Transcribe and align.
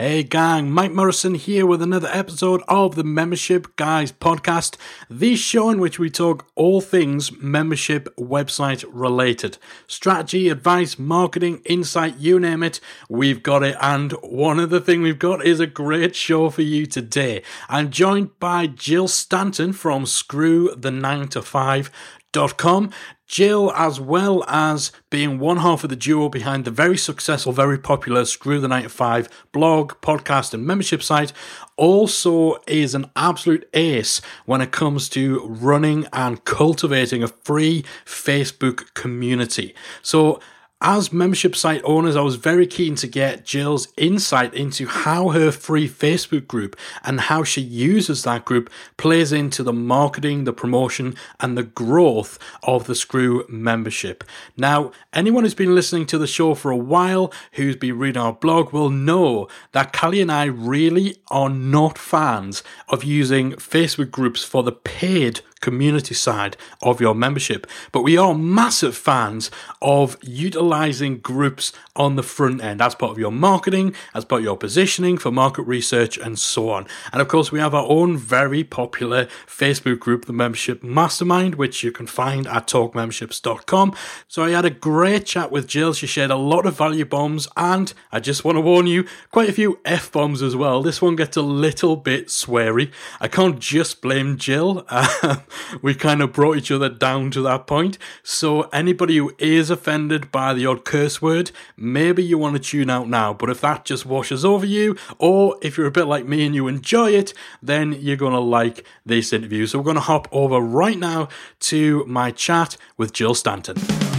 Hey 0.00 0.22
gang, 0.22 0.70
Mike 0.70 0.92
Morrison 0.92 1.34
here 1.34 1.66
with 1.66 1.82
another 1.82 2.08
episode 2.10 2.62
of 2.68 2.94
the 2.94 3.04
Membership 3.04 3.76
Guys 3.76 4.10
podcast, 4.10 4.78
the 5.10 5.36
show 5.36 5.68
in 5.68 5.78
which 5.78 5.98
we 5.98 6.08
talk 6.08 6.46
all 6.54 6.80
things 6.80 7.30
membership 7.32 8.08
website 8.16 8.82
related. 8.88 9.58
Strategy, 9.86 10.48
advice, 10.48 10.98
marketing, 10.98 11.60
insight, 11.66 12.16
you 12.16 12.40
name 12.40 12.62
it, 12.62 12.80
we've 13.10 13.42
got 13.42 13.62
it. 13.62 13.76
And 13.78 14.12
one 14.22 14.58
other 14.58 14.80
thing 14.80 15.02
we've 15.02 15.18
got 15.18 15.44
is 15.44 15.60
a 15.60 15.66
great 15.66 16.16
show 16.16 16.48
for 16.48 16.62
you 16.62 16.86
today. 16.86 17.42
I'm 17.68 17.90
joined 17.90 18.38
by 18.38 18.68
Jill 18.68 19.06
Stanton 19.06 19.74
from 19.74 20.06
Screw 20.06 20.74
the 20.74 20.90
9 20.90 21.28
to 21.28 21.42
5 21.42 21.90
Com. 22.32 22.90
Jill, 23.26 23.72
as 23.76 24.00
well 24.00 24.44
as 24.48 24.92
being 25.08 25.38
one 25.38 25.58
half 25.58 25.84
of 25.84 25.90
the 25.90 25.96
duo 25.96 26.28
behind 26.28 26.64
the 26.64 26.70
very 26.70 26.96
successful, 26.96 27.52
very 27.52 27.78
popular 27.78 28.24
Screw 28.24 28.60
the 28.60 28.68
9 28.68 28.84
to 28.84 28.88
5 28.88 29.28
blog, 29.52 29.94
podcast, 30.00 30.54
and 30.54 30.64
membership 30.64 31.02
site, 31.02 31.32
also 31.76 32.56
is 32.66 32.94
an 32.94 33.10
absolute 33.16 33.68
ace 33.74 34.20
when 34.46 34.60
it 34.60 34.70
comes 34.70 35.08
to 35.10 35.44
running 35.46 36.06
and 36.12 36.44
cultivating 36.44 37.22
a 37.22 37.28
free 37.28 37.84
Facebook 38.04 38.94
community. 38.94 39.74
So, 40.02 40.40
as 40.82 41.12
membership 41.12 41.54
site 41.54 41.82
owners, 41.84 42.16
I 42.16 42.22
was 42.22 42.36
very 42.36 42.66
keen 42.66 42.94
to 42.96 43.06
get 43.06 43.44
Jill's 43.44 43.88
insight 43.98 44.54
into 44.54 44.86
how 44.86 45.28
her 45.28 45.52
free 45.52 45.86
Facebook 45.86 46.46
group 46.46 46.74
and 47.04 47.20
how 47.20 47.44
she 47.44 47.60
uses 47.60 48.22
that 48.22 48.46
group 48.46 48.70
plays 48.96 49.30
into 49.30 49.62
the 49.62 49.74
marketing, 49.74 50.44
the 50.44 50.54
promotion, 50.54 51.16
and 51.38 51.56
the 51.56 51.62
growth 51.62 52.38
of 52.62 52.86
the 52.86 52.94
Screw 52.94 53.44
membership. 53.46 54.24
Now, 54.56 54.92
anyone 55.12 55.44
who's 55.44 55.54
been 55.54 55.74
listening 55.74 56.06
to 56.06 56.18
the 56.18 56.26
show 56.26 56.54
for 56.54 56.70
a 56.70 56.76
while, 56.76 57.30
who's 57.52 57.76
been 57.76 57.98
reading 57.98 58.22
our 58.22 58.32
blog, 58.32 58.72
will 58.72 58.90
know 58.90 59.48
that 59.72 59.92
Callie 59.92 60.22
and 60.22 60.32
I 60.32 60.44
really 60.44 61.16
are 61.30 61.50
not 61.50 61.98
fans 61.98 62.62
of 62.88 63.04
using 63.04 63.52
Facebook 63.52 64.10
groups 64.10 64.44
for 64.44 64.62
the 64.62 64.72
paid 64.72 65.42
community 65.60 66.14
side 66.14 66.56
of 66.82 67.00
your 67.00 67.14
membership. 67.14 67.66
But 67.92 68.02
we 68.02 68.16
are 68.16 68.34
massive 68.34 68.96
fans 68.96 69.50
of 69.80 70.16
utilizing 70.22 71.18
groups 71.18 71.72
on 71.96 72.16
the 72.16 72.22
front 72.22 72.62
end 72.62 72.80
as 72.80 72.94
part 72.94 73.12
of 73.12 73.18
your 73.18 73.32
marketing, 73.32 73.94
as 74.14 74.24
part 74.24 74.40
of 74.40 74.44
your 74.44 74.56
positioning 74.56 75.18
for 75.18 75.30
market 75.30 75.62
research, 75.62 76.16
and 76.16 76.38
so 76.38 76.70
on. 76.70 76.86
And 77.12 77.20
of 77.20 77.28
course, 77.28 77.52
we 77.52 77.58
have 77.58 77.74
our 77.74 77.86
own 77.88 78.16
very 78.16 78.64
popular 78.64 79.26
Facebook 79.46 79.98
group, 79.98 80.24
the 80.24 80.32
Membership 80.32 80.82
Mastermind, 80.82 81.56
which 81.56 81.82
you 81.82 81.92
can 81.92 82.06
find 82.06 82.46
at 82.46 82.66
talkmemberships.com. 82.66 83.94
So 84.28 84.44
I 84.44 84.50
had 84.50 84.64
a 84.64 84.70
great 84.70 85.26
chat 85.26 85.50
with 85.50 85.66
Jill. 85.66 85.92
She 85.92 86.06
shared 86.06 86.30
a 86.30 86.36
lot 86.36 86.66
of 86.66 86.76
value 86.76 87.04
bombs, 87.04 87.48
and 87.56 87.92
I 88.12 88.20
just 88.20 88.44
want 88.44 88.56
to 88.56 88.60
warn 88.60 88.86
you, 88.86 89.06
quite 89.30 89.48
a 89.48 89.52
few 89.52 89.78
F 89.84 90.10
bombs 90.10 90.42
as 90.42 90.56
well. 90.56 90.82
This 90.82 91.02
one 91.02 91.16
gets 91.16 91.36
a 91.36 91.42
little 91.42 91.96
bit 91.96 92.28
sweary. 92.28 92.90
I 93.20 93.28
can't 93.28 93.58
just 93.58 94.00
blame 94.00 94.36
Jill. 94.36 94.86
Um, 95.22 95.42
we 95.82 95.94
kind 95.94 96.22
of 96.22 96.32
brought 96.32 96.56
each 96.56 96.70
other 96.70 96.88
down 96.88 97.30
to 97.32 97.42
that 97.42 97.66
point. 97.66 97.98
So 98.22 98.62
anybody 98.72 99.16
who 99.16 99.34
is 99.38 99.70
offended 99.70 100.30
by 100.30 100.54
the 100.54 100.66
odd 100.66 100.84
curse 100.84 101.20
word, 101.20 101.50
maybe 101.76 102.22
you 102.22 102.38
want 102.38 102.56
to 102.56 102.62
tune 102.62 102.90
out 102.90 103.08
now. 103.08 103.32
But 103.32 103.50
if 103.50 103.60
that 103.60 103.84
just 103.84 104.06
washes 104.06 104.44
over 104.44 104.66
you, 104.66 104.96
or 105.18 105.56
if 105.62 105.76
you're 105.76 105.86
a 105.86 105.92
bit 105.92 106.04
like 106.04 106.26
me 106.26 106.44
and 106.46 106.54
you 106.54 106.68
enjoy 106.68 107.10
it, 107.10 107.34
then 107.62 107.92
you're 107.92 108.16
going 108.16 108.32
to 108.32 108.40
like 108.40 108.84
this 109.04 109.32
interview. 109.32 109.66
So 109.66 109.78
we're 109.78 109.84
going 109.84 109.96
to 109.96 110.00
hop 110.00 110.28
over 110.32 110.60
right 110.60 110.98
now 110.98 111.28
to 111.60 112.04
my 112.06 112.30
chat 112.30 112.76
with 112.96 113.12
Jill 113.12 113.34
Stanton. 113.34 114.09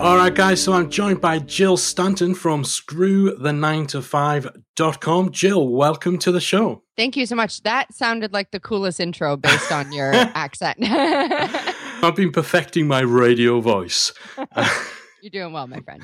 All 0.00 0.16
right, 0.16 0.34
guys. 0.34 0.60
So 0.62 0.72
I'm 0.72 0.88
joined 0.88 1.20
by 1.20 1.40
Jill 1.40 1.76
Stanton 1.76 2.34
from 2.34 2.62
ScrewThe9to5.com. 2.62 5.30
Jill, 5.30 5.68
welcome 5.68 6.18
to 6.20 6.32
the 6.32 6.40
show. 6.40 6.82
Thank 6.96 7.18
you 7.18 7.26
so 7.26 7.36
much. 7.36 7.62
That 7.64 7.92
sounded 7.92 8.32
like 8.32 8.50
the 8.50 8.60
coolest 8.60 8.98
intro 8.98 9.36
based 9.36 9.70
on 9.70 9.92
your 9.92 10.10
accent. 10.14 10.78
I've 12.02 12.16
been 12.16 12.32
perfecting 12.32 12.88
my 12.88 13.00
radio 13.00 13.60
voice. 13.60 14.14
You're 15.20 15.30
doing 15.30 15.52
well, 15.52 15.66
my 15.66 15.80
friend. 15.80 16.02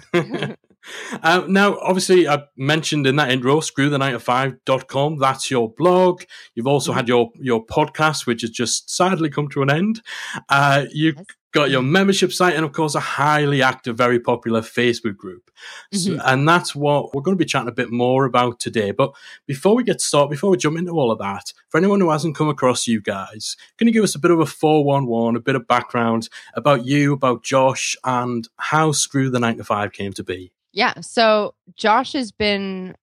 uh, 1.22 1.44
now, 1.48 1.78
obviously, 1.78 2.28
I 2.28 2.42
mentioned 2.54 3.06
in 3.06 3.16
that 3.16 3.30
intro, 3.30 3.60
screwthe9to5.com. 3.60 5.16
That's 5.16 5.50
your 5.50 5.72
blog. 5.72 6.24
You've 6.54 6.66
also 6.66 6.90
mm-hmm. 6.90 6.98
had 6.98 7.08
your, 7.08 7.30
your 7.40 7.64
podcast, 7.64 8.26
which 8.26 8.42
has 8.42 8.50
just 8.50 8.94
sadly 8.94 9.30
come 9.30 9.48
to 9.48 9.62
an 9.62 9.70
end. 9.70 10.02
Uh, 10.50 10.84
you 10.92 11.14
yes 11.16 11.24
got 11.56 11.70
your 11.70 11.82
membership 11.82 12.32
site, 12.32 12.54
and 12.54 12.64
of 12.64 12.72
course, 12.72 12.94
a 12.94 13.00
highly 13.00 13.62
active, 13.62 13.96
very 13.96 14.20
popular 14.20 14.60
Facebook 14.60 15.16
group. 15.16 15.50
Mm-hmm. 15.92 16.18
So, 16.18 16.22
and 16.24 16.46
that's 16.46 16.74
what 16.74 17.14
we're 17.14 17.22
going 17.22 17.36
to 17.36 17.42
be 17.42 17.48
chatting 17.48 17.68
a 17.68 17.72
bit 17.72 17.90
more 17.90 18.26
about 18.26 18.60
today. 18.60 18.90
But 18.90 19.12
before 19.46 19.74
we 19.74 19.82
get 19.82 20.00
started, 20.00 20.30
before 20.30 20.50
we 20.50 20.58
jump 20.58 20.76
into 20.76 20.92
all 20.92 21.10
of 21.10 21.18
that, 21.18 21.52
for 21.70 21.78
anyone 21.78 22.00
who 22.00 22.10
hasn't 22.10 22.36
come 22.36 22.50
across 22.50 22.86
you 22.86 23.00
guys, 23.00 23.56
can 23.78 23.88
you 23.88 23.94
give 23.94 24.04
us 24.04 24.14
a 24.14 24.18
bit 24.18 24.30
of 24.30 24.38
a 24.38 24.46
411, 24.46 25.36
a 25.36 25.40
bit 25.40 25.56
of 25.56 25.66
background 25.66 26.28
about 26.54 26.84
you, 26.84 27.14
about 27.14 27.42
Josh, 27.42 27.96
and 28.04 28.48
how 28.58 28.92
Screw 28.92 29.30
the 29.30 29.40
9 29.40 29.56
to 29.56 29.64
5 29.64 29.92
came 29.92 30.12
to 30.12 30.22
be? 30.22 30.52
Yeah. 30.72 31.00
So 31.00 31.54
Josh 31.74 32.12
has 32.12 32.32
been 32.32 32.94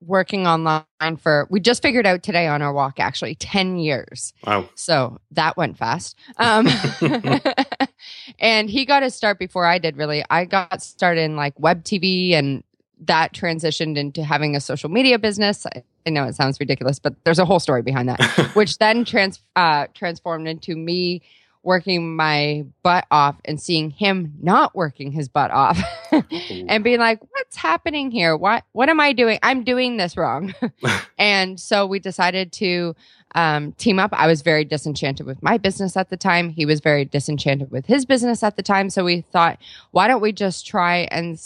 working 0.00 0.46
online 0.46 0.84
for 1.18 1.46
we 1.50 1.60
just 1.60 1.82
figured 1.82 2.06
out 2.06 2.22
today 2.22 2.46
on 2.46 2.62
our 2.62 2.72
walk 2.72 3.00
actually 3.00 3.34
10 3.34 3.78
years. 3.78 4.32
Wow. 4.46 4.68
So 4.74 5.18
that 5.32 5.56
went 5.56 5.76
fast. 5.76 6.16
Um 6.36 6.68
and 8.38 8.70
he 8.70 8.84
got 8.84 9.02
his 9.02 9.14
start 9.14 9.38
before 9.38 9.66
i 9.66 9.78
did 9.78 9.96
really. 9.96 10.24
I 10.30 10.44
got 10.44 10.82
started 10.82 11.22
in 11.22 11.36
like 11.36 11.58
web 11.58 11.84
tv 11.84 12.32
and 12.32 12.62
that 13.00 13.32
transitioned 13.32 13.96
into 13.96 14.24
having 14.24 14.56
a 14.56 14.60
social 14.60 14.88
media 14.88 15.20
business. 15.20 15.66
I, 15.66 15.84
I 16.06 16.10
know 16.10 16.24
it 16.24 16.34
sounds 16.34 16.60
ridiculous 16.60 16.98
but 16.98 17.14
there's 17.24 17.38
a 17.38 17.44
whole 17.44 17.60
story 17.60 17.82
behind 17.82 18.08
that 18.08 18.50
which 18.54 18.78
then 18.78 19.04
trans 19.04 19.42
uh 19.56 19.86
transformed 19.94 20.46
into 20.46 20.76
me 20.76 21.22
working 21.62 22.16
my 22.16 22.64
butt 22.82 23.06
off 23.10 23.36
and 23.44 23.60
seeing 23.60 23.90
him 23.90 24.34
not 24.40 24.74
working 24.74 25.12
his 25.12 25.28
butt 25.28 25.50
off 25.50 25.78
and 26.68 26.84
being 26.84 26.98
like 26.98 27.20
what's 27.30 27.56
happening 27.56 28.10
here? 28.10 28.36
What 28.36 28.64
what 28.72 28.88
am 28.88 29.00
i 29.00 29.12
doing? 29.12 29.38
I'm 29.42 29.64
doing 29.64 29.96
this 29.96 30.16
wrong. 30.16 30.54
And 31.18 31.58
so 31.58 31.84
we 31.84 31.98
decided 31.98 32.52
to 32.52 32.94
um, 33.34 33.72
team 33.72 33.98
up. 33.98 34.12
I 34.12 34.28
was 34.28 34.42
very 34.42 34.64
disenchanted 34.64 35.26
with 35.26 35.42
my 35.42 35.58
business 35.58 35.96
at 35.96 36.10
the 36.10 36.16
time. 36.16 36.48
He 36.48 36.64
was 36.64 36.80
very 36.80 37.04
disenchanted 37.04 37.70
with 37.70 37.86
his 37.86 38.06
business 38.06 38.42
at 38.42 38.56
the 38.56 38.62
time. 38.62 38.88
So 38.88 39.04
we 39.04 39.22
thought 39.22 39.58
why 39.90 40.06
don't 40.06 40.20
we 40.22 40.32
just 40.32 40.66
try 40.66 41.08
and 41.10 41.40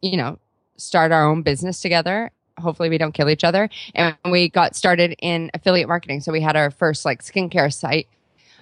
you 0.00 0.16
know 0.16 0.38
start 0.76 1.12
our 1.12 1.28
own 1.28 1.42
business 1.42 1.80
together? 1.80 2.30
Hopefully 2.58 2.88
we 2.88 2.98
don't 2.98 3.12
kill 3.12 3.28
each 3.28 3.44
other. 3.44 3.68
And 3.94 4.16
we 4.30 4.48
got 4.48 4.74
started 4.74 5.14
in 5.18 5.50
affiliate 5.52 5.88
marketing. 5.88 6.20
So 6.20 6.32
we 6.32 6.40
had 6.40 6.56
our 6.56 6.70
first 6.70 7.04
like 7.04 7.22
skincare 7.22 7.72
site 7.72 8.08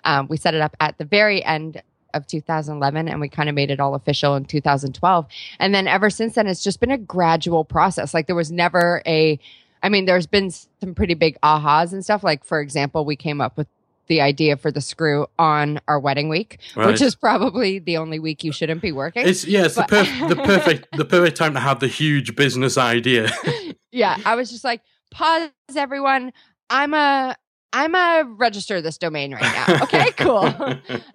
um, 0.04 0.28
we 0.28 0.36
set 0.36 0.54
it 0.54 0.60
up 0.60 0.76
at 0.80 0.98
the 0.98 1.04
very 1.04 1.44
end 1.44 1.82
of 2.14 2.26
2011 2.26 3.08
and 3.08 3.20
we 3.20 3.28
kind 3.28 3.48
of 3.48 3.54
made 3.54 3.70
it 3.70 3.80
all 3.80 3.94
official 3.94 4.36
in 4.36 4.44
2012. 4.44 5.26
And 5.58 5.74
then 5.74 5.86
ever 5.86 6.08
since 6.08 6.34
then, 6.34 6.46
it's 6.46 6.62
just 6.62 6.80
been 6.80 6.90
a 6.90 6.98
gradual 6.98 7.64
process. 7.64 8.14
Like 8.14 8.26
there 8.26 8.36
was 8.36 8.52
never 8.52 9.02
a, 9.04 9.38
I 9.82 9.88
mean, 9.88 10.06
there's 10.06 10.26
been 10.26 10.50
some 10.50 10.94
pretty 10.94 11.14
big 11.14 11.38
ahas 11.42 11.92
and 11.92 12.02
stuff. 12.02 12.22
Like, 12.24 12.44
for 12.44 12.60
example, 12.60 13.04
we 13.04 13.16
came 13.16 13.40
up 13.40 13.56
with 13.58 13.66
the 14.06 14.20
idea 14.20 14.56
for 14.56 14.70
the 14.70 14.80
screw 14.80 15.26
on 15.38 15.80
our 15.88 15.98
wedding 15.98 16.28
week, 16.28 16.58
right. 16.76 16.86
which 16.86 17.00
is 17.00 17.14
probably 17.14 17.78
the 17.78 17.96
only 17.96 18.18
week 18.18 18.44
you 18.44 18.52
shouldn't 18.52 18.82
be 18.82 18.92
working. 18.92 19.26
It's 19.26 19.46
yeah, 19.46 19.64
it's 19.64 19.76
but- 19.76 19.88
the, 19.88 19.96
perf- 19.96 20.28
the 20.28 20.36
perfect 20.36 20.88
the 20.96 21.04
perfect 21.04 21.36
time 21.36 21.54
to 21.54 21.60
have 21.60 21.80
the 21.80 21.88
huge 21.88 22.36
business 22.36 22.76
idea. 22.76 23.30
yeah, 23.92 24.18
I 24.24 24.34
was 24.34 24.50
just 24.50 24.64
like, 24.64 24.82
pause, 25.10 25.50
everyone. 25.74 26.32
I'm 26.70 26.94
a 26.94 27.36
I'm 27.74 27.94
a 27.96 28.22
register 28.36 28.80
this 28.80 28.96
domain 28.96 29.34
right 29.34 29.42
now. 29.42 29.64
Okay, 29.84 30.12
cool. 30.12 30.54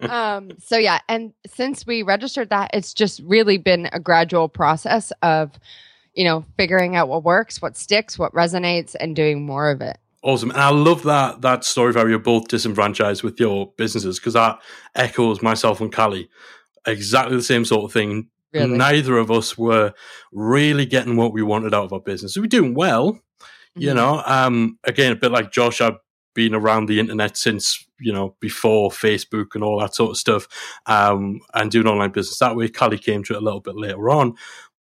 um, 0.10 0.50
so 0.58 0.76
yeah, 0.76 1.00
and 1.08 1.32
since 1.46 1.86
we 1.86 2.02
registered 2.02 2.50
that, 2.50 2.70
it's 2.74 2.92
just 2.92 3.20
really 3.24 3.56
been 3.56 3.88
a 3.92 3.98
gradual 3.98 4.48
process 4.48 5.12
of, 5.22 5.52
you 6.14 6.24
know, 6.24 6.44
figuring 6.56 6.96
out 6.96 7.08
what 7.08 7.24
works, 7.24 7.62
what 7.62 7.76
sticks, 7.76 8.18
what 8.18 8.32
resonates, 8.32 8.94
and 9.00 9.16
doing 9.16 9.44
more 9.44 9.70
of 9.70 9.80
it. 9.80 9.98
Awesome, 10.22 10.50
and 10.50 10.60
I 10.60 10.68
love 10.68 11.02
that 11.04 11.40
that 11.40 11.64
story 11.64 11.90
of 11.90 11.96
how 11.96 12.06
you're 12.06 12.18
both 12.18 12.48
disenfranchised 12.48 13.22
with 13.22 13.40
your 13.40 13.72
businesses 13.78 14.18
because 14.18 14.34
that 14.34 14.60
echoes 14.94 15.42
myself 15.42 15.80
and 15.80 15.92
Callie. 15.92 16.28
Exactly 16.86 17.36
the 17.36 17.42
same 17.42 17.64
sort 17.64 17.84
of 17.84 17.92
thing. 17.92 18.28
Really? 18.52 18.76
Neither 18.76 19.16
of 19.16 19.30
us 19.30 19.56
were 19.56 19.94
really 20.32 20.84
getting 20.84 21.16
what 21.16 21.32
we 21.32 21.42
wanted 21.42 21.72
out 21.72 21.84
of 21.84 21.92
our 21.92 22.00
business. 22.00 22.36
We're 22.36 22.46
doing 22.46 22.74
well, 22.74 23.18
you 23.74 23.88
mm-hmm. 23.88 23.96
know. 23.96 24.22
Um, 24.26 24.78
again, 24.84 25.12
a 25.12 25.16
bit 25.16 25.32
like 25.32 25.52
Josh, 25.52 25.80
I 25.80 25.92
been 26.34 26.54
around 26.54 26.86
the 26.86 27.00
internet 27.00 27.36
since 27.36 27.86
you 27.98 28.12
know 28.12 28.36
before 28.40 28.90
Facebook 28.90 29.54
and 29.54 29.62
all 29.64 29.80
that 29.80 29.94
sort 29.94 30.10
of 30.10 30.16
stuff, 30.16 30.48
um, 30.86 31.40
and 31.54 31.70
doing 31.70 31.86
online 31.86 32.10
business 32.10 32.38
that 32.38 32.56
way. 32.56 32.68
Callie 32.68 32.98
came 32.98 33.22
to 33.24 33.34
it 33.34 33.38
a 33.38 33.44
little 33.44 33.60
bit 33.60 33.76
later 33.76 34.10
on, 34.10 34.34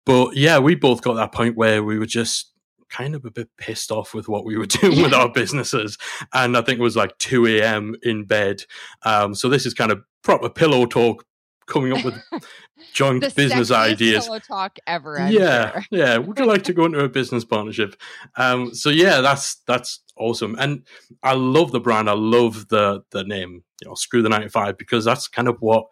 but 0.05 0.35
yeah, 0.35 0.59
we 0.59 0.75
both 0.75 1.01
got 1.01 1.13
that 1.15 1.31
point 1.31 1.55
where 1.55 1.83
we 1.83 1.99
were 1.99 2.05
just 2.05 2.51
kind 2.89 3.15
of 3.15 3.25
a 3.25 3.31
bit 3.31 3.49
pissed 3.57 3.91
off 3.91 4.13
with 4.13 4.27
what 4.29 4.45
we 4.45 4.57
were 4.57 4.65
doing 4.81 5.01
with 5.01 5.13
our 5.13 5.29
businesses. 5.29 5.97
And 6.33 6.55
I 6.55 6.61
think 6.61 6.79
it 6.79 6.83
was 6.83 6.95
like 6.95 7.17
2 7.17 7.47
a.m. 7.47 7.95
in 8.03 8.25
bed. 8.25 8.63
Um, 9.03 9.35
so 9.35 9.49
this 9.49 9.65
is 9.65 9.73
kind 9.73 9.91
of 9.91 10.01
proper 10.23 10.49
pillow 10.49 10.85
talk 10.85 11.25
coming 11.65 11.93
up 11.93 12.03
with 12.03 12.21
joint 12.93 13.21
business 13.35 13.71
ideas. 13.71 14.29
talk 14.47 14.77
ever. 14.87 15.19
I'm 15.19 15.31
yeah, 15.31 15.71
sure. 15.71 15.83
yeah. 15.91 16.17
Would 16.17 16.39
you 16.39 16.45
like 16.45 16.63
to 16.63 16.73
go 16.73 16.85
into 16.85 16.99
a 16.99 17.09
business 17.09 17.43
partnership? 17.43 17.95
Um, 18.35 18.73
so 18.73 18.89
yeah, 18.89 19.21
that's 19.21 19.55
that's 19.67 20.01
awesome, 20.17 20.55
and 20.59 20.83
I 21.23 21.33
love 21.33 21.71
the 21.71 21.79
brand. 21.79 22.09
I 22.09 22.13
love 22.13 22.67
the 22.69 23.03
the 23.11 23.23
name. 23.23 23.63
You 23.81 23.89
know, 23.89 23.95
screw 23.95 24.21
the 24.21 24.29
ninety 24.29 24.49
five 24.49 24.77
because 24.77 25.05
that's 25.05 25.27
kind 25.27 25.47
of 25.47 25.57
what 25.59 25.87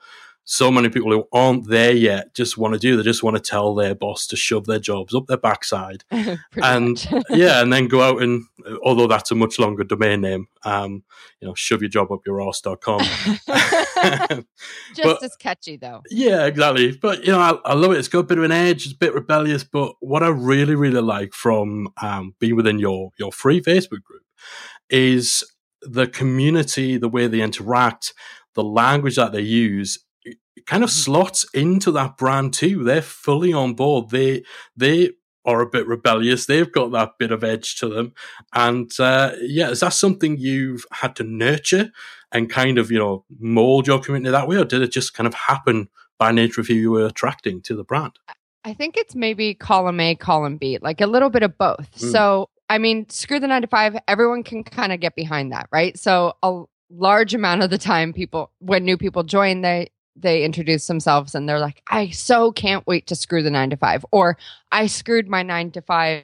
so 0.45 0.69
many 0.69 0.89
people 0.89 1.11
who 1.11 1.25
aren't 1.31 1.69
there 1.69 1.93
yet 1.93 2.33
just 2.33 2.57
want 2.57 2.73
to 2.73 2.79
do. 2.79 2.97
They 2.97 3.03
just 3.03 3.23
want 3.23 3.37
to 3.37 3.41
tell 3.41 3.75
their 3.75 3.95
boss 3.95 4.27
to 4.27 4.35
shove 4.35 4.65
their 4.65 4.79
jobs 4.79 5.15
up 5.15 5.27
their 5.27 5.37
backside, 5.37 6.03
and 6.11 7.05
yeah, 7.29 7.61
and 7.61 7.71
then 7.71 7.87
go 7.87 8.01
out 8.01 8.21
and 8.21 8.43
although 8.83 9.07
that's 9.07 9.31
a 9.31 9.35
much 9.35 9.59
longer 9.59 9.83
domain 9.83 10.21
name, 10.21 10.47
um, 10.63 11.03
you 11.39 11.47
know, 11.47 11.53
shove 11.53 11.81
your 11.81 11.89
job 11.89 12.11
up 12.11 12.21
your 12.25 12.41
arse.com. 12.41 13.01
Just 14.95 15.03
But- 15.03 15.23
as 15.23 15.35
catchy 15.35 15.77
though. 15.77 16.01
Yeah, 16.09 16.45
exactly. 16.45 16.91
But 16.95 17.25
you 17.25 17.31
know, 17.31 17.39
I, 17.39 17.71
I 17.71 17.73
love 17.73 17.91
it. 17.91 17.97
It's 17.99 18.07
got 18.07 18.19
a 18.19 18.23
bit 18.23 18.37
of 18.37 18.43
an 18.43 18.51
edge. 18.51 18.85
It's 18.85 18.93
a 18.93 18.97
bit 18.97 19.13
rebellious. 19.13 19.63
But 19.63 19.93
what 19.99 20.23
I 20.23 20.29
really, 20.29 20.75
really 20.75 21.01
like 21.01 21.33
from 21.33 21.89
um, 22.01 22.35
being 22.39 22.55
within 22.55 22.79
your 22.79 23.11
your 23.17 23.31
free 23.31 23.61
Facebook 23.61 24.03
group 24.03 24.23
is 24.89 25.43
the 25.81 26.07
community, 26.07 26.97
the 26.97 27.09
way 27.09 27.27
they 27.27 27.41
interact, 27.41 28.13
the 28.55 28.63
language 28.63 29.15
that 29.15 29.31
they 29.31 29.41
use. 29.41 29.99
Kind 30.65 30.83
of 30.83 30.91
slots 30.91 31.45
into 31.53 31.91
that 31.91 32.15
brand 32.15 32.53
too. 32.53 32.83
They're 32.83 33.01
fully 33.01 33.51
on 33.51 33.73
board. 33.73 34.11
They 34.11 34.43
they 34.77 35.11
are 35.45 35.59
a 35.61 35.69
bit 35.69 35.85
rebellious. 35.87 36.45
They've 36.45 36.71
got 36.71 36.91
that 36.93 37.17
bit 37.19 37.31
of 37.31 37.43
edge 37.43 37.75
to 37.77 37.89
them. 37.89 38.13
And 38.53 38.89
uh, 38.97 39.33
yeah, 39.41 39.71
is 39.71 39.81
that 39.81 39.91
something 39.93 40.37
you've 40.37 40.85
had 40.91 41.17
to 41.17 41.23
nurture 41.23 41.91
and 42.33 42.49
kind 42.49 42.77
of 42.77 42.91
you 42.91 42.99
know 42.99 43.23
mold 43.39 43.87
your 43.87 43.99
community 43.99 44.31
that 44.31 44.47
way, 44.47 44.57
or 44.57 44.65
did 44.65 44.81
it 44.81 44.91
just 44.91 45.13
kind 45.13 45.27
of 45.27 45.33
happen 45.33 45.89
by 46.17 46.31
nature 46.31 46.61
of 46.61 46.67
who 46.67 46.73
you 46.73 46.91
were 46.91 47.05
attracting 47.05 47.61
to 47.61 47.75
the 47.75 47.83
brand? 47.83 48.19
I 48.65 48.73
think 48.73 48.95
it's 48.97 49.15
maybe 49.15 49.53
column 49.53 49.99
A, 49.99 50.15
column 50.15 50.57
B, 50.57 50.77
like 50.81 51.01
a 51.01 51.07
little 51.07 51.29
bit 51.29 51.43
of 51.43 51.57
both. 51.57 51.91
Mm. 51.97 52.11
So, 52.11 52.49
I 52.69 52.77
mean, 52.77 53.09
screw 53.09 53.39
the 53.39 53.47
nine 53.47 53.61
to 53.61 53.67
five, 53.67 53.97
everyone 54.07 54.43
can 54.43 54.63
kind 54.63 54.93
of 54.93 54.99
get 54.99 55.15
behind 55.15 55.51
that, 55.51 55.67
right? 55.71 55.97
So, 55.99 56.33
a 56.41 56.63
large 56.89 57.33
amount 57.33 57.63
of 57.63 57.69
the 57.69 57.77
time, 57.77 58.13
people, 58.13 58.51
when 58.59 58.85
new 58.85 58.97
people 58.97 59.23
join, 59.23 59.61
they, 59.61 59.89
they 60.15 60.43
introduce 60.43 60.87
themselves 60.87 61.35
and 61.35 61.49
they're 61.49 61.59
like, 61.59 61.81
I 61.87 62.11
so 62.11 62.51
can't 62.51 62.85
wait 62.87 63.07
to 63.07 63.15
screw 63.15 63.43
the 63.43 63.51
nine 63.51 63.69
to 63.71 63.77
five, 63.77 64.05
or 64.11 64.37
I 64.71 64.87
screwed 64.87 65.27
my 65.27 65.43
nine 65.43 65.71
to 65.71 65.81
five 65.81 66.23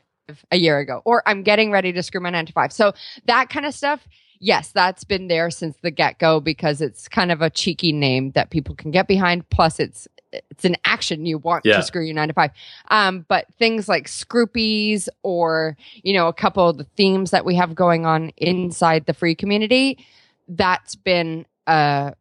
a 0.52 0.58
year 0.58 0.80
ago, 0.80 1.02
or 1.06 1.24
I'm 1.26 1.44
getting 1.44 1.72
ready 1.72 1.92
to 1.92 2.04
screw 2.04 2.22
my 2.22 2.30
nine 2.30 2.46
to 2.46 2.54
five. 2.54 2.72
So, 2.72 2.94
that 3.26 3.50
kind 3.50 3.66
of 3.66 3.74
stuff. 3.74 4.08
Yes, 4.40 4.72
that's 4.72 5.04
been 5.04 5.28
there 5.28 5.50
since 5.50 5.76
the 5.82 5.92
get 5.92 6.18
go 6.18 6.40
because 6.40 6.82
it's 6.82 7.08
kind 7.08 7.32
of 7.32 7.42
a 7.42 7.50
cheeky 7.50 7.92
name 7.92 8.32
that 8.32 8.50
people 8.50 8.74
can 8.76 8.90
get 8.92 9.08
behind. 9.08 9.48
Plus, 9.50 9.80
it's 9.80 10.08
it's 10.32 10.64
an 10.64 10.78
action 10.86 11.26
you 11.26 11.40
want 11.40 11.66
Yeah. 11.66 11.78
to 11.78 11.84
screw 11.84 12.04
your 12.04 12.14
nine 12.14 12.28
to 12.28 12.34
five. 12.34 12.52
Um, 12.92 13.26
but 13.28 13.48
things 13.58 13.90
like 13.90 14.06
scroopies 14.08 15.10
or, 15.24 15.76
you 16.04 16.14
know, 16.14 16.28
a 16.28 16.34
couple 16.34 16.70
of 16.70 16.78
the 16.78 16.84
themes 16.96 17.32
that 17.32 17.46
we 17.46 17.56
have 17.56 17.74
going 17.74 18.06
on 18.06 18.30
inside 18.38 19.08
the 19.08 19.14
free 19.14 19.34
community, 19.36 20.06
that's 20.48 20.96
been 20.96 21.46
uh 21.68 22.12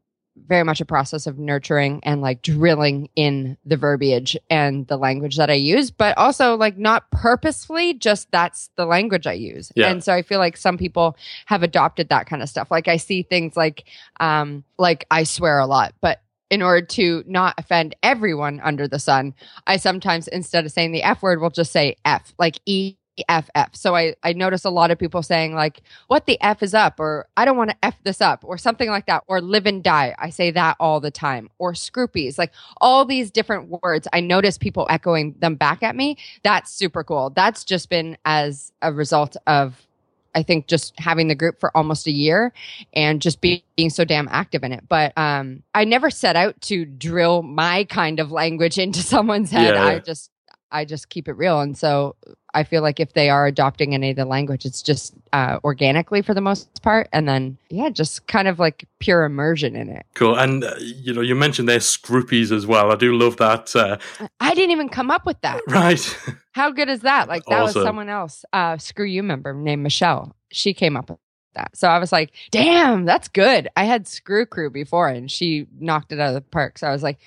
very 0.47 0.65
much 0.65 0.81
a 0.81 0.85
process 0.85 1.27
of 1.27 1.39
nurturing 1.39 2.01
and 2.03 2.21
like 2.21 2.43
drilling 2.43 3.09
in 3.17 3.57
the 3.65 3.77
verbiage 3.77 4.37
and 4.51 4.87
the 4.87 4.97
language 4.97 5.37
that 5.37 5.51
I 5.51 5.55
use, 5.55 5.91
but 5.91 6.17
also 6.17 6.57
like 6.57 6.79
not 6.79 7.11
purposefully, 7.11 7.95
just 7.95 8.31
that's 8.31 8.71
the 8.77 8.87
language 8.87 9.27
I 9.27 9.33
use. 9.33 9.73
Yeah. 9.75 9.91
And 9.91 10.03
so 10.03 10.13
I 10.13 10.23
feel 10.23 10.39
like 10.39 10.57
some 10.57 10.79
people 10.79 11.17
have 11.47 11.63
adopted 11.63 12.09
that 12.09 12.27
kind 12.27 12.43
of 12.43 12.49
stuff. 12.49 12.71
Like 12.71 12.89
I 12.89 12.97
see 12.97 13.23
things 13.23 13.57
like 13.57 13.85
um 14.21 14.65
like 14.79 15.07
I 15.11 15.25
swear 15.25 15.59
a 15.59 15.67
lot, 15.67 15.95
but 16.01 16.21
in 16.51 16.63
order 16.63 16.85
to 16.87 17.23
not 17.27 17.55
offend 17.59 17.95
everyone 18.03 18.61
under 18.61 18.89
the 18.89 18.99
sun, 18.99 19.35
I 19.67 19.77
sometimes 19.77 20.29
instead 20.29 20.65
of 20.65 20.73
saying 20.73 20.93
the 20.93 21.03
F 21.03 21.23
word, 21.23 21.41
will 21.41 21.51
just 21.51 21.73
say 21.73 21.97
F, 22.05 22.33
like 22.39 22.59
E 22.65 22.97
F 23.29 23.49
F. 23.55 23.75
So 23.75 23.95
I, 23.95 24.15
I 24.23 24.33
notice 24.33 24.65
a 24.65 24.71
lot 24.71 24.91
of 24.91 24.99
people 24.99 25.23
saying 25.23 25.55
like, 25.55 25.83
what 26.09 26.27
the 26.27 26.41
F 26.41 26.63
is 26.63 26.75
up, 26.75 27.01
or 27.01 27.27
I 27.37 27.45
don't 27.45 27.57
want 27.57 27.71
to 27.71 27.77
F 27.83 27.97
this 28.05 28.21
up, 28.21 28.45
or 28.45 28.59
something 28.59 28.89
like 28.89 29.07
that, 29.07 29.25
or 29.27 29.41
live 29.41 29.67
and 29.67 29.83
die. 29.83 30.15
I 30.19 30.31
say 30.31 30.51
that 30.53 30.77
all 30.81 31.01
the 31.01 31.11
time, 31.11 31.49
or 31.59 31.73
scroopies, 31.73 32.39
like 32.39 32.53
all 32.81 33.05
these 33.05 33.31
different 33.31 33.83
words. 33.83 34.07
I 34.13 34.21
notice 34.21 34.59
people 34.59 34.87
echoing 34.91 35.35
them 35.39 35.55
back 35.55 35.83
at 35.83 35.97
me. 35.97 36.17
That's 36.43 36.73
super 36.73 37.05
cool. 37.05 37.31
That's 37.31 37.65
just 37.65 37.91
been 37.91 38.17
as 38.25 38.73
a 38.83 38.93
result 38.93 39.37
of 39.47 39.87
I 40.35 40.43
think 40.43 40.69
just 40.69 40.99
having 40.99 41.29
the 41.29 41.35
group 41.35 41.59
for 41.59 41.77
almost 41.77 42.07
a 42.07 42.13
year 42.13 42.53
and 42.93 43.21
just 43.21 43.41
being, 43.41 43.63
being 43.77 43.91
so 43.91 44.05
damn 44.05 44.29
active 44.31 44.63
in 44.63 44.73
it. 44.73 44.85
But 44.89 45.17
um, 45.17 45.63
I 45.75 45.85
never 45.85 46.11
set 46.11 46.37
out 46.37 46.61
to 46.63 46.85
drill 46.85 47.43
my 47.43 47.85
kind 47.85 48.21
of 48.21 48.31
language 48.31 48.79
into 48.85 49.01
someone's 49.01 49.51
head. 49.51 49.75
Yeah. 49.75 49.85
I 49.85 49.99
just 49.99 50.31
I 50.71 50.85
just 50.85 51.09
keep 51.09 51.29
it 51.29 51.33
real. 51.33 51.61
And 51.61 51.77
so 51.77 52.17
I 52.55 52.65
feel 52.65 52.83
like 52.83 53.01
if 53.01 53.13
they 53.13 53.31
are 53.31 53.47
adopting 53.47 53.95
any 53.95 54.11
of 54.11 54.17
the 54.17 54.25
language, 54.25 54.65
it's 54.65 54.83
just 54.83 55.15
uh, 55.33 55.59
organically 55.65 56.23
for 56.23 56.35
the 56.35 56.41
most 56.41 56.83
part. 56.83 57.09
And 57.13 57.29
then, 57.29 57.59
yeah, 57.71 57.91
just 57.91 58.27
kind 58.27 58.49
of 58.49 58.59
like 58.59 58.87
pure 58.99 59.25
immersion 59.25 59.77
in 59.77 59.89
it. 59.89 60.07
Cool. 60.15 60.35
And 60.37 60.65
uh, 60.65 60.75
you 60.79 61.13
know, 61.13 61.21
you 61.21 61.35
mentioned 61.35 61.69
their 61.69 61.79
scroopies 61.79 62.53
as 62.53 62.67
well. 62.67 62.91
I 62.91 62.97
do 62.97 63.15
love 63.17 63.37
that. 63.39 63.75
Uh, 63.75 63.99
I 64.41 64.55
didn't 64.55 64.73
even 64.73 64.89
come 64.89 65.11
up 65.11 65.27
with 65.27 65.41
that. 65.43 65.61
right. 65.69 66.19
How 66.53 66.71
good 66.71 66.89
is 66.89 67.01
that? 67.01 67.29
Like 67.29 67.45
that 67.47 67.61
Awesome. 67.61 67.81
was 67.81 67.87
someone 67.87 68.09
else, 68.09 68.45
uh, 68.53 68.79
screw 68.79 69.07
you 69.07 69.23
member 69.23 69.53
named 69.55 69.83
Michelle. 69.83 70.35
She 70.51 70.75
came 70.75 70.97
up 70.97 71.11
with 71.11 71.19
that. 71.55 71.77
So 71.77 71.89
I 71.89 71.99
was 71.99 72.13
like, 72.13 72.33
damn, 72.51 73.05
that's 73.05 73.29
good. 73.29 73.69
I 73.77 73.85
had 73.85 74.07
screw 74.07 74.47
crew 74.47 74.71
before 74.71 75.09
and 75.09 75.31
she 75.31 75.67
knocked 75.79 76.13
it 76.13 76.21
out 76.21 76.29
of 76.29 76.35
the 76.35 76.41
park. 76.41 76.79
So 76.79 76.87
I 76.87 76.93
was 76.93 77.03
like, 77.03 77.19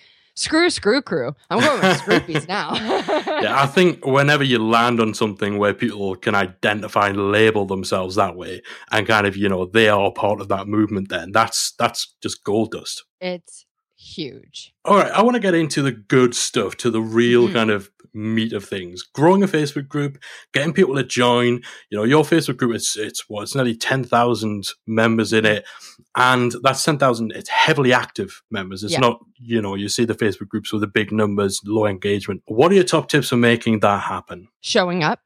screw 0.41 0.69
screw 0.69 1.01
crew. 1.01 1.35
I'm 1.49 1.59
going 1.59 1.81
with 1.81 1.99
scroopies 2.01 2.47
now. 2.57 2.73
yeah, 3.41 3.61
I 3.61 3.67
think 3.67 4.05
whenever 4.05 4.43
you 4.43 4.59
land 4.59 4.99
on 4.99 5.13
something 5.13 5.57
where 5.57 5.73
people 5.73 6.15
can 6.15 6.35
identify 6.35 7.09
and 7.09 7.31
label 7.31 7.65
themselves 7.65 8.15
that 8.15 8.35
way, 8.35 8.61
and 8.91 9.07
kind 9.07 9.27
of 9.27 9.37
you 9.37 9.47
know 9.49 9.65
they 9.65 9.89
are 9.89 10.11
part 10.11 10.41
of 10.41 10.47
that 10.49 10.67
movement, 10.67 11.09
then 11.09 11.31
that's 11.31 11.73
that's 11.77 12.15
just 12.21 12.43
gold 12.43 12.71
dust. 12.71 13.03
it's 13.19 13.65
huge. 14.01 14.73
All 14.85 14.97
right, 14.97 15.11
I 15.11 15.21
want 15.21 15.35
to 15.35 15.39
get 15.39 15.53
into 15.53 15.81
the 15.81 15.91
good 15.91 16.33
stuff, 16.35 16.75
to 16.77 16.89
the 16.89 17.01
real 17.01 17.47
Mhm. 17.47 17.53
kind 17.53 17.69
of 17.69 17.91
meat 18.13 18.51
of 18.51 18.65
things. 18.65 19.03
Growing 19.03 19.41
a 19.41 19.47
Facebook 19.47 19.87
group, 19.87 20.17
getting 20.53 20.73
people 20.73 20.95
to 20.95 21.03
join. 21.03 21.61
You 21.89 21.97
know, 21.97 22.03
your 22.03 22.23
Facebook 22.23 22.57
group 22.57 22.75
it's 22.75 22.97
it's 22.97 23.29
what 23.29 23.43
it's 23.43 23.55
nearly 23.55 23.75
ten 23.75 24.03
thousand 24.03 24.67
members 24.85 25.31
in 25.31 25.45
it, 25.45 25.65
and 26.15 26.53
that's 26.63 26.83
ten 26.83 26.97
thousand. 26.97 27.31
It's 27.33 27.49
heavily 27.49 27.93
active 27.93 28.41
members. 28.51 28.83
It's 28.83 28.93
Yeah. 28.93 28.99
not 28.99 29.19
you 29.39 29.61
know 29.61 29.75
you 29.75 29.87
see 29.87 30.03
the 30.05 30.13
Facebook 30.15 30.49
groups 30.49 30.71
with 30.73 30.81
the 30.81 30.87
big 30.87 31.11
numbers, 31.11 31.61
low 31.65 31.85
engagement. 31.85 32.41
What 32.47 32.71
are 32.71 32.75
your 32.75 32.83
top 32.83 33.07
tips 33.09 33.29
for 33.29 33.37
making 33.37 33.79
that 33.79 34.01
happen? 34.03 34.49
Showing 34.61 35.03
up. 35.03 35.19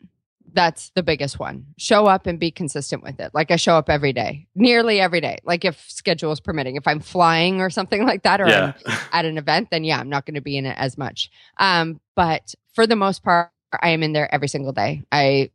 That's 0.55 0.89
the 0.95 1.03
biggest 1.03 1.37
one. 1.37 1.65
Show 1.77 2.05
up 2.05 2.25
and 2.27 2.39
be 2.39 2.49
consistent 2.49 3.03
with 3.03 3.19
it. 3.19 3.31
Like 3.33 3.51
I 3.51 3.57
show 3.57 3.75
up 3.75 3.89
every 3.89 4.13
day, 4.13 4.47
nearly 4.55 5.01
every 5.01 5.19
day. 5.19 5.37
Like 5.43 5.65
if 5.65 5.83
schedule 5.89 6.31
is 6.31 6.39
permitting, 6.39 6.77
if 6.77 6.87
I'm 6.87 7.01
flying 7.01 7.59
or 7.59 7.69
something 7.69 8.05
like 8.07 8.23
that, 8.23 8.39
or 8.39 8.45
I'm 8.45 8.73
yeah, 8.85 8.99
at 9.11 9.25
an 9.25 9.37
event, 9.37 9.69
then 9.69 9.83
yeah, 9.83 9.99
I'm 9.99 10.09
not 10.09 10.25
going 10.25 10.35
to 10.35 10.41
be 10.41 10.57
in 10.57 10.65
it 10.65 10.77
as 10.79 10.97
much. 10.97 11.29
Um, 11.57 11.99
but 12.15 12.55
for 12.73 12.87
the 12.87 12.95
most 12.95 13.21
part, 13.21 13.51
I 13.81 13.89
am 13.89 14.01
in 14.01 14.13
there 14.13 14.33
every 14.33 14.47
single 14.47 14.71
day. 14.71 15.03
I 15.11 15.51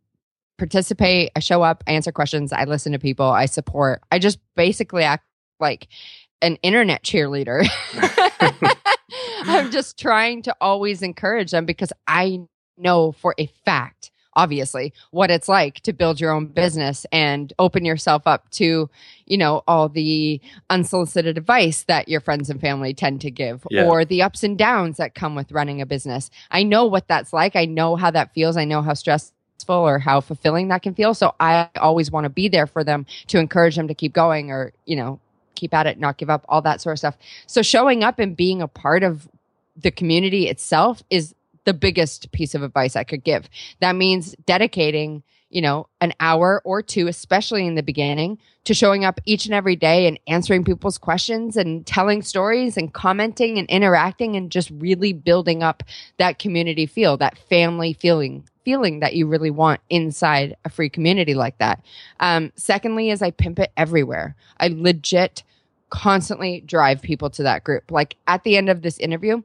participate, 0.59 1.31
I 1.35 1.41
show 1.41 1.63
up, 1.63 1.83
I 1.87 1.93
answer 1.93 2.13
questions, 2.13 2.53
I 2.53 2.65
listen 2.65 2.93
to 2.93 2.99
people, 2.99 3.27
I 3.27 3.47
support. 3.47 4.03
I 4.13 4.19
just 4.19 4.39
basically 4.55 5.03
act 5.03 5.25
like 5.59 5.89
an 6.43 6.57
internet 6.57 7.03
cheerleader. 7.03 7.67
I'm 9.45 9.71
just 9.71 9.99
trying 9.99 10.43
to 10.43 10.55
always 10.61 11.01
encourage 11.01 11.53
them 11.53 11.65
because 11.65 11.93
I 12.07 12.41
know 12.77 13.13
for 13.13 13.35
a 13.39 13.47
fact 13.65 14.11
obviously 14.41 14.93
what 15.11 15.31
it's 15.31 15.49
like 15.49 15.81
to 15.81 15.93
build 15.93 16.19
your 16.21 16.31
own 16.33 16.47
business 16.47 17.05
and 17.13 17.53
open 17.59 17.85
yourself 17.85 18.23
up 18.27 18.49
to 18.51 18.89
you 19.27 19.37
know 19.37 19.63
all 19.69 19.89
the 19.89 20.41
unsolicited 20.71 21.37
advice 21.37 21.83
that 21.85 22.09
your 22.09 22.21
friends 22.21 22.49
and 22.51 22.61
family 22.61 22.95
tend 22.95 23.21
to 23.21 23.31
give 23.31 23.67
Yeah. 23.71 23.85
or 23.87 24.05
the 24.05 24.23
ups 24.23 24.43
and 24.43 24.57
downs 24.57 24.97
that 24.97 25.15
come 25.15 25.35
with 25.35 25.53
running 25.53 25.81
a 25.81 25.87
business. 25.87 26.31
I 26.51 26.63
know 26.63 26.85
what 26.87 27.07
that's 27.07 27.33
like. 27.33 27.55
I 27.55 27.67
know 27.67 27.97
how 27.97 28.11
that 28.11 28.33
feels. 28.35 28.57
I 28.57 28.65
know 28.65 28.83
how 28.83 28.95
stressful 28.95 29.35
or 29.91 29.99
how 29.99 30.21
fulfilling 30.21 30.69
that 30.69 30.83
can 30.83 30.95
feel. 30.95 31.13
So 31.15 31.35
i 31.39 31.69
always 31.77 32.11
want 32.11 32.25
to 32.25 32.31
be 32.31 32.49
there 32.49 32.67
for 32.67 32.83
them 32.83 33.05
to 33.29 33.39
encourage 33.39 33.77
them 33.77 33.89
to 33.89 33.95
keep 33.95 34.13
going 34.15 34.51
or 34.51 34.73
you 34.87 34.97
know 34.97 35.21
keep 35.55 35.75
at 35.75 35.87
it 35.87 35.99
not 36.01 36.17
give 36.17 36.31
up 36.31 36.45
all 36.49 36.63
that 36.63 36.81
sort 36.81 36.95
of 36.95 36.99
stuff. 36.99 37.17
So 37.47 37.61
showing 37.63 38.03
up 38.03 38.19
and 38.19 38.35
being 38.37 38.63
a 38.63 38.69
part 38.69 39.03
of 39.03 39.29
the 39.77 39.91
community 39.91 40.49
itself 40.49 41.03
is 41.11 41.35
the 41.71 41.75
biggest 41.75 42.33
piece 42.33 42.57
of 42.57 42.65
advice 42.65 42.97
I 42.97 43.05
could 43.05 43.23
give. 43.23 43.49
That 43.79 43.95
means 43.95 44.35
dedicating, 44.45 45.23
you 45.51 45.63
know, 45.63 45.87
an 46.01 46.13
hour 46.19 46.61
or 46.65 46.83
two, 46.83 47.07
especially 47.07 47.65
in 47.65 47.77
the 47.77 47.83
beginning, 47.85 48.39
to 48.65 48.75
showing 48.75 49.05
up 49.05 49.21
each 49.25 49.45
and 49.45 49.55
every 49.55 49.77
day 49.77 50.09
and 50.09 50.19
answering 50.27 50.65
people's 50.65 50.99
questions 50.99 51.57
and 51.57 51.87
telling 51.87 52.23
stories 52.23 52.77
and 52.77 52.93
commenting 52.93 53.57
and 53.57 53.71
interacting 53.71 54.35
and 54.35 54.51
just 54.51 54.69
really 54.71 55.13
building 55.13 55.63
up 55.63 55.85
that 56.19 56.41
community 56.41 56.87
feel, 56.87 57.17
that 57.19 57.39
family 57.39 57.93
feeling 57.93 58.45
feeling 58.65 59.01
that 59.01 59.15
you 59.15 59.27
really 59.27 59.51
want 59.51 59.81
inside 59.89 60.57
a 60.65 60.69
free 60.69 60.91
community 60.91 61.35
like 61.35 61.57
that. 61.59 61.83
Um, 62.19 62.53
secondly, 62.57 63.11
is 63.11 63.23
I 63.23 63.31
pimp 63.31 63.61
it 63.61 63.73
everywhere. 63.77 64.35
I 64.59 64.69
legit 64.69 65.45
constantly 65.89 66.61
drive 66.61 67.01
people 67.01 67.31
to 67.31 67.45
that 67.45 67.63
group. 67.63 67.91
Like 67.91 68.17
at 68.27 68.43
the 68.43 68.57
end 68.57 68.69
of 68.69 68.83
this 68.83 68.99
interview, 68.99 69.43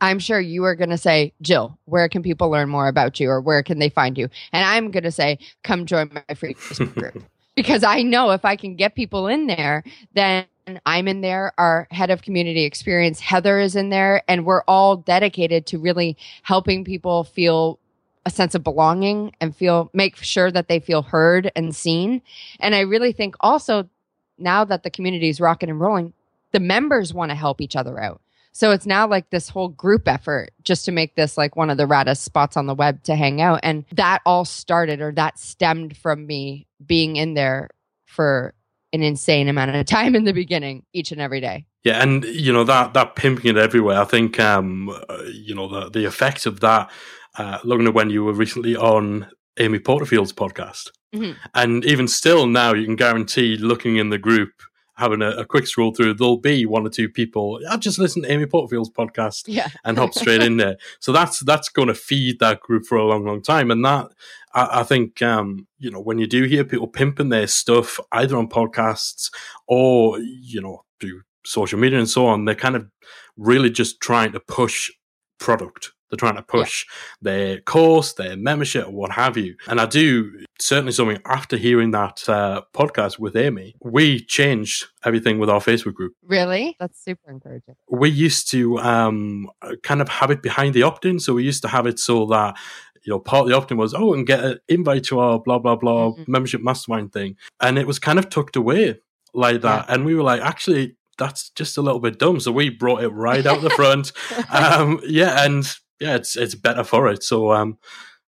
I'm 0.00 0.18
sure 0.18 0.40
you 0.40 0.64
are 0.64 0.74
going 0.74 0.90
to 0.90 0.98
say, 0.98 1.32
Jill, 1.42 1.78
where 1.84 2.08
can 2.08 2.22
people 2.22 2.50
learn 2.50 2.68
more 2.68 2.88
about 2.88 3.18
you 3.20 3.30
or 3.30 3.40
where 3.40 3.62
can 3.62 3.78
they 3.78 3.88
find 3.88 4.18
you? 4.18 4.28
And 4.52 4.64
I'm 4.64 4.90
going 4.90 5.04
to 5.04 5.10
say, 5.10 5.38
come 5.64 5.86
join 5.86 6.10
my 6.12 6.34
free 6.34 6.54
Facebook 6.54 6.94
group. 6.94 7.24
because 7.56 7.82
I 7.82 8.02
know 8.02 8.30
if 8.30 8.44
I 8.44 8.56
can 8.56 8.76
get 8.76 8.94
people 8.94 9.26
in 9.26 9.46
there, 9.46 9.82
then 10.14 10.46
I'm 10.84 11.08
in 11.08 11.22
there. 11.22 11.52
Our 11.58 11.88
head 11.90 12.10
of 12.10 12.22
community 12.22 12.64
experience, 12.64 13.20
Heather, 13.20 13.58
is 13.58 13.74
in 13.74 13.88
there. 13.88 14.22
And 14.28 14.44
we're 14.44 14.62
all 14.62 14.96
dedicated 14.96 15.66
to 15.66 15.78
really 15.78 16.16
helping 16.42 16.84
people 16.84 17.24
feel 17.24 17.78
a 18.26 18.30
sense 18.30 18.54
of 18.54 18.64
belonging 18.64 19.32
and 19.40 19.54
feel, 19.54 19.88
make 19.94 20.16
sure 20.16 20.50
that 20.50 20.68
they 20.68 20.80
feel 20.80 21.02
heard 21.02 21.50
and 21.56 21.74
seen. 21.74 22.20
And 22.60 22.74
I 22.74 22.80
really 22.80 23.12
think 23.12 23.36
also 23.40 23.88
now 24.36 24.64
that 24.64 24.82
the 24.82 24.90
community 24.90 25.28
is 25.28 25.40
rocking 25.40 25.70
and 25.70 25.80
rolling, 25.80 26.12
the 26.52 26.60
members 26.60 27.14
want 27.14 27.30
to 27.30 27.36
help 27.36 27.60
each 27.60 27.76
other 27.76 28.00
out. 28.00 28.20
So 28.56 28.70
it's 28.70 28.86
now 28.86 29.06
like 29.06 29.28
this 29.28 29.50
whole 29.50 29.68
group 29.68 30.08
effort 30.08 30.50
just 30.62 30.86
to 30.86 30.90
make 30.90 31.14
this 31.14 31.36
like 31.36 31.56
one 31.56 31.68
of 31.68 31.76
the 31.76 31.84
raddest 31.84 32.22
spots 32.22 32.56
on 32.56 32.64
the 32.64 32.74
web 32.74 33.02
to 33.02 33.14
hang 33.14 33.42
out. 33.42 33.60
And 33.62 33.84
that 33.92 34.22
all 34.24 34.46
started 34.46 35.02
or 35.02 35.12
that 35.12 35.38
stemmed 35.38 35.94
from 35.94 36.26
me 36.26 36.66
being 36.86 37.16
in 37.16 37.34
there 37.34 37.68
for 38.06 38.54
an 38.94 39.02
insane 39.02 39.48
amount 39.48 39.76
of 39.76 39.84
time 39.84 40.14
in 40.14 40.24
the 40.24 40.32
beginning 40.32 40.84
each 40.94 41.12
and 41.12 41.20
every 41.20 41.38
day. 41.38 41.66
Yeah, 41.84 42.02
and 42.02 42.24
you 42.24 42.50
know 42.50 42.64
that 42.64 42.94
that 42.94 43.14
pimping 43.14 43.50
it 43.50 43.58
everywhere. 43.58 44.00
I 44.00 44.04
think 44.04 44.40
um, 44.40 44.88
uh, 44.88 45.24
you 45.30 45.54
know 45.54 45.68
the 45.68 45.90
the 45.90 46.06
effect 46.06 46.46
of 46.46 46.60
that. 46.60 46.90
Uh, 47.36 47.58
looking 47.62 47.86
at 47.86 47.92
when 47.92 48.08
you 48.08 48.24
were 48.24 48.32
recently 48.32 48.74
on 48.74 49.28
Amy 49.58 49.80
Porterfield's 49.80 50.32
podcast, 50.32 50.88
mm-hmm. 51.14 51.32
and 51.54 51.84
even 51.84 52.08
still 52.08 52.46
now, 52.46 52.72
you 52.72 52.86
can 52.86 52.96
guarantee 52.96 53.58
looking 53.58 53.96
in 53.98 54.08
the 54.08 54.16
group 54.16 54.52
having 54.96 55.22
a, 55.22 55.30
a, 55.30 55.44
quick 55.44 55.66
scroll 55.66 55.92
through, 55.92 56.14
there'll 56.14 56.38
be 56.38 56.64
one 56.64 56.86
or 56.86 56.90
two 56.90 57.08
people. 57.08 57.60
I've 57.70 57.80
just 57.80 57.98
listened 57.98 58.24
to 58.24 58.32
Amy 58.32 58.46
Porterfield's 58.46 58.90
podcast 58.90 59.44
yeah. 59.46 59.68
and 59.84 59.98
hop 59.98 60.14
straight 60.14 60.42
in 60.42 60.56
there. 60.56 60.76
So 61.00 61.12
that's 61.12 61.40
that's 61.40 61.68
going 61.68 61.88
to 61.88 61.94
feed 61.94 62.38
that 62.40 62.60
group 62.60 62.84
for 62.86 62.96
a 62.96 63.04
long, 63.04 63.24
long 63.24 63.42
time. 63.42 63.70
And 63.70 63.84
that 63.84 64.08
I, 64.54 64.80
I 64.80 64.82
think 64.82 65.22
um, 65.22 65.66
you 65.78 65.90
know 65.90 66.00
when 66.00 66.18
you 66.18 66.26
do 66.26 66.44
hear 66.44 66.64
people 66.64 66.88
pimping 66.88 67.28
their 67.28 67.46
stuff 67.46 68.00
either 68.12 68.36
on 68.36 68.48
podcasts 68.48 69.30
or 69.66 70.18
you 70.18 70.60
know 70.60 70.84
through 71.00 71.22
social 71.44 71.78
media 71.78 71.98
and 71.98 72.08
so 72.08 72.26
on, 72.26 72.44
they're 72.44 72.54
kind 72.54 72.76
of 72.76 72.88
really 73.36 73.70
just 73.70 74.00
trying 74.00 74.32
to 74.32 74.40
push 74.40 74.90
product 75.38 75.92
they're 76.10 76.16
trying 76.16 76.36
to 76.36 76.42
push 76.42 76.86
yeah. 76.86 76.92
their 77.22 77.60
course, 77.60 78.12
their 78.14 78.36
membership, 78.36 78.86
or 78.86 78.92
what 78.92 79.12
have 79.12 79.36
you. 79.36 79.56
And 79.66 79.80
I 79.80 79.86
do 79.86 80.44
certainly 80.60 80.92
something 80.92 81.18
after 81.24 81.56
hearing 81.56 81.90
that 81.92 82.28
uh, 82.28 82.62
podcast 82.72 83.18
with 83.18 83.36
Amy. 83.36 83.74
We 83.82 84.20
changed 84.20 84.86
everything 85.04 85.38
with 85.38 85.50
our 85.50 85.60
Facebook 85.60 85.94
group. 85.94 86.14
Really? 86.22 86.76
That's 86.78 87.02
super 87.02 87.30
encouraging. 87.30 87.76
We 87.90 88.10
used 88.10 88.50
to 88.52 88.78
um, 88.78 89.50
kind 89.82 90.00
of 90.00 90.08
have 90.08 90.30
it 90.30 90.42
behind 90.42 90.74
the 90.74 90.82
opt 90.82 91.04
in. 91.04 91.18
So 91.18 91.34
we 91.34 91.44
used 91.44 91.62
to 91.62 91.68
have 91.68 91.86
it 91.86 91.98
so 91.98 92.26
that 92.26 92.56
you 93.04 93.12
know, 93.12 93.20
part 93.20 93.42
of 93.42 93.48
the 93.48 93.56
opt 93.56 93.70
in 93.70 93.76
was, 93.76 93.94
oh, 93.94 94.14
and 94.14 94.26
get 94.26 94.44
an 94.44 94.58
invite 94.68 95.04
to 95.04 95.20
our 95.20 95.38
blah, 95.38 95.58
blah, 95.58 95.76
blah 95.76 96.10
mm-hmm. 96.10 96.30
membership 96.30 96.60
mastermind 96.60 97.12
thing. 97.12 97.36
And 97.60 97.78
it 97.78 97.86
was 97.86 98.00
kind 98.00 98.18
of 98.18 98.28
tucked 98.28 98.56
away 98.56 98.98
like 99.32 99.60
that. 99.62 99.86
Yeah. 99.88 99.94
And 99.94 100.04
we 100.04 100.16
were 100.16 100.24
like, 100.24 100.40
actually, 100.40 100.96
that's 101.16 101.50
just 101.50 101.78
a 101.78 101.82
little 101.82 102.00
bit 102.00 102.18
dumb. 102.18 102.40
So 102.40 102.50
we 102.50 102.68
brought 102.68 103.04
it 103.04 103.08
right 103.08 103.46
out 103.46 103.62
the 103.62 103.70
front. 103.70 104.12
um, 104.50 105.00
yeah. 105.04 105.44
And 105.44 105.72
yeah, 106.00 106.16
it's 106.16 106.36
it's 106.36 106.54
better 106.54 106.84
for 106.84 107.08
it. 107.08 107.22
So 107.22 107.52
um, 107.52 107.78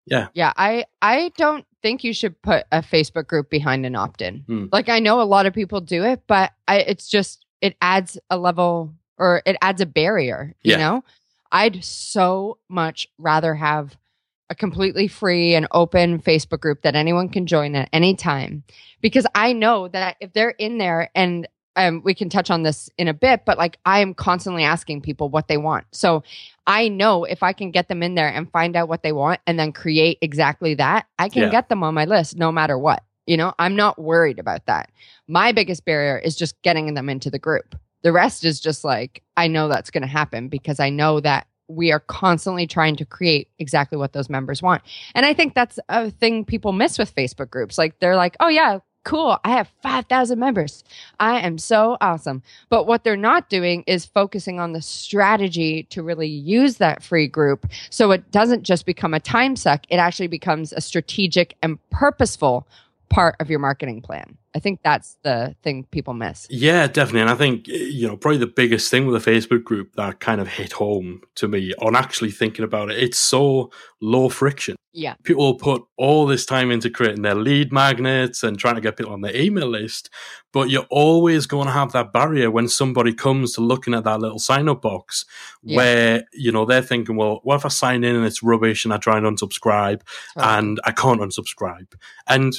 yeah, 0.06 0.28
yeah. 0.34 0.54
I 0.58 0.86
I 1.02 1.32
don't 1.38 1.66
think 1.82 2.04
you 2.04 2.14
should 2.14 2.42
put 2.42 2.66
a 2.72 2.82
Facebook 2.82 3.28
group 3.28 3.50
behind 3.50 3.86
an 3.86 3.96
opt-in. 3.96 4.44
Hmm. 4.48 4.66
Like 4.72 4.90
I 4.90 5.00
know 5.00 5.22
a 5.22 5.24
lot 5.24 5.46
of 5.46 5.54
people 5.54 5.82
do 5.82 6.04
it, 6.04 6.22
but 6.28 6.54
I, 6.68 6.80
it's 6.80 7.08
just 7.08 7.46
it 7.62 7.76
adds 7.82 8.18
a 8.30 8.38
level 8.38 8.94
or 9.18 9.42
it 9.46 9.58
adds 9.62 9.82
a 9.82 9.86
barrier. 9.86 10.54
You 10.64 10.72
yeah. 10.72 10.78
know, 10.78 11.04
I'd 11.52 11.84
so 11.84 12.58
much 12.70 13.08
rather 13.18 13.56
have 13.56 13.98
a 14.50 14.56
completely 14.56 15.08
free 15.08 15.56
and 15.56 15.68
open 15.72 16.22
Facebook 16.22 16.62
group 16.62 16.84
that 16.84 16.96
anyone 16.96 17.30
can 17.30 17.48
join 17.48 17.76
at 17.76 17.90
any 17.92 18.16
time 18.16 18.64
because 19.02 19.28
I 19.36 19.54
know 19.54 19.90
that 19.90 20.16
if 20.22 20.32
they're 20.34 20.52
in 20.52 20.78
there 20.78 21.10
and 21.14 21.48
um, 21.78 22.02
we 22.04 22.14
can 22.14 22.28
touch 22.28 22.50
on 22.50 22.64
this 22.64 22.90
in 22.98 23.08
a 23.08 23.14
bit, 23.14 23.46
but 23.46 23.58
like 23.58 23.78
I 23.86 24.00
am 24.00 24.14
constantly 24.14 24.64
asking 24.64 25.02
people 25.02 25.30
what 25.30 25.48
they 25.48 25.58
want. 25.58 25.86
So 25.92 26.24
I 26.66 26.90
know 26.90 27.24
if 27.24 27.44
I 27.44 27.54
can 27.54 27.72
get 27.72 27.88
them 27.88 28.04
in 28.04 28.16
there 28.16 28.28
and 28.28 28.52
find 28.52 28.76
out 28.76 28.90
what 28.90 29.04
they 29.04 29.12
want 29.14 29.40
and 29.48 29.58
then 29.60 29.72
create 29.72 30.18
exactly 30.22 30.74
that, 30.74 31.06
I 31.20 31.30
can 31.30 31.44
yeah. 31.44 31.50
get 31.50 31.70
them 31.70 31.84
on 31.84 31.94
my 31.94 32.06
list 32.06 32.36
no 32.36 32.52
matter 32.52 32.78
what. 32.78 33.04
You 33.28 33.38
know, 33.38 33.54
I'm 33.60 33.76
not 33.76 34.02
worried 34.02 34.40
about 34.40 34.66
that. 34.66 34.90
My 35.28 35.52
biggest 35.52 35.86
barrier 35.86 36.18
is 36.18 36.36
just 36.36 36.60
getting 36.64 36.94
them 36.94 37.10
into 37.10 37.30
the 37.30 37.40
group. 37.40 37.76
The 38.02 38.12
rest 38.12 38.44
is 38.44 38.60
just 38.60 38.84
like, 38.84 39.22
I 39.36 39.48
know 39.48 39.68
that's 39.68 39.92
going 39.92 40.02
to 40.02 40.08
happen 40.08 40.48
because 40.48 40.80
I 40.80 40.90
know 40.90 41.20
that 41.20 41.46
we 41.68 41.92
are 41.92 42.00
constantly 42.00 42.66
trying 42.66 42.96
to 42.96 43.06
create 43.06 43.50
exactly 43.60 43.98
what 43.98 44.14
those 44.14 44.30
members 44.30 44.62
want. 44.62 44.82
And 45.14 45.26
I 45.26 45.34
think 45.34 45.54
that's 45.54 45.80
a 45.90 46.10
thing 46.10 46.46
people 46.46 46.72
miss 46.72 46.98
with 46.98 47.14
Facebook 47.14 47.50
groups. 47.50 47.78
Like 47.78 48.00
they're 48.00 48.16
like, 48.16 48.38
oh 48.40 48.48
yeah, 48.48 48.80
cool. 49.08 49.40
I 49.46 49.52
have 49.52 49.72
5,000 49.82 50.38
members. 50.38 50.84
I 51.18 51.40
am 51.40 51.58
so 51.58 51.96
awesome. 52.02 52.44
But 52.70 52.88
what 52.88 53.06
they're 53.06 53.16
not 53.16 53.50
doing 53.50 53.86
is 53.88 54.06
focusing 54.06 54.60
on 54.60 54.74
the 54.74 54.82
strategy 54.82 55.84
to 55.92 56.04
really 56.04 56.28
use 56.28 56.76
that 56.78 57.02
free 57.02 57.28
group. 57.28 57.66
So 57.90 58.12
it 58.12 58.30
doesn't 58.32 58.64
just 58.64 58.86
become 58.86 59.14
a 59.14 59.22
time 59.22 59.56
suck. 59.56 59.86
It 59.90 59.96
actually 59.96 60.28
becomes 60.28 60.74
a 60.74 60.82
strategic 60.82 61.56
and 61.64 61.80
purposeful 61.90 62.68
part 63.10 63.38
of 63.40 63.50
your 63.50 63.60
marketing 63.60 64.02
plan. 64.02 64.38
I 64.58 64.60
think 64.60 64.80
that's 64.84 65.18
the 65.22 65.56
thing 65.62 65.86
people 65.92 66.16
miss. 66.16 66.48
Yeah, 66.50 66.88
definitely. 66.88 67.22
And 67.22 67.30
I 67.30 67.36
think, 67.36 67.68
you 67.68 68.08
know, 68.08 68.18
probably 68.18 68.40
the 68.40 68.48
biggest 68.48 68.90
thing 68.90 69.06
with 69.06 69.28
a 69.28 69.30
Facebook 69.32 69.64
group 69.64 69.94
that 69.98 70.20
kind 70.20 70.42
of 70.42 70.48
hit 70.48 70.72
home 70.72 71.22
to 71.36 71.48
me 71.48 71.76
on 71.80 71.96
actually 71.96 72.32
thinking 72.32 72.66
about 72.66 72.90
it, 72.90 72.98
it's 72.98 73.20
so 73.20 73.72
low 74.02 74.30
friction. 74.30 74.76
Yeah. 74.94 75.14
People 75.22 75.54
put 75.60 75.84
all 75.96 76.26
this 76.26 76.44
time 76.44 76.72
into 76.72 76.90
creating 76.90 77.22
their 77.22 77.36
lead 77.36 77.72
magnets 77.72 78.42
and 78.42 78.58
trying 78.58 78.74
to 78.74 78.82
get 78.82 78.98
people 78.98 79.14
on 79.14 79.22
their 79.22 79.36
email 79.36 79.68
list, 79.68 80.10
but 80.52 80.72
you're 80.72 80.88
always 80.90 81.46
going 81.46 81.68
to 81.68 81.74
have 81.74 81.92
that 81.92 82.12
barrier 82.12 82.50
when 82.50 82.68
somebody 82.68 83.14
comes 83.14 83.54
to 83.54 83.62
looking 83.62 83.94
at 83.94 84.06
that 84.06 84.22
little 84.22 84.40
sign 84.40 84.68
up 84.68 84.82
box 84.82 85.24
yeah. 85.62 85.78
where, 85.78 86.24
you 86.34 86.52
know, 86.52 86.66
they're 86.66 86.82
thinking, 86.82 87.16
well, 87.16 87.42
what 87.44 87.58
if 87.58 87.66
I 87.66 87.70
sign 87.70 88.04
in 88.04 88.16
and 88.16 88.26
it's 88.26 88.42
rubbish 88.42 88.86
and 88.86 88.94
I 88.94 88.98
try 88.98 89.20
and 89.20 89.26
unsubscribe 89.28 90.02
right. 90.36 90.58
and 90.58 90.80
I 90.84 90.94
can't 90.94 91.22
unsubscribe? 91.22 91.94
And 92.26 92.56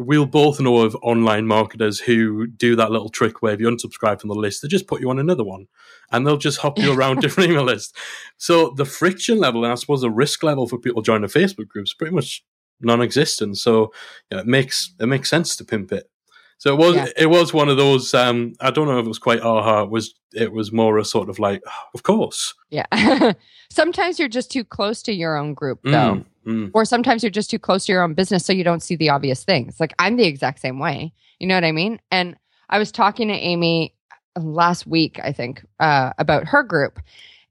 we'll 0.00 0.26
both 0.26 0.60
know 0.60 0.78
of 0.78 0.96
online 1.02 1.46
marketers 1.46 2.00
who 2.00 2.46
do 2.46 2.74
that 2.76 2.90
little 2.90 3.08
trick 3.08 3.42
where 3.42 3.52
if 3.52 3.60
you 3.60 3.68
unsubscribe 3.68 4.20
from 4.20 4.28
the 4.28 4.34
list, 4.34 4.62
they 4.62 4.68
just 4.68 4.86
put 4.86 5.00
you 5.00 5.10
on 5.10 5.18
another 5.18 5.44
one 5.44 5.66
and 6.10 6.26
they'll 6.26 6.36
just 6.36 6.58
hop 6.58 6.78
you 6.78 6.92
around 6.92 7.20
different 7.20 7.50
email 7.50 7.64
lists. 7.64 7.92
So 8.38 8.70
the 8.70 8.84
friction 8.84 9.38
level, 9.38 9.64
and 9.64 9.72
I 9.72 9.76
suppose 9.76 10.00
the 10.00 10.10
risk 10.10 10.42
level 10.42 10.66
for 10.66 10.78
people 10.78 11.02
joining 11.02 11.24
a 11.24 11.28
Facebook 11.28 11.68
group 11.68 11.84
is 11.84 11.94
pretty 11.94 12.14
much 12.14 12.44
non-existent. 12.80 13.58
So 13.58 13.92
yeah, 14.30 14.40
it 14.40 14.46
makes 14.46 14.94
it 14.98 15.06
makes 15.06 15.28
sense 15.28 15.56
to 15.56 15.64
pimp 15.64 15.92
it. 15.92 16.10
So 16.58 16.74
it 16.74 16.78
was 16.78 16.94
yeah. 16.94 17.06
it 17.16 17.26
was 17.26 17.54
one 17.54 17.70
of 17.70 17.78
those. 17.78 18.12
Um, 18.12 18.54
I 18.60 18.70
don't 18.70 18.86
know 18.86 18.98
if 18.98 19.06
it 19.06 19.08
was 19.08 19.18
quite 19.18 19.40
aha. 19.40 19.82
It 19.82 19.90
was 19.90 20.14
it 20.34 20.52
was 20.52 20.72
more 20.72 20.98
a 20.98 21.04
sort 21.04 21.30
of 21.30 21.38
like, 21.38 21.62
oh, 21.66 21.88
of 21.94 22.02
course. 22.02 22.54
Yeah. 22.68 23.32
sometimes 23.70 24.18
you're 24.18 24.28
just 24.28 24.50
too 24.50 24.64
close 24.64 25.02
to 25.04 25.12
your 25.12 25.36
own 25.36 25.54
group, 25.54 25.80
though. 25.84 26.16
Mm. 26.16 26.24
Mm. 26.46 26.70
Or 26.74 26.84
sometimes 26.84 27.22
you're 27.22 27.30
just 27.30 27.50
too 27.50 27.58
close 27.58 27.86
to 27.86 27.92
your 27.92 28.02
own 28.02 28.14
business 28.14 28.44
so 28.44 28.52
you 28.52 28.64
don't 28.64 28.82
see 28.82 28.96
the 28.96 29.10
obvious 29.10 29.44
things. 29.44 29.78
Like 29.78 29.92
I'm 29.98 30.16
the 30.16 30.24
exact 30.24 30.60
same 30.60 30.78
way. 30.78 31.12
You 31.38 31.46
know 31.46 31.54
what 31.54 31.64
I 31.64 31.72
mean? 31.72 32.00
And 32.10 32.36
I 32.68 32.78
was 32.78 32.92
talking 32.92 33.28
to 33.28 33.34
Amy 33.34 33.94
last 34.36 34.86
week, 34.86 35.20
I 35.22 35.32
think, 35.32 35.64
uh, 35.80 36.12
about 36.18 36.46
her 36.48 36.62
group. 36.62 37.00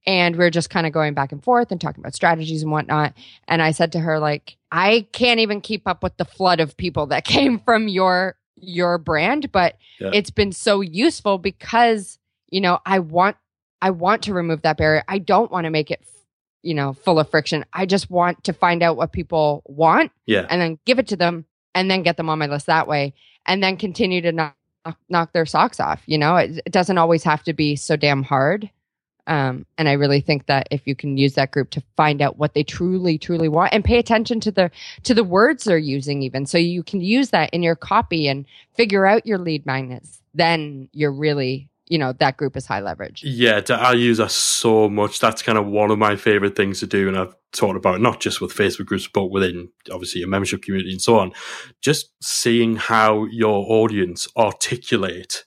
And 0.08 0.38
we 0.38 0.46
are 0.46 0.50
just 0.50 0.70
kind 0.70 0.88
of 0.88 0.94
going 0.94 1.14
back 1.14 1.32
and 1.32 1.44
forth 1.44 1.72
and 1.72 1.80
talking 1.80 2.02
about 2.02 2.16
strategies 2.16 2.64
and 2.64 2.72
whatnot. 2.72 3.14
And 3.48 3.62
I 3.62 3.72
said 3.72 3.92
to 3.92 4.00
her, 4.00 4.18
like, 4.18 4.58
I 4.72 5.08
can't 5.12 5.40
even 5.40 5.62
keep 5.62 5.88
up 5.88 6.04
with 6.04 6.18
the 6.18 6.26
flood 6.26 6.60
of 6.60 6.78
people 6.78 7.08
that 7.08 7.26
came 7.26 7.60
from 7.60 7.88
your 7.88 8.36
your 8.62 8.98
brand, 8.98 9.54
but 9.54 9.78
yeah. 10.02 10.12
it's 10.14 10.32
been 10.32 10.52
so 10.52 10.82
useful 10.82 11.38
because, 11.38 12.20
you 12.50 12.60
know, 12.60 12.80
I 12.86 13.00
want 13.00 13.38
I 13.82 13.92
want 13.92 14.24
to 14.24 14.34
remove 14.34 14.64
that 14.64 14.78
barrier. 14.78 15.04
I 15.08 15.20
don't 15.20 15.52
want 15.52 15.66
to 15.66 15.70
make 15.70 15.92
it 15.92 16.04
you 16.62 16.74
know, 16.74 16.94
full 16.94 17.20
of 17.20 17.30
friction. 17.30 17.66
I 17.74 17.86
just 17.86 18.10
want 18.10 18.44
to 18.46 18.54
find 18.54 18.84
out 18.84 18.98
what 18.98 19.12
people 19.12 19.64
want 19.66 20.12
yeah. 20.26 20.46
and 20.50 20.62
then 20.62 20.80
give 20.86 21.00
it 21.00 21.08
to 21.08 21.16
them 21.16 21.46
and 21.74 21.90
then 21.90 22.04
get 22.04 22.18
them 22.18 22.30
on 22.30 22.40
my 22.40 22.48
list 22.48 22.66
that 22.66 22.88
way 22.88 23.14
and 23.46 23.64
then 23.64 23.78
continue 23.78 24.22
to 24.22 24.32
knock, 24.32 24.56
knock 25.08 25.32
their 25.34 25.46
socks 25.46 25.80
off. 25.80 26.02
You 26.06 26.18
know, 26.18 26.36
it, 26.36 26.62
it 26.66 26.72
doesn't 26.72 26.98
always 26.98 27.24
have 27.24 27.44
to 27.44 27.54
be 27.54 27.76
so 27.76 27.96
damn 27.96 28.24
hard. 28.24 28.70
Um, 29.28 29.68
and 29.78 29.88
I 29.88 29.94
really 29.94 30.22
think 30.22 30.48
that 30.48 30.68
if 30.72 30.88
you 30.88 30.96
can 30.96 31.16
use 31.16 31.36
that 31.36 31.52
group 31.52 31.70
to 31.72 31.84
find 31.96 32.20
out 32.20 32.38
what 32.38 32.56
they 32.56 32.64
truly, 32.64 33.20
truly 33.20 33.48
want 33.48 33.74
and 33.74 33.86
pay 33.86 34.00
attention 34.00 34.40
to 34.40 34.52
the 34.52 34.72
to 35.04 35.14
the 35.14 35.24
words 35.24 35.66
they're 35.66 35.78
using, 35.78 36.24
even 36.24 36.48
so 36.48 36.58
you 36.58 36.82
can 36.82 37.00
use 37.00 37.30
that 37.30 37.52
in 37.52 37.62
your 37.62 37.76
copy 37.76 38.28
and 38.28 38.46
figure 38.74 39.06
out 39.06 39.28
your 39.28 39.38
lead 39.38 39.68
magnets, 39.68 40.24
then 40.34 40.90
you're 40.94 41.12
really 41.12 41.69
you 41.90 41.98
know 41.98 42.14
that 42.14 42.38
group 42.38 42.56
is 42.56 42.66
high 42.66 42.80
leverage 42.80 43.24
yeah 43.24 43.60
i 43.72 43.92
use 43.92 44.18
that 44.18 44.32
so 44.32 44.88
much 44.88 45.20
that's 45.20 45.42
kind 45.42 45.58
of 45.58 45.66
one 45.66 45.92
of 45.92 45.98
my 45.98 46.16
favorite 46.16 46.56
things 46.56 46.80
to 46.80 46.88
do 46.88 47.08
and 47.08 47.18
i've 47.18 47.36
talked 47.52 47.76
about 47.78 48.00
not 48.00 48.20
just 48.20 48.42
with 48.42 48.54
Facebook 48.54 48.86
groups, 48.86 49.08
but 49.08 49.26
within 49.32 49.70
obviously 49.92 50.20
your 50.22 50.30
membership 50.30 50.62
community 50.62 50.92
and 50.92 51.02
so 51.02 51.18
on. 51.18 51.32
Just 51.82 52.12
seeing 52.22 52.76
how 52.76 53.26
your 53.26 53.66
audience 53.68 54.28
articulate 54.38 55.46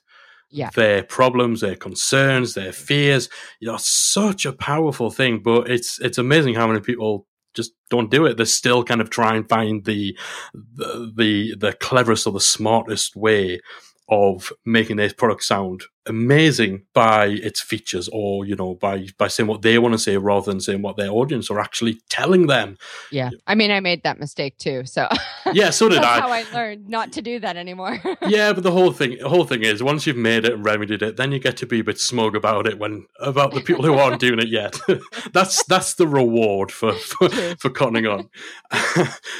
Yeah. 0.51 0.69
their 0.75 1.03
problems, 1.03 1.61
their 1.61 1.75
concerns, 1.77 2.53
their 2.55 2.73
fears. 2.73 3.29
You 3.59 3.69
know, 3.71 3.77
such 3.79 4.45
a 4.45 4.51
powerful 4.53 5.09
thing. 5.11 5.41
But 5.41 5.69
it's 5.71 5.99
it's 6.01 6.17
amazing 6.17 6.55
how 6.55 6.67
many 6.67 6.81
people 6.81 7.25
just 7.53 7.71
don't 7.89 8.11
do 8.11 8.25
it. 8.25 8.35
They 8.37 8.45
still 8.45 8.83
kind 8.83 8.99
of 9.01 9.09
try 9.09 9.35
and 9.35 9.47
find 9.47 9.85
the 9.85 10.17
the 10.53 11.11
the, 11.15 11.55
the 11.55 11.73
cleverest 11.73 12.27
or 12.27 12.33
the 12.33 12.41
smartest 12.41 13.15
way 13.15 13.61
of 14.09 14.51
making 14.65 14.97
their 14.97 15.13
product 15.13 15.43
sound 15.43 15.83
amazing 16.05 16.83
by 16.93 17.27
its 17.27 17.61
features 17.61 18.09
or 18.11 18.45
you 18.45 18.55
know 18.55 18.75
by 18.75 19.07
by 19.17 19.27
saying 19.27 19.47
what 19.47 19.61
they 19.61 19.79
want 19.79 19.93
to 19.93 19.97
say 19.97 20.17
rather 20.17 20.51
than 20.51 20.59
saying 20.59 20.81
what 20.81 20.97
their 20.97 21.09
audience 21.09 21.49
are 21.49 21.59
actually 21.59 22.01
telling 22.09 22.47
them 22.47 22.77
Yeah. 23.11 23.29
I 23.47 23.55
mean, 23.55 23.71
I 23.71 23.79
made 23.79 24.03
that 24.03 24.19
mistake 24.19 24.57
too. 24.57 24.85
So 24.85 25.07
yeah 25.53 25.69
so 25.69 25.87
did 25.87 26.01
that's 26.01 26.05
i 26.05 26.19
how 26.19 26.31
I 26.31 26.43
learned 26.53 26.89
not 26.89 27.13
to 27.13 27.21
do 27.21 27.39
that 27.39 27.55
anymore. 27.55 28.01
yeah 28.27 28.51
but 28.51 28.63
the 28.63 28.71
whole 28.71 28.91
thing 28.91 29.17
the 29.19 29.29
whole 29.29 29.45
thing 29.45 29.63
is 29.63 29.81
once 29.81 30.05
you've 30.05 30.17
made 30.17 30.45
it 30.45 30.53
and 30.53 30.65
remedied 30.65 31.01
it 31.01 31.15
then 31.15 31.31
you 31.31 31.39
get 31.39 31.57
to 31.57 31.65
be 31.65 31.79
a 31.79 31.83
bit 31.83 31.99
smug 31.99 32.35
about 32.35 32.67
it 32.67 32.77
when 32.79 33.05
about 33.19 33.53
the 33.53 33.61
people 33.61 33.85
who 33.85 33.93
aren't 33.93 34.19
doing 34.19 34.39
it 34.39 34.49
yet 34.49 34.77
that's 35.33 35.63
that's 35.65 35.95
the 35.95 36.07
reward 36.07 36.71
for 36.71 36.93
for, 36.93 37.29
for 37.29 37.69
cottoning 37.69 38.11
on 38.11 38.29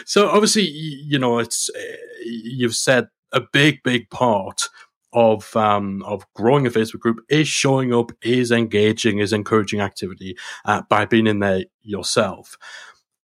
so 0.05 0.29
obviously 0.29 0.63
you 0.63 1.20
know 1.20 1.39
it's 1.39 1.70
uh, 1.70 1.96
you've 2.25 2.75
said 2.75 3.08
a 3.34 3.42
big 3.52 3.84
big 3.84 4.10
part 4.10 4.70
of 5.13 5.56
um, 5.56 6.02
of 6.04 6.25
growing 6.34 6.66
a 6.66 6.70
Facebook 6.70 7.00
group 7.00 7.20
is 7.30 7.48
showing 7.48 7.94
up, 7.94 8.12
is 8.22 8.52
engaging, 8.52 9.20
is 9.20 9.34
encouraging 9.34 9.80
activity 9.80 10.36
uh, 10.66 10.82
by 10.90 11.06
being 11.06 11.28
in 11.28 11.40
there 11.40 11.63
yourself. 11.82 12.58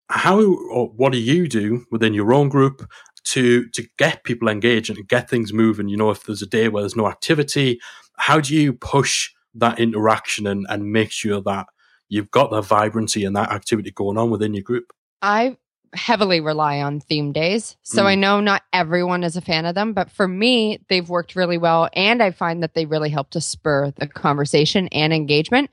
How 0.09 0.39
or 0.39 0.87
what 0.89 1.11
do 1.11 1.19
you 1.19 1.47
do 1.47 1.85
within 1.91 2.13
your 2.13 2.33
own 2.33 2.49
group 2.49 2.87
to 3.25 3.67
to 3.69 3.87
get 3.97 4.23
people 4.23 4.47
engaged 4.47 4.89
and 4.89 5.07
get 5.07 5.29
things 5.29 5.53
moving? 5.53 5.87
You 5.87 5.97
know, 5.97 6.11
if 6.11 6.23
there's 6.25 6.41
a 6.41 6.47
day 6.47 6.69
where 6.69 6.83
there's 6.83 6.95
no 6.95 7.07
activity, 7.07 7.79
how 8.17 8.39
do 8.39 8.55
you 8.55 8.73
push 8.73 9.31
that 9.55 9.79
interaction 9.79 10.45
and, 10.45 10.65
and 10.69 10.91
make 10.91 11.11
sure 11.11 11.41
that 11.41 11.67
you've 12.09 12.31
got 12.31 12.51
that 12.51 12.63
vibrancy 12.63 13.25
and 13.25 13.35
that 13.35 13.51
activity 13.51 13.91
going 13.91 14.17
on 14.17 14.29
within 14.29 14.53
your 14.53 14.63
group? 14.63 14.93
I 15.21 15.57
heavily 15.93 16.39
rely 16.39 16.81
on 16.81 16.99
theme 16.99 17.31
days. 17.31 17.77
So 17.83 18.03
Mm. 18.03 18.05
I 18.05 18.15
know 18.15 18.39
not 18.39 18.63
everyone 18.73 19.23
is 19.23 19.35
a 19.35 19.41
fan 19.41 19.65
of 19.65 19.75
them, 19.75 19.93
but 19.93 20.11
for 20.11 20.27
me, 20.27 20.79
they've 20.89 21.07
worked 21.09 21.35
really 21.35 21.57
well. 21.57 21.89
And 21.93 22.21
I 22.21 22.31
find 22.31 22.63
that 22.63 22.73
they 22.73 22.85
really 22.85 23.09
help 23.09 23.29
to 23.31 23.41
spur 23.41 23.91
the 23.91 24.07
conversation 24.07 24.87
and 24.89 25.13
engagement. 25.13 25.69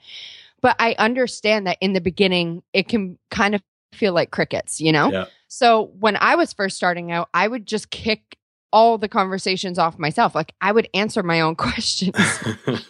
But 0.61 0.77
I 0.79 0.95
understand 0.99 1.67
that 1.67 1.79
in 1.81 1.93
the 1.93 2.01
beginning, 2.01 2.63
it 2.73 2.89
can 2.89 3.19
kind 3.31 3.55
of 3.55 3.63
feel 3.93 4.13
like 4.13 4.31
crickets, 4.31 4.81
you 4.81 4.93
know? 4.93 5.11
Yeah. 5.11 5.25
So 5.49 5.93
when 6.01 6.17
I 6.17 6.35
was 6.37 6.53
first 6.53 6.77
starting 6.77 7.13
out, 7.13 7.29
I 7.35 7.47
would 7.47 7.67
just 7.67 7.91
kick 7.91 8.39
all 8.73 8.99
the 8.99 9.09
conversations 9.09 9.79
off 9.79 9.99
myself. 10.01 10.35
Like 10.35 10.53
I 10.61 10.73
would 10.73 10.89
answer 10.95 11.23
my 11.23 11.41
own 11.41 11.55
questions. 11.67 12.17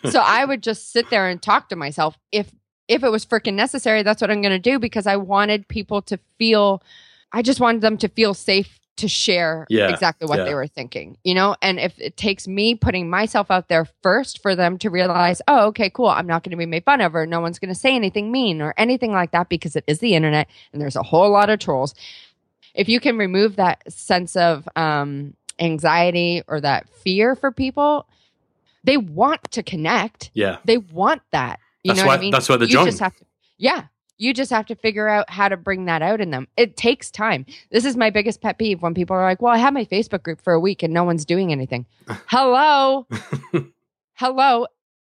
so 0.08 0.20
I 0.20 0.44
would 0.44 0.62
just 0.62 0.92
sit 0.92 1.10
there 1.10 1.28
and 1.28 1.42
talk 1.42 1.68
to 1.70 1.76
myself 1.76 2.16
if 2.32 2.54
if 2.86 3.02
it 3.02 3.08
was 3.08 3.24
freaking 3.24 3.54
necessary, 3.54 4.02
that's 4.02 4.20
what 4.20 4.30
I'm 4.30 4.42
going 4.42 4.52
to 4.52 4.58
do 4.58 4.78
because 4.78 5.06
I 5.06 5.16
wanted 5.16 5.66
people 5.68 6.02
to 6.02 6.18
feel 6.38 6.82
I 7.34 7.42
just 7.42 7.60
wanted 7.60 7.80
them 7.82 7.98
to 7.98 8.08
feel 8.08 8.32
safe 8.32 8.78
to 8.96 9.08
share 9.08 9.66
Yeah, 9.68 9.88
exactly 9.88 10.28
what 10.28 10.38
yeah. 10.38 10.44
they 10.44 10.54
were 10.54 10.68
thinking, 10.68 11.18
you 11.24 11.34
know? 11.34 11.56
And 11.60 11.80
if 11.80 11.98
it 11.98 12.16
takes 12.16 12.46
me 12.46 12.76
putting 12.76 13.10
myself 13.10 13.50
out 13.50 13.66
there 13.68 13.88
first 14.04 14.40
for 14.40 14.54
them 14.54 14.78
to 14.78 14.88
realize, 14.88 15.42
oh, 15.48 15.66
okay, 15.66 15.90
cool, 15.90 16.06
I'm 16.08 16.28
not 16.28 16.44
going 16.44 16.52
to 16.52 16.56
be 16.56 16.64
made 16.64 16.84
fun 16.84 17.00
of 17.00 17.12
or 17.16 17.26
no 17.26 17.40
one's 17.40 17.58
going 17.58 17.74
to 17.74 17.78
say 17.78 17.94
anything 17.96 18.30
mean 18.30 18.62
or 18.62 18.72
anything 18.76 19.10
like 19.10 19.32
that 19.32 19.48
because 19.48 19.74
it 19.74 19.82
is 19.88 19.98
the 19.98 20.14
internet 20.14 20.46
and 20.72 20.80
there's 20.80 20.94
a 20.94 21.02
whole 21.02 21.28
lot 21.30 21.50
of 21.50 21.58
trolls. 21.58 21.92
If 22.72 22.88
you 22.88 23.00
can 23.00 23.18
remove 23.18 23.56
that 23.56 23.82
sense 23.92 24.36
of 24.36 24.68
um, 24.76 25.34
anxiety 25.58 26.42
or 26.46 26.60
that 26.60 26.88
fear 26.88 27.34
for 27.34 27.50
people, 27.50 28.06
they 28.84 28.96
want 28.96 29.50
to 29.50 29.62
connect. 29.64 30.30
yeah. 30.34 30.58
They 30.64 30.78
want 30.78 31.22
that. 31.32 31.58
You 31.82 31.88
That's 31.90 31.98
know 32.00 32.06
why- 32.06 32.12
what 32.12 32.18
I 32.18 32.22
mean? 32.22 32.30
that's 32.30 32.48
why 32.48 32.56
they 32.58 32.66
you 32.66 32.84
just 32.84 33.00
have 33.00 33.16
to, 33.16 33.24
yeah. 33.58 33.84
You 34.16 34.32
just 34.32 34.50
have 34.50 34.66
to 34.66 34.76
figure 34.76 35.08
out 35.08 35.28
how 35.28 35.48
to 35.48 35.56
bring 35.56 35.86
that 35.86 36.02
out 36.02 36.20
in 36.20 36.30
them. 36.30 36.46
It 36.56 36.76
takes 36.76 37.10
time. 37.10 37.46
This 37.70 37.84
is 37.84 37.96
my 37.96 38.10
biggest 38.10 38.40
pet 38.40 38.58
peeve 38.58 38.80
when 38.80 38.94
people 38.94 39.16
are 39.16 39.22
like, 39.24 39.42
"Well, 39.42 39.52
I 39.52 39.58
have 39.58 39.74
my 39.74 39.84
Facebook 39.84 40.22
group 40.22 40.40
for 40.40 40.52
a 40.52 40.60
week 40.60 40.82
and 40.82 40.94
no 40.94 41.04
one's 41.04 41.24
doing 41.24 41.50
anything." 41.52 41.86
Hello, 42.26 43.06
hello. 44.14 44.66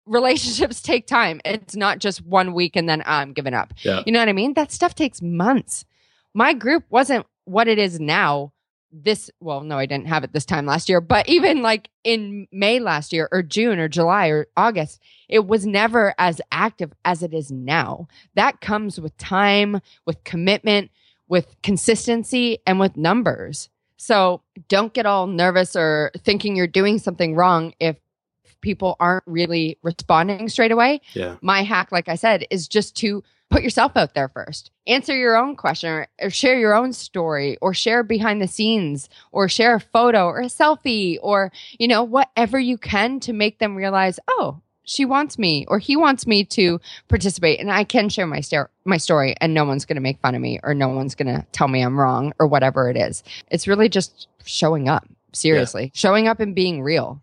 Relationships 0.05 0.81
take 0.81 1.07
time. 1.07 1.39
It's 1.45 1.75
not 1.75 1.99
just 1.99 2.25
one 2.25 2.53
week 2.53 2.75
and 2.75 2.89
then 2.89 3.03
I'm 3.05 3.31
giving 3.33 3.53
up. 3.53 3.73
Yeah. 3.83 4.03
You 4.05 4.11
know 4.11 4.19
what 4.19 4.27
I 4.27 4.33
mean? 4.33 4.53
That 4.53 4.71
stuff 4.71 4.95
takes 4.95 5.21
months. 5.21 5.85
My 6.33 6.53
group 6.53 6.83
wasn't 6.89 7.25
what 7.45 7.67
it 7.67 7.77
is 7.79 7.99
now. 8.01 8.51
This, 8.95 9.31
well, 9.39 9.61
no, 9.61 9.79
I 9.79 9.87
didn't 9.87 10.07
have 10.07 10.23
it 10.23 10.33
this 10.33 10.45
time 10.45 10.67
last 10.67 10.87
year, 10.87 11.01
but 11.01 11.27
even 11.27 11.63
like 11.63 11.89
in 12.03 12.47
May 12.51 12.79
last 12.79 13.11
year 13.11 13.27
or 13.31 13.41
June 13.41 13.79
or 13.79 13.87
July 13.89 14.27
or 14.27 14.45
August, 14.55 15.01
it 15.27 15.47
was 15.47 15.65
never 15.65 16.13
as 16.19 16.39
active 16.51 16.93
as 17.03 17.23
it 17.23 17.33
is 17.33 17.51
now. 17.51 18.07
That 18.35 18.61
comes 18.61 19.01
with 19.01 19.17
time, 19.17 19.81
with 20.05 20.23
commitment, 20.23 20.91
with 21.27 21.55
consistency, 21.63 22.59
and 22.67 22.79
with 22.79 22.95
numbers. 22.95 23.69
So 23.97 24.41
don't 24.67 24.93
get 24.93 25.07
all 25.07 25.25
nervous 25.25 25.75
or 25.75 26.11
thinking 26.19 26.55
you're 26.55 26.67
doing 26.67 26.99
something 26.99 27.35
wrong 27.35 27.73
if 27.79 27.97
people 28.61 28.95
aren't 28.99 29.23
really 29.25 29.77
responding 29.81 30.47
straight 30.49 30.71
away 30.71 31.01
Yeah. 31.13 31.35
my 31.41 31.63
hack, 31.63 31.91
like 31.91 32.07
I 32.07 32.15
said, 32.15 32.45
is 32.51 32.67
just 32.67 32.95
to 32.97 33.23
put 33.53 33.63
yourself 33.63 33.95
out 33.95 34.15
there 34.15 34.29
first. 34.29 34.71
Answer 34.87 35.15
your 35.15 35.37
own 35.37 35.55
question 35.55 35.89
or, 35.89 36.07
or 36.19 36.29
share 36.31 36.57
your 36.57 36.73
own 36.73 36.91
story 36.91 37.55
or 37.61 37.73
share 37.73 38.01
behind 38.01 38.41
the 38.41 38.47
scenes 38.47 39.09
or 39.31 39.47
share 39.47 39.75
a 39.75 39.79
photo 39.79 40.25
or 40.25 40.41
a 40.41 40.45
selfie 40.45 41.19
or, 41.21 41.51
you 41.77 41.87
know, 41.87 42.03
whatever 42.03 42.59
you 42.59 42.79
can 42.79 43.19
to 43.21 43.31
make 43.31 43.59
them 43.59 43.75
realize, 43.75 44.19
oh, 44.27 44.59
she 44.85 45.05
wants 45.05 45.37
me 45.37 45.65
or 45.67 45.77
he 45.77 45.95
wants 45.95 46.25
me 46.25 46.43
to 46.43 46.81
participate 47.07 47.59
and 47.59 47.71
I 47.71 47.83
can 47.83 48.09
share 48.09 48.25
my 48.25 48.39
sto- 48.41 48.67
my 48.85 48.97
story 48.97 49.35
and 49.39 49.53
no 49.53 49.65
one's 49.65 49.85
going 49.85 49.95
to 49.97 50.01
make 50.01 50.19
fun 50.19 50.33
of 50.33 50.41
me 50.41 50.59
or 50.63 50.73
no 50.73 50.89
one's 50.89 51.13
going 51.15 51.33
to 51.33 51.45
tell 51.51 51.67
me 51.67 51.81
I'm 51.81 51.97
wrong 51.97 52.33
or 52.39 52.47
whatever 52.47 52.89
it 52.89 52.97
is. 52.97 53.23
It's 53.51 53.67
really 53.67 53.87
just 53.87 54.27
showing 54.43 54.89
up. 54.89 55.07
Seriously, 55.35 55.91
showing 55.95 56.27
up 56.27 56.39
and 56.39 56.53
being 56.53 56.83
real. 56.83 57.19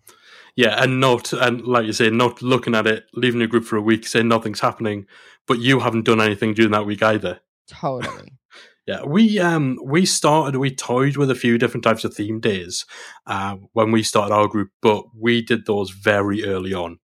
Yeah, 0.57 0.83
and 0.83 1.01
not 1.01 1.33
and 1.33 1.63
like 1.67 1.87
you 1.87 1.93
say, 1.93 2.11
not 2.11 2.43
looking 2.43 2.75
at 2.75 2.87
it, 2.87 3.05
leaving 3.15 3.41
your 3.41 3.49
group 3.49 3.65
for 3.65 3.77
a 3.77 3.83
week, 3.83 4.07
saying 4.07 4.29
nothing's 4.29 4.61
happening, 4.61 5.07
but 5.47 5.59
you 5.59 5.81
haven't 5.81 6.05
done 6.05 6.21
anything 6.21 6.55
during 6.55 6.73
that 6.73 6.87
week 6.87 7.03
either. 7.03 7.41
Totally. 7.69 8.33
Yeah, 8.87 9.05
we 9.05 9.39
um 9.39 9.79
we 9.85 10.05
started 10.05 10.59
we 10.59 10.75
toyed 10.75 11.17
with 11.17 11.31
a 11.31 11.37
few 11.37 11.59
different 11.59 11.85
types 11.85 12.03
of 12.03 12.13
theme 12.13 12.41
days 12.41 12.87
uh, 13.25 13.57
when 13.73 13.93
we 13.93 14.03
started 14.03 14.35
our 14.35 14.49
group, 14.49 14.71
but 14.83 15.05
we 15.17 15.43
did 15.43 15.67
those 15.67 15.91
very 15.91 16.45
early 16.45 16.75
on. 16.75 16.99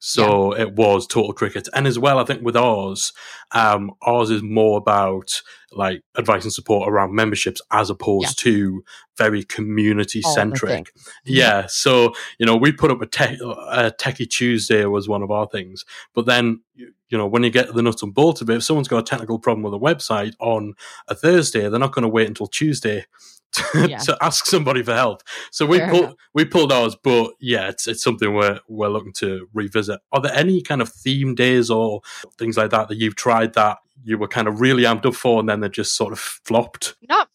So 0.00 0.52
it 0.52 0.74
was 0.74 1.06
total 1.06 1.32
cricket, 1.32 1.68
and 1.74 1.86
as 1.86 1.98
well, 1.98 2.18
I 2.18 2.24
think 2.24 2.42
with 2.42 2.56
ours, 2.56 3.12
um, 3.52 3.90
ours 4.02 4.30
is 4.30 4.42
more 4.42 4.78
about 4.78 5.42
like 5.72 6.02
advice 6.14 6.44
and 6.44 6.52
support 6.52 6.88
around 6.88 7.14
memberships 7.14 7.60
as 7.70 7.90
opposed 7.90 8.38
to 8.38 8.84
very 9.16 9.42
community 9.42 10.22
centric. 10.22 10.70
things. 10.70 11.08
Yeah, 11.24 11.66
so 11.66 12.14
you 12.38 12.46
know, 12.46 12.56
we 12.56 12.72
put 12.72 12.90
up 12.90 13.02
a, 13.02 13.06
tech, 13.06 13.38
a 13.40 13.92
Techie 13.98 14.30
Tuesday 14.30 14.84
was 14.84 15.08
one 15.08 15.22
of 15.22 15.30
our 15.30 15.48
things, 15.48 15.84
but 16.14 16.26
then 16.26 16.60
you 16.74 16.92
you 17.08 17.16
know, 17.16 17.26
when 17.26 17.42
you 17.42 17.50
get 17.50 17.66
to 17.66 17.72
the 17.72 17.82
nuts 17.82 18.02
and 18.02 18.14
bolts 18.14 18.40
of 18.40 18.50
it, 18.50 18.56
if 18.56 18.62
someone's 18.62 18.88
got 18.88 18.98
a 18.98 19.02
technical 19.02 19.38
problem 19.38 19.62
with 19.62 19.74
a 19.74 19.78
website 19.78 20.34
on 20.40 20.74
a 21.08 21.14
Thursday, 21.14 21.68
they're 21.68 21.80
not 21.80 21.92
going 21.92 22.02
to 22.02 22.08
wait 22.08 22.28
until 22.28 22.46
Tuesday 22.46 23.06
to, 23.52 23.86
Yeah. 23.88 23.98
to 23.98 24.16
ask 24.20 24.46
somebody 24.46 24.82
for 24.82 24.94
help. 24.94 25.22
So 25.50 25.66
we 25.66 25.78
Fair 25.78 25.90
pulled 25.90 26.04
enough. 26.04 26.14
we 26.34 26.44
pulled 26.44 26.72
ours, 26.72 26.96
but 27.02 27.32
yeah, 27.40 27.68
it's 27.68 27.86
it's 27.88 28.02
something 28.02 28.34
we're 28.34 28.60
we're 28.68 28.88
looking 28.88 29.12
to 29.14 29.48
revisit. 29.54 30.00
Are 30.12 30.20
there 30.20 30.34
any 30.34 30.60
kind 30.62 30.80
of 30.82 30.88
theme 30.88 31.34
days 31.34 31.70
or 31.70 32.00
things 32.38 32.56
like 32.56 32.70
that 32.70 32.88
that 32.88 32.96
you've 32.96 33.16
tried 33.16 33.54
that 33.54 33.78
you 34.04 34.16
were 34.18 34.28
kind 34.28 34.46
of 34.48 34.60
really 34.60 34.84
amped 34.84 35.06
up 35.06 35.14
for, 35.14 35.40
and 35.40 35.48
then 35.48 35.60
they 35.60 35.68
just 35.68 35.96
sort 35.96 36.12
of 36.12 36.18
flopped? 36.18 36.94
not 37.08 37.28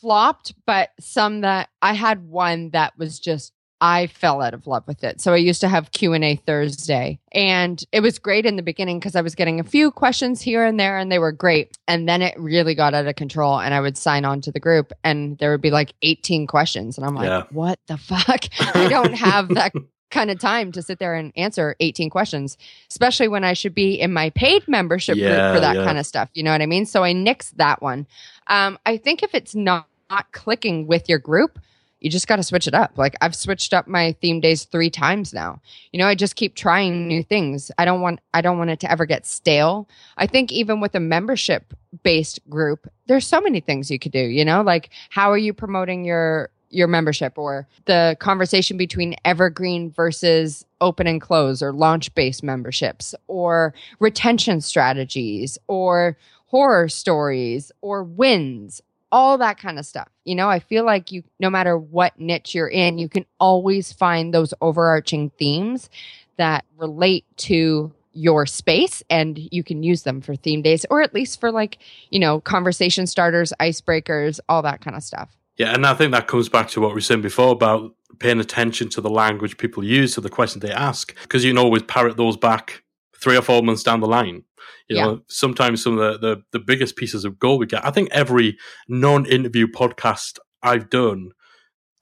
flopped, 0.00 0.54
but 0.66 0.90
some 0.98 1.42
that 1.42 1.68
I 1.82 1.92
had 1.92 2.26
one 2.26 2.70
that 2.70 2.94
was 2.96 3.20
just 3.20 3.52
I 3.80 4.08
fell 4.08 4.42
out 4.42 4.52
of 4.52 4.66
love 4.66 4.86
with 4.86 5.02
it. 5.04 5.20
So 5.20 5.32
I 5.32 5.36
used 5.36 5.60
to 5.62 5.68
have 5.68 5.90
Q&A 5.92 6.36
Thursday 6.36 7.18
and 7.32 7.82
it 7.92 8.00
was 8.00 8.18
great 8.18 8.44
in 8.44 8.56
the 8.56 8.62
beginning 8.62 8.98
because 8.98 9.16
I 9.16 9.22
was 9.22 9.34
getting 9.34 9.58
a 9.58 9.64
few 9.64 9.90
questions 9.90 10.42
here 10.42 10.64
and 10.64 10.78
there 10.78 10.98
and 10.98 11.10
they 11.10 11.18
were 11.18 11.32
great. 11.32 11.78
And 11.88 12.08
then 12.08 12.20
it 12.20 12.38
really 12.38 12.74
got 12.74 12.92
out 12.94 13.06
of 13.06 13.16
control 13.16 13.58
and 13.58 13.72
I 13.72 13.80
would 13.80 13.96
sign 13.96 14.24
on 14.24 14.40
to 14.42 14.52
the 14.52 14.60
group 14.60 14.92
and 15.02 15.38
there 15.38 15.50
would 15.50 15.62
be 15.62 15.70
like 15.70 15.94
18 16.02 16.46
questions 16.46 16.98
and 16.98 17.06
I'm 17.06 17.14
like, 17.14 17.28
Yeah. 17.28 17.44
what 17.50 17.78
the 17.86 17.96
fuck? 17.98 18.44
I 18.74 18.88
don't 18.88 19.14
have 19.14 19.48
that 19.50 19.72
kind 20.10 20.30
of 20.30 20.38
time 20.40 20.72
to 20.72 20.82
sit 20.82 20.98
there 20.98 21.14
and 21.14 21.32
answer 21.36 21.76
18 21.80 22.10
questions, 22.10 22.58
especially 22.90 23.28
when 23.28 23.44
I 23.44 23.52
should 23.54 23.74
be 23.74 23.94
in 23.94 24.12
my 24.12 24.30
paid 24.30 24.66
membership 24.68 25.16
Yeah, 25.16 25.28
group 25.28 25.54
for 25.54 25.60
that 25.60 25.76
yeah. 25.76 25.84
kind 25.84 25.98
of 25.98 26.04
stuff. 26.04 26.28
You 26.34 26.42
know 26.42 26.50
what 26.52 26.60
I 26.60 26.66
mean? 26.66 26.84
So 26.84 27.04
I 27.04 27.14
nixed 27.14 27.52
that 27.56 27.80
one. 27.80 28.06
Um, 28.48 28.78
I 28.84 28.96
think 28.96 29.22
if 29.22 29.34
it's 29.34 29.54
not, 29.54 29.86
not 30.10 30.32
clicking 30.32 30.86
with 30.88 31.08
your 31.08 31.20
group, 31.20 31.60
you 32.00 32.10
just 32.10 32.26
got 32.26 32.36
to 32.36 32.42
switch 32.42 32.66
it 32.66 32.74
up. 32.74 32.96
Like 32.96 33.14
I've 33.20 33.34
switched 33.34 33.72
up 33.72 33.86
my 33.86 34.12
theme 34.20 34.40
days 34.40 34.64
3 34.64 34.90
times 34.90 35.32
now. 35.32 35.60
You 35.92 35.98
know, 35.98 36.06
I 36.06 36.14
just 36.14 36.36
keep 36.36 36.54
trying 36.54 37.06
new 37.06 37.22
things. 37.22 37.70
I 37.78 37.84
don't 37.84 38.00
want 38.00 38.20
I 38.34 38.40
don't 38.40 38.58
want 38.58 38.70
it 38.70 38.80
to 38.80 38.90
ever 38.90 39.06
get 39.06 39.26
stale. 39.26 39.88
I 40.16 40.26
think 40.26 40.50
even 40.52 40.80
with 40.80 40.94
a 40.94 41.00
membership 41.00 41.74
based 42.02 42.40
group, 42.48 42.90
there's 43.06 43.26
so 43.26 43.40
many 43.40 43.60
things 43.60 43.90
you 43.90 43.98
could 43.98 44.12
do, 44.12 44.20
you 44.20 44.44
know? 44.44 44.62
Like 44.62 44.90
how 45.10 45.30
are 45.30 45.38
you 45.38 45.52
promoting 45.52 46.04
your 46.04 46.50
your 46.70 46.86
membership 46.86 47.36
or 47.36 47.66
the 47.86 48.16
conversation 48.20 48.76
between 48.76 49.16
evergreen 49.24 49.90
versus 49.90 50.64
open 50.80 51.06
and 51.06 51.20
close 51.20 51.62
or 51.62 51.72
launch 51.72 52.14
based 52.14 52.42
memberships 52.42 53.14
or 53.26 53.74
retention 53.98 54.60
strategies 54.60 55.58
or 55.66 56.16
horror 56.46 56.88
stories 56.88 57.72
or 57.80 58.04
wins 58.04 58.80
all 59.12 59.38
that 59.38 59.58
kind 59.58 59.78
of 59.78 59.86
stuff. 59.86 60.08
You 60.24 60.34
know, 60.34 60.48
I 60.48 60.60
feel 60.60 60.84
like 60.84 61.12
you, 61.12 61.22
no 61.38 61.50
matter 61.50 61.76
what 61.76 62.18
niche 62.18 62.54
you're 62.54 62.68
in, 62.68 62.98
you 62.98 63.08
can 63.08 63.26
always 63.38 63.92
find 63.92 64.32
those 64.32 64.54
overarching 64.60 65.30
themes 65.30 65.90
that 66.36 66.64
relate 66.76 67.24
to 67.36 67.92
your 68.12 68.46
space 68.46 69.02
and 69.08 69.38
you 69.52 69.62
can 69.62 69.82
use 69.82 70.02
them 70.02 70.20
for 70.20 70.34
theme 70.34 70.62
days 70.62 70.84
or 70.90 71.00
at 71.00 71.14
least 71.14 71.38
for 71.38 71.52
like, 71.52 71.78
you 72.10 72.18
know, 72.18 72.40
conversation 72.40 73.06
starters, 73.06 73.52
icebreakers, 73.60 74.40
all 74.48 74.62
that 74.62 74.80
kind 74.80 74.96
of 74.96 75.02
stuff. 75.02 75.36
Yeah, 75.56 75.74
and 75.74 75.86
I 75.86 75.94
think 75.94 76.12
that 76.12 76.26
comes 76.26 76.48
back 76.48 76.68
to 76.68 76.80
what 76.80 76.88
we 76.88 76.94
were 76.94 77.00
saying 77.02 77.20
before 77.20 77.52
about 77.52 77.94
paying 78.18 78.40
attention 78.40 78.88
to 78.90 79.00
the 79.00 79.10
language 79.10 79.58
people 79.58 79.84
use, 79.84 80.14
to 80.14 80.20
the 80.20 80.30
questions 80.30 80.62
they 80.62 80.72
ask, 80.72 81.14
because 81.22 81.44
you 81.44 81.50
can 81.50 81.58
always 81.58 81.82
parrot 81.82 82.16
those 82.16 82.36
back 82.36 82.82
three 83.22 83.36
or 83.36 83.42
four 83.42 83.62
months 83.62 83.82
down 83.82 84.00
the 84.00 84.06
line. 84.06 84.44
You 84.88 84.96
yeah. 84.96 85.04
know, 85.04 85.22
sometimes 85.28 85.82
some 85.82 85.98
of 85.98 86.20
the, 86.20 86.28
the, 86.28 86.42
the 86.52 86.64
biggest 86.64 86.96
pieces 86.96 87.24
of 87.24 87.38
gold 87.38 87.60
we 87.60 87.66
get. 87.66 87.84
I 87.84 87.90
think 87.90 88.10
every 88.10 88.58
non-interview 88.88 89.68
podcast 89.68 90.38
I've 90.62 90.90
done 90.90 91.30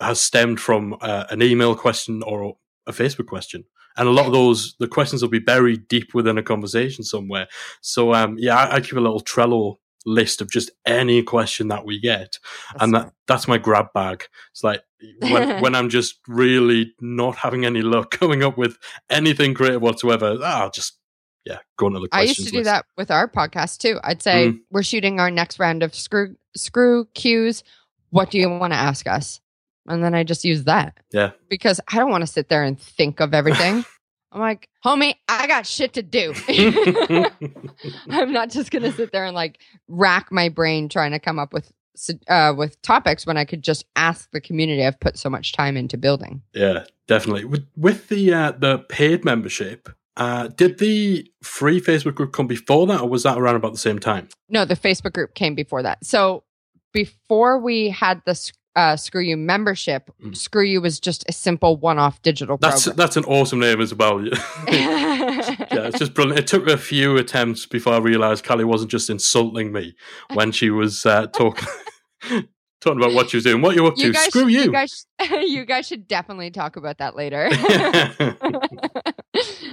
has 0.01 0.21
stemmed 0.21 0.61
from 0.61 0.97
uh, 1.01 1.25
an 1.31 1.43
email 1.43 1.75
question 1.75 2.23
or 2.23 2.57
a 2.87 2.93
Facebook 2.93 3.27
question. 3.27 3.65
And 3.97 4.09
a 4.09 4.13
lot 4.13 4.27
of 4.27 4.33
those, 4.33 4.77
the 4.79 4.87
questions 4.87 5.23
will 5.23 5.29
be 5.29 5.41
buried 5.41 5.89
deep 5.89 6.15
within 6.15 6.39
a 6.39 6.43
conversation 6.43 7.03
somewhere. 7.03 7.49
So, 7.81 8.15
um, 8.15 8.37
yeah, 8.39 8.57
I, 8.57 8.77
I 8.77 8.81
keep 8.81 8.93
a 8.93 9.01
little 9.01 9.21
Trello 9.21 9.77
list 10.07 10.41
of 10.41 10.51
just 10.51 10.71
any 10.87 11.23
question 11.23 11.69
that 11.69 11.85
we 11.85 12.01
get, 12.01 12.39
that's 12.73 12.83
and 12.83 12.95
that 12.95 13.13
that's 13.27 13.49
my 13.49 13.59
grab 13.59 13.87
bag. 13.93 14.25
It's 14.53 14.65
like 14.65 14.83
when, 15.21 15.61
when 15.63 15.75
I'm 15.75 15.89
just 15.89 16.19
really 16.27 16.95
not 17.01 17.37
having 17.37 17.65
any 17.65 17.83
luck 17.83 18.11
coming 18.19 18.43
up 18.43 18.57
with 18.57 18.79
anything 19.11 19.55
creative 19.55 19.83
whatsoever. 19.83 20.39
I'll 20.43 20.71
just 20.71 20.98
yeah, 21.49 21.59
go 21.79 21.87
into 21.87 22.01
the. 22.01 22.09
I 22.13 22.23
used 22.23 22.45
to 22.45 22.51
do 22.51 22.59
list. 22.59 22.67
that 22.67 22.85
with 22.99 23.11
our 23.11 23.27
podcast 23.27 23.79
too. 23.79 23.99
I'd 24.05 24.23
say 24.23 24.49
mm. 24.49 24.61
we're 24.71 24.83
shooting 24.83 25.19
our 25.19 25.31
next 25.31 25.59
round 25.59 25.83
of 25.83 25.95
screw 25.95 26.37
screw 26.55 27.07
cues. 27.15 27.65
What 28.11 28.31
do 28.31 28.39
you 28.39 28.51
want 28.51 28.75
to 28.75 28.79
ask 28.79 29.07
us? 29.07 29.41
And 29.87 30.05
then 30.05 30.15
I 30.15 30.25
just 30.25 30.45
use 30.45 30.65
that. 30.65 30.99
Yeah. 31.11 31.31
Because 31.49 31.81
I 31.91 31.97
don't 31.97 32.11
want 32.11 32.23
to 32.23 32.27
sit 32.27 32.51
there 32.51 32.63
and 32.63 32.79
think 32.79 33.21
of 33.21 33.33
everything. 33.33 33.85
I'm 34.33 34.41
like, 34.43 34.69
homie, 34.85 35.15
I 35.27 35.47
got 35.47 35.67
shit 35.67 35.95
to 35.95 36.03
do. 36.03 36.35
I'm 38.11 38.33
not 38.33 38.51
just 38.51 38.71
gonna 38.71 38.93
sit 38.93 39.11
there 39.11 39.25
and 39.25 39.35
like 39.35 39.59
rack 39.89 40.31
my 40.31 40.51
brain 40.51 40.91
trying 40.91 41.13
to 41.13 41.19
come 41.19 41.39
up 41.39 41.55
with 41.55 41.73
uh, 42.29 42.53
with 42.55 42.81
topics 42.83 43.27
when 43.27 43.39
I 43.39 43.47
could 43.47 43.63
just 43.63 43.87
ask 43.97 44.31
the 44.31 44.41
community 44.41 44.85
I've 44.85 45.01
put 45.01 45.19
so 45.19 45.31
much 45.31 45.53
time 45.53 45.79
into 45.79 45.97
building. 45.97 46.43
Yeah, 46.53 46.85
definitely. 47.07 47.47
With 47.47 47.67
with 47.75 48.09
the 48.09 48.35
uh, 48.35 48.53
the 48.53 48.81
paid 48.81 49.25
membership, 49.25 49.89
uh, 50.19 50.49
did 50.49 50.79
the 50.79 51.31
free 51.43 51.81
Facebook 51.81 52.17
group 52.17 52.33
come 52.33 52.49
before 52.49 52.87
that, 52.89 53.01
or 53.01 53.09
was 53.09 53.23
that 53.23 53.39
around 53.39 53.55
about 53.55 53.73
the 53.73 53.79
same 53.79 53.99
time? 53.99 54.29
No, 54.49 54.65
the 54.65 54.75
Facebook 54.75 55.13
group 55.13 55.35
came 55.35 55.55
before 55.55 55.83
that. 55.83 56.05
So 56.05 56.43
before 56.93 57.59
we 57.61 57.89
had 57.91 58.21
the 58.27 58.53
uh, 58.75 58.97
Screw 58.97 59.21
You 59.21 59.37
membership, 59.37 60.11
mm. 60.23 60.37
Screw 60.37 60.65
You 60.65 60.81
was 60.81 60.99
just 60.99 61.25
a 61.29 61.33
simple 61.33 61.77
one-off 61.77 62.21
digital 62.23 62.57
that's, 62.57 62.85
program. 62.85 62.97
That's 62.97 63.17
an 63.17 63.25
awesome 63.27 63.61
name 63.61 63.81
as 63.81 63.95
well. 63.95 64.25
yeah, 64.27 64.37
it's 64.69 65.99
just 66.01 66.15
brilliant. 66.15 66.41
It 66.41 66.47
took 66.49 66.67
a 66.67 66.77
few 66.77 67.17
attempts 67.17 67.65
before 67.67 67.95
I 67.95 67.99
realised 67.99 68.45
Callie 68.45 68.65
wasn't 68.65 68.91
just 68.91 69.09
insulting 69.09 69.73
me 69.73 69.95
when 70.35 70.51
she 70.51 70.71
was 70.71 71.07
uh, 71.07 71.29
talking. 71.29 71.69
talking 72.81 73.01
about 73.01 73.15
what 73.15 73.31
she 73.31 73.37
was 73.37 73.45
doing, 73.45 73.63
what 73.63 73.75
you're 73.75 73.87
up 73.87 73.95
you 73.97 74.13
to. 74.13 74.19
Screw 74.19 74.47
you. 74.47 74.63
You 74.63 74.73
guys, 74.73 75.07
you 75.31 75.65
guys 75.65 75.87
should 75.87 76.07
definitely 76.07 76.51
talk 76.51 76.77
about 76.77 76.99
that 76.99 77.17
later. 77.17 77.49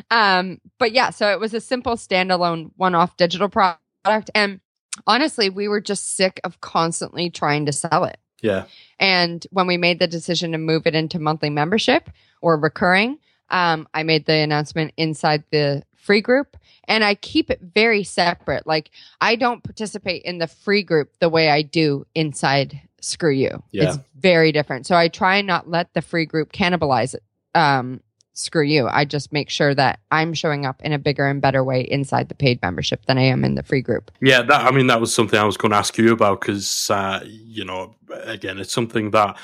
um, 0.12 0.60
but 0.80 0.92
yeah, 0.92 1.10
so 1.10 1.32
it 1.32 1.40
was 1.40 1.54
a 1.54 1.62
simple 1.62 1.96
standalone 1.96 2.72
one-off 2.76 3.18
digital 3.18 3.50
product, 3.50 4.32
and 4.34 4.60
honestly, 5.08 5.50
we 5.50 5.68
were 5.68 5.82
just 5.82 6.16
sick 6.16 6.40
of 6.44 6.62
constantly 6.62 7.30
trying 7.30 7.66
to 7.66 7.74
sell 7.74 8.06
it. 8.06 8.18
Yeah. 8.42 8.66
And 9.00 9.46
when 9.52 9.68
we 9.68 9.78
made 9.78 10.00
the 10.00 10.08
decision 10.08 10.52
to 10.52 10.58
move 10.58 10.86
it 10.86 10.96
into 10.96 11.20
monthly 11.20 11.50
membership 11.50 12.10
or 12.42 12.58
recurring, 12.58 13.18
um, 13.50 13.88
I 13.94 14.04
made 14.04 14.26
the 14.26 14.36
announcement 14.36 14.94
inside 14.98 15.44
the 15.52 15.84
free 16.06 16.22
group 16.22 16.56
and 16.88 17.04
I 17.04 17.16
keep 17.16 17.50
it 17.50 17.60
very 17.62 18.04
separate. 18.04 18.68
Like 18.68 18.92
I 19.20 19.36
don't 19.36 19.64
participate 19.64 20.22
in 20.24 20.38
the 20.38 20.48
free 20.48 20.84
group 20.84 21.12
the 21.20 21.30
way 21.30 21.50
I 21.50 21.64
do 21.64 22.06
inside 22.14 22.80
Screw 23.02 23.32
You. 23.32 23.62
Yeah. 23.72 23.84
It's 23.90 24.00
very 24.20 24.52
different. 24.52 24.86
So 24.86 24.96
I 24.96 25.08
try 25.08 25.38
and 25.38 25.48
not 25.48 25.70
let 25.70 25.94
the 25.94 26.02
free 26.02 26.26
group 26.26 26.52
cannibalize 26.52 27.16
it, 27.16 27.24
um, 27.54 28.02
screw 28.34 28.64
you. 28.64 28.88
I 28.88 29.06
just 29.06 29.32
make 29.32 29.50
sure 29.50 29.74
that 29.76 30.00
I'm 30.12 30.34
showing 30.34 30.66
up 30.66 30.82
in 30.84 30.92
a 30.92 31.00
bigger 31.00 31.28
and 31.28 31.42
better 31.42 31.64
way 31.64 31.82
inside 31.82 32.30
the 32.30 32.36
paid 32.36 32.62
membership 32.62 33.06
than 33.06 33.18
I 33.18 33.24
am 33.24 33.46
in 33.46 33.56
the 33.56 33.64
free 33.64 33.82
group. 33.82 34.12
Yeah, 34.22 34.42
that, 34.42 34.66
I 34.66 34.72
mean, 34.72 34.88
that 34.88 35.00
was 35.00 35.14
something 35.14 35.40
I 35.40 35.46
was 35.46 35.58
going 35.58 35.72
to 35.72 35.78
ask 35.78 35.98
you 35.98 36.12
about 36.12 36.42
because, 36.42 36.90
uh, 36.90 37.24
you 37.26 37.64
know, 37.64 37.96
again, 38.24 38.58
it's 38.60 38.74
something 38.74 39.12
that 39.12 39.38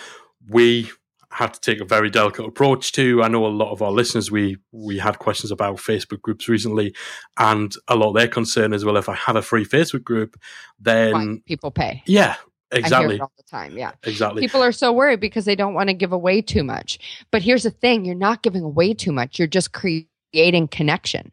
we 0.50 0.90
had 1.32 1.54
to 1.54 1.60
take 1.62 1.80
a 1.80 1.86
very 1.86 2.10
delicate 2.10 2.46
approach 2.46 2.92
to. 2.94 3.24
I 3.24 3.28
know 3.28 3.46
a 3.46 3.48
lot 3.48 3.72
of 3.72 3.82
our 3.82 3.92
listeners, 3.92 4.30
we 4.30 4.58
we 4.72 4.98
had 4.98 5.20
questions 5.20 5.52
about 5.52 5.78
Facebook 5.78 6.22
groups 6.22 6.48
recently, 6.48 6.94
and 7.38 7.74
a 7.88 7.96
lot 7.96 8.10
of 8.10 8.16
their 8.16 8.28
concern 8.28 8.74
is, 8.74 8.84
well, 8.86 8.98
if 8.98 9.10
I 9.10 9.16
have 9.16 9.36
a 9.36 9.42
free 9.42 9.66
Facebook 9.66 10.04
group, 10.04 10.40
then 10.80 11.14
Why? 11.14 11.38
people 11.46 11.72
pay. 11.72 12.04
Yeah, 12.06 12.36
Exactly. 12.72 13.20
all 13.20 13.32
the 13.38 13.44
time. 13.44 13.78
Yeah. 13.78 13.92
Exactly. 14.04 14.42
People 14.42 14.64
are 14.64 14.72
so 14.72 14.94
worried 14.94 15.20
because 15.20 15.46
they 15.46 15.56
don't 15.56 15.74
want 15.74 15.90
to 15.90 15.94
give 15.94 16.12
away 16.12 16.42
too 16.42 16.64
much. 16.64 17.00
But 17.32 17.42
here's 17.42 17.64
the 17.64 17.72
thing 17.72 18.06
you're 18.06 18.16
not 18.16 18.44
giving 18.44 18.64
away 18.64 18.94
too 18.94 19.12
much, 19.12 19.38
you're 19.38 19.48
just 19.48 19.74
creating 19.74 20.68
connection. 20.70 21.32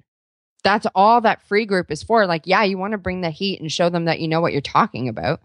That's 0.65 0.87
all 0.95 1.21
that 1.21 1.43
free 1.43 1.65
group 1.65 1.91
is 1.91 2.03
for. 2.03 2.27
Like, 2.27 2.43
yeah, 2.45 2.65
you 2.65 2.79
want 2.79 2.93
to 2.93 2.99
bring 2.99 3.21
the 3.21 3.31
heat 3.31 3.61
and 3.61 3.71
show 3.71 3.89
them 3.89 4.07
that 4.07 4.19
you 4.19 4.27
know 4.27 4.41
what 4.41 4.53
you're 4.53 4.61
talking 4.61 5.09
about. 5.09 5.41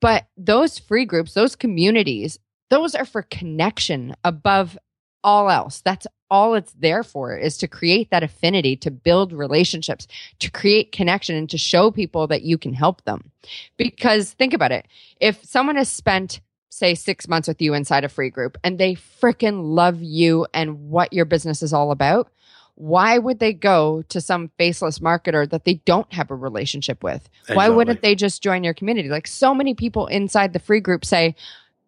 But 0.00 0.26
those 0.36 0.78
free 0.78 1.04
groups, 1.04 1.34
those 1.34 1.56
communities, 1.56 2.38
those 2.70 2.94
are 2.94 3.04
for 3.04 3.22
connection 3.22 4.14
above 4.24 4.78
all 5.22 5.50
else. 5.50 5.80
That's 5.84 6.06
all 6.30 6.54
it's 6.54 6.72
there 6.72 7.02
for 7.02 7.36
is 7.36 7.56
to 7.58 7.68
create 7.68 8.10
that 8.10 8.22
affinity, 8.22 8.76
to 8.76 8.90
build 8.90 9.32
relationships, 9.32 10.06
to 10.40 10.50
create 10.50 10.92
connection 10.92 11.36
and 11.36 11.48
to 11.50 11.58
show 11.58 11.90
people 11.90 12.26
that 12.26 12.42
you 12.42 12.58
can 12.58 12.74
help 12.74 13.04
them. 13.04 13.30
Because 13.76 14.32
think 14.32 14.52
about 14.52 14.72
it. 14.72 14.86
If 15.20 15.44
someone 15.44 15.76
has 15.76 15.88
spent 15.88 16.40
say 16.70 16.94
six 16.94 17.28
months 17.28 17.46
with 17.46 17.62
you 17.62 17.72
inside 17.72 18.02
a 18.02 18.08
free 18.08 18.30
group 18.30 18.58
and 18.64 18.78
they 18.78 18.94
freaking 18.94 19.62
love 19.62 20.02
you 20.02 20.44
and 20.52 20.90
what 20.90 21.12
your 21.12 21.24
business 21.24 21.62
is 21.62 21.72
all 21.72 21.92
about, 21.92 22.30
why 22.74 23.16
would 23.16 23.38
they 23.38 23.52
go 23.52 24.02
to 24.08 24.20
some 24.20 24.50
faceless 24.58 24.98
marketer 24.98 25.48
that 25.48 25.64
they 25.64 25.74
don't 25.74 26.12
have 26.12 26.32
a 26.32 26.34
relationship 26.34 27.04
with? 27.04 27.28
Exactly. 27.42 27.56
Why 27.56 27.68
wouldn't 27.68 28.02
they 28.02 28.16
just 28.16 28.42
join 28.42 28.64
your 28.64 28.74
community? 28.74 29.08
Like 29.08 29.28
so 29.28 29.54
many 29.54 29.74
people 29.74 30.08
inside 30.08 30.52
the 30.52 30.58
free 30.58 30.80
group 30.80 31.04
say, 31.04 31.36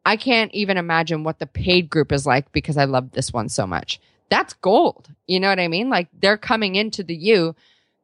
I 0.07 0.17
can't 0.17 0.55
even 0.55 0.77
imagine 0.77 1.25
what 1.25 1.41
the 1.41 1.47
paid 1.47 1.91
group 1.91 2.13
is 2.13 2.25
like 2.25 2.53
because 2.53 2.77
I 2.77 2.85
love 2.85 3.11
this 3.11 3.33
one 3.33 3.49
so 3.49 3.67
much. 3.67 4.01
That's 4.29 4.55
gold. 4.55 5.11
You 5.27 5.41
know 5.41 5.49
what 5.49 5.59
I 5.59 5.67
mean? 5.67 5.91
Like 5.91 6.09
they're 6.21 6.39
coming 6.39 6.77
into 6.77 7.03
the 7.03 7.15
you 7.15 7.57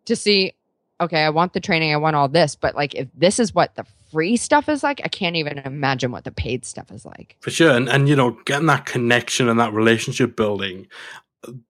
to 0.06 0.16
see, 0.16 0.52
okay, 1.00 1.22
I 1.22 1.30
want 1.30 1.52
the 1.52 1.60
training, 1.60 1.94
I 1.94 1.98
want 1.98 2.16
all 2.16 2.28
this, 2.28 2.56
but 2.56 2.74
like 2.74 2.96
if 2.96 3.06
this 3.14 3.38
is 3.38 3.54
what 3.54 3.76
the 3.76 3.86
free 4.10 4.36
stuff 4.36 4.68
is 4.68 4.82
like, 4.82 5.00
I 5.04 5.08
can't 5.08 5.36
even 5.36 5.58
imagine 5.58 6.10
what 6.10 6.24
the 6.24 6.32
paid 6.32 6.64
stuff 6.64 6.90
is 6.90 7.04
like. 7.04 7.36
For 7.38 7.52
sure. 7.52 7.70
And 7.70 7.88
and 7.88 8.08
you 8.08 8.16
know, 8.16 8.32
getting 8.46 8.66
that 8.66 8.84
connection 8.84 9.48
and 9.48 9.60
that 9.60 9.72
relationship 9.72 10.34
building, 10.34 10.88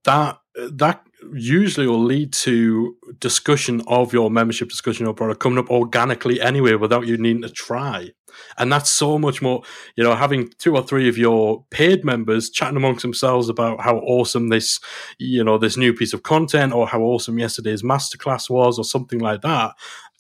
that 0.05 0.39
that 0.71 1.07
usually 1.33 1.87
will 1.87 2.03
lead 2.03 2.33
to 2.33 2.97
discussion 3.19 3.83
of 3.87 4.13
your 4.13 4.31
membership 4.31 4.69
discussion 4.69 5.07
or 5.07 5.15
product 5.15 5.41
coming 5.41 5.59
up 5.59 5.71
organically 5.71 6.41
anyway 6.41 6.75
without 6.75 7.07
you 7.07 7.17
needing 7.17 7.43
to 7.43 7.49
try. 7.49 8.11
And 8.59 8.73
that's 8.73 8.91
so 8.91 9.19
much 9.19 9.43
more 9.43 9.63
you 9.97 10.03
know 10.03 10.15
having 10.15 10.51
two 10.59 10.75
or 10.75 10.83
three 10.83 11.09
of 11.09 11.19
your 11.19 11.65
paid 11.71 12.05
members 12.05 12.51
chatting 12.51 12.77
amongst 12.77 13.03
themselves 13.03 13.49
about 13.49 13.81
how 13.81 13.99
awesome 13.99 14.49
this 14.49 14.81
you 15.19 15.45
know 15.45 15.59
this 15.59 15.77
new 15.77 15.93
piece 15.93 16.13
of 16.13 16.23
content 16.23 16.73
or 16.73 16.87
how 16.87 17.03
awesome 17.03 17.39
yesterday's 17.39 17.83
masterclass 17.83 18.49
was 18.49 18.79
or 18.79 18.85
something 18.85 19.19
like 19.19 19.43
that 19.43 19.73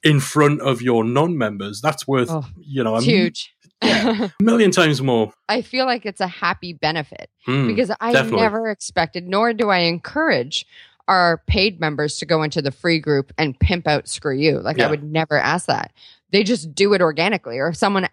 in 0.02 0.20
front 0.20 0.60
of 0.60 0.82
your 0.82 1.04
non-members 1.04 1.80
that's 1.80 2.06
worth 2.06 2.30
oh, 2.30 2.44
you 2.60 2.84
know 2.84 2.98
huge 2.98 3.54
yeah, 3.82 4.28
a 4.40 4.42
million 4.42 4.70
times 4.70 5.02
more. 5.02 5.32
I 5.48 5.62
feel 5.62 5.86
like 5.86 6.06
it's 6.06 6.20
a 6.20 6.26
happy 6.26 6.72
benefit 6.72 7.30
mm, 7.46 7.66
because 7.66 7.90
I 8.00 8.12
definitely. 8.12 8.40
never 8.40 8.70
expected, 8.70 9.28
nor 9.28 9.52
do 9.52 9.70
I 9.70 9.78
encourage 9.78 10.66
our 11.08 11.42
paid 11.46 11.80
members 11.80 12.18
to 12.18 12.26
go 12.26 12.42
into 12.42 12.62
the 12.62 12.70
free 12.70 12.98
group 12.98 13.32
and 13.36 13.58
pimp 13.58 13.88
out 13.88 14.08
screw 14.08 14.36
you. 14.36 14.60
Like 14.60 14.78
yeah. 14.78 14.86
I 14.86 14.90
would 14.90 15.02
never 15.02 15.36
ask 15.36 15.66
that. 15.66 15.92
They 16.30 16.44
just 16.44 16.74
do 16.74 16.94
it 16.94 17.02
organically. 17.02 17.58
Or 17.58 17.68
if 17.68 17.76
someone 17.76 18.08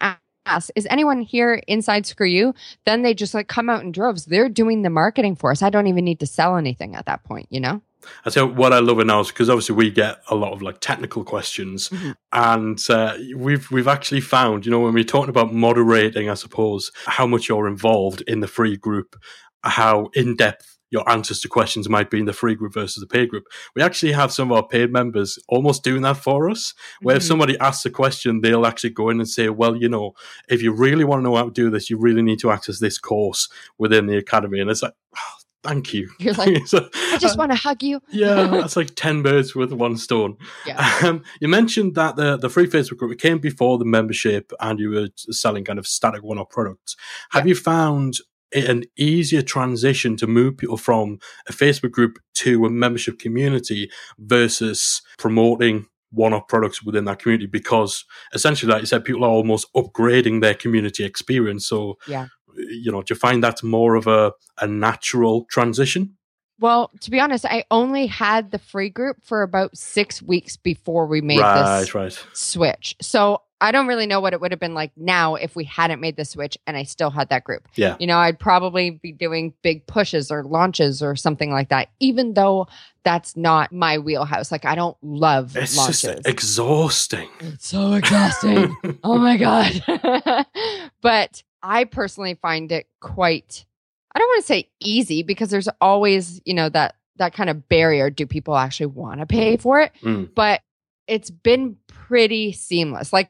ask, 0.49 0.69
is 0.75 0.87
anyone 0.89 1.21
here 1.21 1.61
inside 1.67 2.05
Screw 2.05 2.27
You? 2.27 2.53
Then 2.85 3.01
they 3.01 3.13
just 3.13 3.33
like 3.33 3.47
come 3.47 3.69
out 3.69 3.83
in 3.83 3.91
droves. 3.91 4.25
They're 4.25 4.49
doing 4.49 4.81
the 4.81 4.89
marketing 4.89 5.35
for 5.35 5.51
us. 5.51 5.61
I 5.61 5.69
don't 5.69 5.87
even 5.87 6.05
need 6.05 6.19
to 6.19 6.27
sell 6.27 6.57
anything 6.57 6.95
at 6.95 7.05
that 7.05 7.23
point, 7.23 7.47
you 7.49 7.59
know? 7.59 7.81
I 8.25 8.29
so 8.29 8.47
what 8.47 8.73
I 8.73 8.79
love 8.79 9.05
now 9.05 9.19
is 9.19 9.27
because 9.27 9.49
obviously 9.49 9.75
we 9.75 9.91
get 9.91 10.21
a 10.29 10.35
lot 10.35 10.53
of 10.53 10.61
like 10.61 10.79
technical 10.79 11.23
questions, 11.23 11.89
mm-hmm. 11.89 12.11
and 12.31 12.79
uh, 12.89 13.17
we've 13.35 13.69
we've 13.71 13.89
actually 13.89 14.21
found, 14.21 14.65
you 14.65 14.71
know, 14.71 14.79
when 14.79 14.93
we're 14.93 15.03
talking 15.03 15.29
about 15.29 15.53
moderating, 15.53 16.29
I 16.29 16.35
suppose 16.35 16.91
how 17.05 17.27
much 17.27 17.49
you're 17.49 17.67
involved 17.67 18.21
in 18.21 18.39
the 18.39 18.47
free 18.47 18.77
group, 18.77 19.17
how 19.63 20.09
in 20.13 20.37
depth 20.37 20.78
your 20.91 21.07
answers 21.09 21.39
to 21.41 21.47
questions 21.47 21.89
might 21.89 22.09
be 22.09 22.19
in 22.19 22.25
the 22.25 22.33
free 22.33 22.55
group 22.55 22.73
versus 22.73 23.01
the 23.01 23.07
paid 23.07 23.29
group. 23.29 23.45
We 23.75 23.81
actually 23.81 24.11
have 24.13 24.31
some 24.31 24.51
of 24.51 24.57
our 24.57 24.67
paid 24.67 24.91
members 24.91 25.39
almost 25.47 25.83
doing 25.83 26.01
that 26.03 26.17
for 26.17 26.49
us, 26.49 26.73
where 27.01 27.13
mm-hmm. 27.13 27.17
if 27.17 27.23
somebody 27.23 27.57
asks 27.59 27.85
a 27.85 27.89
question, 27.89 28.41
they'll 28.41 28.65
actually 28.65 28.91
go 28.91 29.09
in 29.09 29.19
and 29.19 29.29
say, 29.29 29.49
well, 29.49 29.75
you 29.75 29.89
know, 29.89 30.13
if 30.47 30.61
you 30.61 30.71
really 30.71 31.03
want 31.03 31.19
to 31.19 31.23
know 31.23 31.35
how 31.35 31.45
to 31.45 31.51
do 31.51 31.69
this, 31.69 31.89
you 31.89 31.97
really 31.97 32.21
need 32.21 32.39
to 32.39 32.51
access 32.51 32.79
this 32.79 32.97
course 32.97 33.49
within 33.77 34.07
the 34.07 34.17
academy. 34.17 34.59
And 34.59 34.69
it's 34.69 34.81
like, 34.81 34.93
oh, 35.15 35.39
thank 35.63 35.93
you. 35.93 36.09
You're 36.19 36.33
like, 36.33 36.57
so, 36.67 36.89
I 36.93 37.17
just 37.19 37.37
uh, 37.37 37.39
want 37.39 37.51
to 37.51 37.57
hug 37.57 37.83
you. 37.83 38.01
yeah, 38.09 38.47
that's 38.51 38.75
like 38.75 38.95
10 38.95 39.21
birds 39.21 39.55
with 39.55 39.71
one 39.71 39.97
stone. 39.97 40.37
Yeah. 40.65 40.99
Um, 41.03 41.23
you 41.39 41.47
mentioned 41.47 41.95
that 41.95 42.15
the, 42.15 42.37
the 42.37 42.49
free 42.49 42.67
Facebook 42.67 42.97
group 42.97 43.11
it 43.11 43.21
came 43.21 43.39
before 43.39 43.77
the 43.77 43.85
membership 43.85 44.51
and 44.59 44.79
you 44.79 44.89
were 44.89 45.09
selling 45.15 45.65
kind 45.65 45.79
of 45.79 45.87
static 45.87 46.23
one 46.23 46.39
off 46.39 46.49
products. 46.49 46.95
Have 47.31 47.45
yeah. 47.45 47.49
you 47.49 47.55
found 47.55 48.15
an 48.53 48.83
easier 48.97 49.41
transition 49.41 50.15
to 50.17 50.27
move 50.27 50.57
people 50.57 50.77
from 50.77 51.19
a 51.47 51.53
Facebook 51.53 51.91
group 51.91 52.19
to 52.35 52.65
a 52.65 52.69
membership 52.69 53.19
community 53.19 53.89
versus 54.17 55.01
promoting 55.17 55.87
one-off 56.11 56.47
products 56.47 56.81
within 56.81 57.05
that 57.05 57.19
community 57.19 57.45
because 57.45 58.03
essentially 58.33 58.71
like 58.71 58.81
you 58.81 58.87
said 58.87 59.05
people 59.05 59.23
are 59.23 59.29
almost 59.29 59.71
upgrading 59.75 60.41
their 60.41 60.55
community 60.55 61.03
experience 61.03 61.67
so 61.67 61.99
yeah 62.07 62.25
you 62.55 62.91
know 62.91 63.03
do 63.03 63.13
you 63.13 63.15
find 63.15 63.43
that's 63.43 63.61
more 63.61 63.93
of 63.93 64.07
a, 64.07 64.31
a 64.59 64.65
natural 64.65 65.45
transition 65.51 66.17
well, 66.61 66.91
to 66.99 67.09
be 67.09 67.21
honest, 67.21 67.45
I 67.45 67.63
only 67.71 68.05
had 68.05 68.51
the 68.51 68.59
free 68.59 68.89
group 68.89 69.17
for 69.23 69.43
about 69.43 69.77
six 69.77 70.21
weeks 70.21 70.57
before 70.57 71.07
we 71.07 71.21
made 71.21 71.39
right, 71.39 71.79
this 71.79 71.95
right. 71.95 72.25
switch. 72.33 72.97
So 73.01 73.41
I 73.61 73.71
don't 73.71 73.87
really 73.87 74.05
know 74.05 74.21
what 74.21 74.33
it 74.33 74.39
would 74.39 74.51
have 74.51 74.59
been 74.59 74.73
like 74.73 74.91
now 74.95 75.35
if 75.35 75.55
we 75.55 75.65
hadn't 75.65 75.99
made 75.99 76.15
the 76.15 76.25
switch 76.25 76.57
and 76.65 76.77
I 76.77 76.83
still 76.83 77.09
had 77.09 77.29
that 77.29 77.43
group. 77.43 77.67
Yeah. 77.75 77.97
You 77.99 78.07
know, 78.07 78.17
I'd 78.17 78.39
probably 78.39 78.91
be 78.91 79.11
doing 79.11 79.53
big 79.61 79.85
pushes 79.85 80.31
or 80.31 80.43
launches 80.43 81.01
or 81.01 81.15
something 81.15 81.51
like 81.51 81.69
that, 81.69 81.89
even 81.99 82.33
though 82.33 82.67
that's 83.03 83.35
not 83.35 83.71
my 83.71 83.97
wheelhouse. 83.97 84.51
Like 84.51 84.65
I 84.65 84.75
don't 84.75 84.97
love 85.01 85.55
launches. 85.55 85.71
it's 85.71 85.77
launches. 85.77 86.01
just 86.01 86.27
exhausting. 86.27 87.29
It's 87.41 87.67
so 87.67 87.93
exhausting. 87.93 88.75
oh 89.03 89.17
my 89.17 89.37
God. 89.37 90.45
but 91.01 91.43
I 91.61 91.83
personally 91.83 92.35
find 92.35 92.71
it 92.71 92.87
quite 93.01 93.65
I 94.15 94.19
don't 94.19 94.27
want 94.27 94.41
to 94.41 94.47
say 94.47 94.69
easy 94.79 95.23
because 95.23 95.49
there's 95.49 95.69
always, 95.79 96.41
you 96.43 96.53
know, 96.53 96.69
that 96.69 96.95
that 97.17 97.33
kind 97.33 97.49
of 97.49 97.69
barrier. 97.69 98.09
Do 98.09 98.25
people 98.25 98.55
actually 98.55 98.87
want 98.87 99.19
to 99.19 99.25
pay 99.25 99.57
for 99.57 99.81
it? 99.81 99.91
Mm. 100.01 100.29
But 100.33 100.61
it's 101.07 101.29
been 101.29 101.77
pretty 101.87 102.51
seamless. 102.51 103.13
Like 103.13 103.29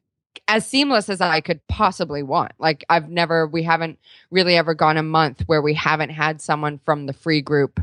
as 0.49 0.65
seamless 0.65 1.09
as 1.09 1.21
I 1.21 1.41
could 1.41 1.65
possibly 1.67 2.23
want. 2.23 2.51
Like 2.57 2.83
I've 2.89 3.07
never 3.07 3.47
we 3.47 3.63
haven't 3.63 3.99
really 4.31 4.57
ever 4.57 4.73
gone 4.73 4.97
a 4.97 5.03
month 5.03 5.43
where 5.45 5.61
we 5.61 5.75
haven't 5.75 6.09
had 6.09 6.41
someone 6.41 6.79
from 6.83 7.05
the 7.05 7.13
free 7.13 7.41
group 7.41 7.79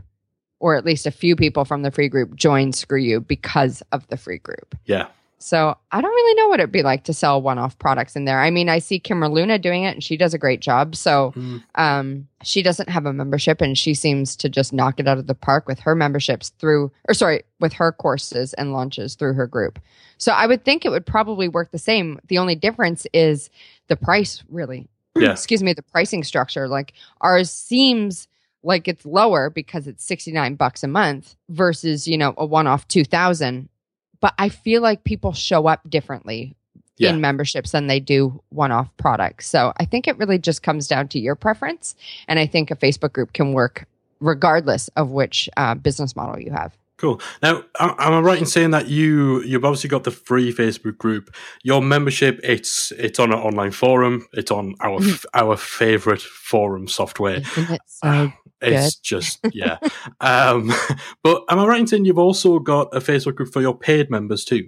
or 0.58 0.74
at 0.74 0.84
least 0.84 1.06
a 1.06 1.12
few 1.12 1.36
people 1.36 1.64
from 1.64 1.82
the 1.82 1.92
free 1.92 2.08
group 2.08 2.34
join 2.34 2.72
Screw 2.72 2.98
You 2.98 3.20
because 3.20 3.82
of 3.92 4.06
the 4.08 4.16
free 4.16 4.38
group. 4.38 4.74
Yeah. 4.84 5.06
So 5.38 5.76
I 5.92 6.00
don't 6.00 6.10
really 6.10 6.34
know 6.34 6.48
what 6.48 6.60
it'd 6.60 6.72
be 6.72 6.82
like 6.82 7.04
to 7.04 7.12
sell 7.12 7.42
one-off 7.42 7.78
products 7.78 8.16
in 8.16 8.24
there. 8.24 8.40
I 8.40 8.50
mean, 8.50 8.70
I 8.70 8.78
see 8.78 8.98
Kimra 8.98 9.30
Luna 9.30 9.58
doing 9.58 9.84
it, 9.84 9.94
and 9.94 10.02
she 10.02 10.16
does 10.16 10.32
a 10.32 10.38
great 10.38 10.60
job. 10.60 10.96
So 10.96 11.32
mm. 11.36 11.62
um, 11.74 12.26
she 12.42 12.62
doesn't 12.62 12.88
have 12.88 13.04
a 13.04 13.12
membership, 13.12 13.60
and 13.60 13.76
she 13.76 13.92
seems 13.92 14.34
to 14.36 14.48
just 14.48 14.72
knock 14.72 14.98
it 14.98 15.06
out 15.06 15.18
of 15.18 15.26
the 15.26 15.34
park 15.34 15.68
with 15.68 15.78
her 15.80 15.94
memberships 15.94 16.50
through, 16.58 16.90
or 17.06 17.14
sorry, 17.14 17.42
with 17.60 17.74
her 17.74 17.92
courses 17.92 18.54
and 18.54 18.72
launches 18.72 19.14
through 19.14 19.34
her 19.34 19.46
group. 19.46 19.78
So 20.16 20.32
I 20.32 20.46
would 20.46 20.64
think 20.64 20.84
it 20.84 20.90
would 20.90 21.06
probably 21.06 21.48
work 21.48 21.70
the 21.70 21.78
same. 21.78 22.18
The 22.28 22.38
only 22.38 22.54
difference 22.54 23.06
is 23.12 23.50
the 23.88 23.96
price, 23.96 24.42
really. 24.48 24.88
Yeah. 25.14 25.30
Excuse 25.32 25.62
me, 25.62 25.74
the 25.74 25.82
pricing 25.82 26.24
structure. 26.24 26.66
Like 26.66 26.94
ours 27.20 27.50
seems 27.50 28.26
like 28.62 28.88
it's 28.88 29.04
lower 29.04 29.50
because 29.50 29.86
it's 29.86 30.04
69 30.04 30.56
bucks 30.56 30.82
a 30.82 30.88
month 30.88 31.36
versus, 31.50 32.08
you 32.08 32.18
know, 32.18 32.34
a 32.36 32.44
one-off 32.44 32.88
2000 32.88 33.68
but 34.20 34.34
I 34.38 34.48
feel 34.48 34.82
like 34.82 35.04
people 35.04 35.32
show 35.32 35.66
up 35.66 35.88
differently 35.88 36.54
yeah. 36.98 37.10
in 37.10 37.20
memberships 37.20 37.72
than 37.72 37.86
they 37.86 38.00
do 38.00 38.42
one 38.50 38.72
off 38.72 38.88
products. 38.96 39.48
So 39.48 39.72
I 39.78 39.84
think 39.84 40.08
it 40.08 40.16
really 40.18 40.38
just 40.38 40.62
comes 40.62 40.88
down 40.88 41.08
to 41.08 41.18
your 41.18 41.34
preference. 41.34 41.94
And 42.28 42.38
I 42.38 42.46
think 42.46 42.70
a 42.70 42.76
Facebook 42.76 43.12
group 43.12 43.32
can 43.32 43.52
work 43.52 43.86
regardless 44.20 44.88
of 44.96 45.10
which 45.10 45.48
uh, 45.56 45.74
business 45.74 46.16
model 46.16 46.40
you 46.40 46.50
have. 46.50 46.76
Cool. 46.96 47.20
Now, 47.42 47.62
am 47.78 47.94
I 47.98 48.20
right 48.20 48.38
in 48.38 48.46
saying 48.46 48.70
that 48.70 48.88
you 48.88 49.42
you've 49.42 49.66
obviously 49.66 49.90
got 49.90 50.04
the 50.04 50.10
free 50.10 50.50
Facebook 50.50 50.96
group? 50.96 51.34
Your 51.62 51.82
membership 51.82 52.40
it's 52.42 52.90
it's 52.92 53.18
on 53.18 53.32
an 53.32 53.38
online 53.38 53.72
forum. 53.72 54.26
It's 54.32 54.50
on 54.50 54.74
our 54.80 55.00
mm-hmm. 55.00 55.26
our 55.34 55.58
favorite 55.58 56.22
forum 56.22 56.88
software. 56.88 57.42
So 57.86 58.32
it's 58.60 58.96
good. 58.96 59.02
just 59.02 59.38
yeah. 59.52 59.78
um, 60.20 60.72
but 61.22 61.44
am 61.48 61.58
I 61.58 61.66
right 61.66 61.80
in 61.80 61.86
saying 61.86 62.04
you've 62.04 62.18
also 62.18 62.58
got 62.58 62.94
a 62.94 63.00
Facebook 63.00 63.34
group 63.34 63.52
for 63.52 63.60
your 63.60 63.76
paid 63.76 64.10
members 64.10 64.44
too? 64.44 64.66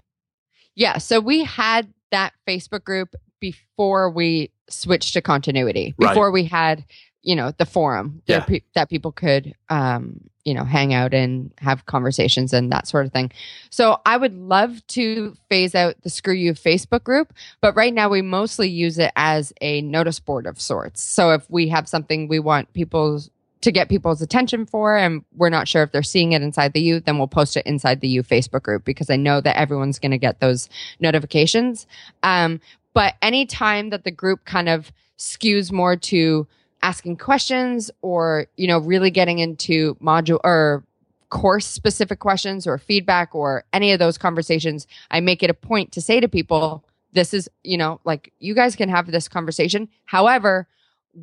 Yeah. 0.74 0.98
So 0.98 1.20
we 1.20 1.44
had 1.44 1.92
that 2.11 2.33
Facebook 2.46 2.85
group 2.85 3.14
before 3.40 4.11
we 4.11 4.51
switched 4.68 5.14
to 5.14 5.22
continuity. 5.22 5.94
Before 5.98 6.27
right. 6.27 6.33
we 6.33 6.44
had 6.44 6.85
you 7.22 7.35
know 7.37 7.53
the 7.59 7.66
forum 7.66 8.22
yeah. 8.27 8.40
that, 8.40 8.62
that 8.74 8.88
people 8.88 9.12
could 9.12 9.55
um, 9.68 10.20
you 10.44 10.55
know 10.55 10.64
hang 10.64 10.94
out 10.94 11.12
and 11.12 11.53
have 11.59 11.85
conversations 11.87 12.53
and 12.53 12.72
that 12.72 12.87
sort 12.87 13.05
of 13.05 13.12
thing 13.12 13.31
so 13.70 14.01
i 14.07 14.16
would 14.16 14.35
love 14.35 14.85
to 14.87 15.37
phase 15.51 15.74
out 15.74 15.94
the 16.03 16.11
screw 16.11 16.33
you 16.33 16.55
facebook 16.55 17.05
group 17.05 17.35
but 17.61 17.77
right 17.77 17.92
now 17.92 18.09
we 18.09 18.22
mostly 18.22 18.68
use 18.68 18.98
it 18.98 19.12
as 19.14 19.53
a 19.61 19.83
notice 19.83 20.18
board 20.20 20.46
of 20.46 20.59
sorts 20.59 21.03
so 21.03 21.33
if 21.33 21.48
we 21.51 21.68
have 21.68 21.87
something 21.87 22.29
we 22.29 22.38
want 22.38 22.72
people 22.72 23.20
to 23.60 23.72
get 23.72 23.88
people's 23.88 24.22
attention 24.22 24.66
for 24.66 24.96
and 24.96 25.24
we're 25.36 25.48
not 25.48 25.66
sure 25.66 25.82
if 25.82 25.90
they're 25.90 26.02
seeing 26.02 26.32
it 26.32 26.42
inside 26.42 26.72
the 26.72 26.80
U, 26.80 27.00
then 27.00 27.18
we'll 27.18 27.26
post 27.26 27.56
it 27.56 27.66
inside 27.66 28.00
the 28.00 28.08
U 28.08 28.22
Facebook 28.22 28.62
group 28.62 28.84
because 28.84 29.10
I 29.10 29.16
know 29.16 29.40
that 29.40 29.56
everyone's 29.56 29.98
going 29.98 30.12
to 30.12 30.18
get 30.18 30.40
those 30.40 30.68
notifications. 31.00 31.86
Um, 32.22 32.60
but 32.94 33.14
anytime 33.20 33.90
that 33.90 34.04
the 34.04 34.10
group 34.10 34.44
kind 34.44 34.68
of 34.68 34.92
skews 35.18 35.72
more 35.72 35.96
to 35.96 36.46
asking 36.82 37.16
questions 37.16 37.90
or, 38.02 38.46
you 38.56 38.68
know, 38.68 38.78
really 38.78 39.10
getting 39.10 39.40
into 39.40 39.96
module 39.96 40.38
or 40.44 40.84
course 41.30 41.66
specific 41.66 42.20
questions 42.20 42.66
or 42.66 42.78
feedback 42.78 43.34
or 43.34 43.64
any 43.72 43.92
of 43.92 43.98
those 43.98 44.16
conversations, 44.18 44.86
I 45.10 45.20
make 45.20 45.42
it 45.42 45.50
a 45.50 45.54
point 45.54 45.92
to 45.92 46.00
say 46.00 46.20
to 46.20 46.28
people, 46.28 46.84
this 47.12 47.34
is, 47.34 47.48
you 47.64 47.76
know, 47.76 48.00
like 48.04 48.32
you 48.38 48.54
guys 48.54 48.76
can 48.76 48.88
have 48.88 49.10
this 49.10 49.28
conversation. 49.28 49.88
However, 50.04 50.68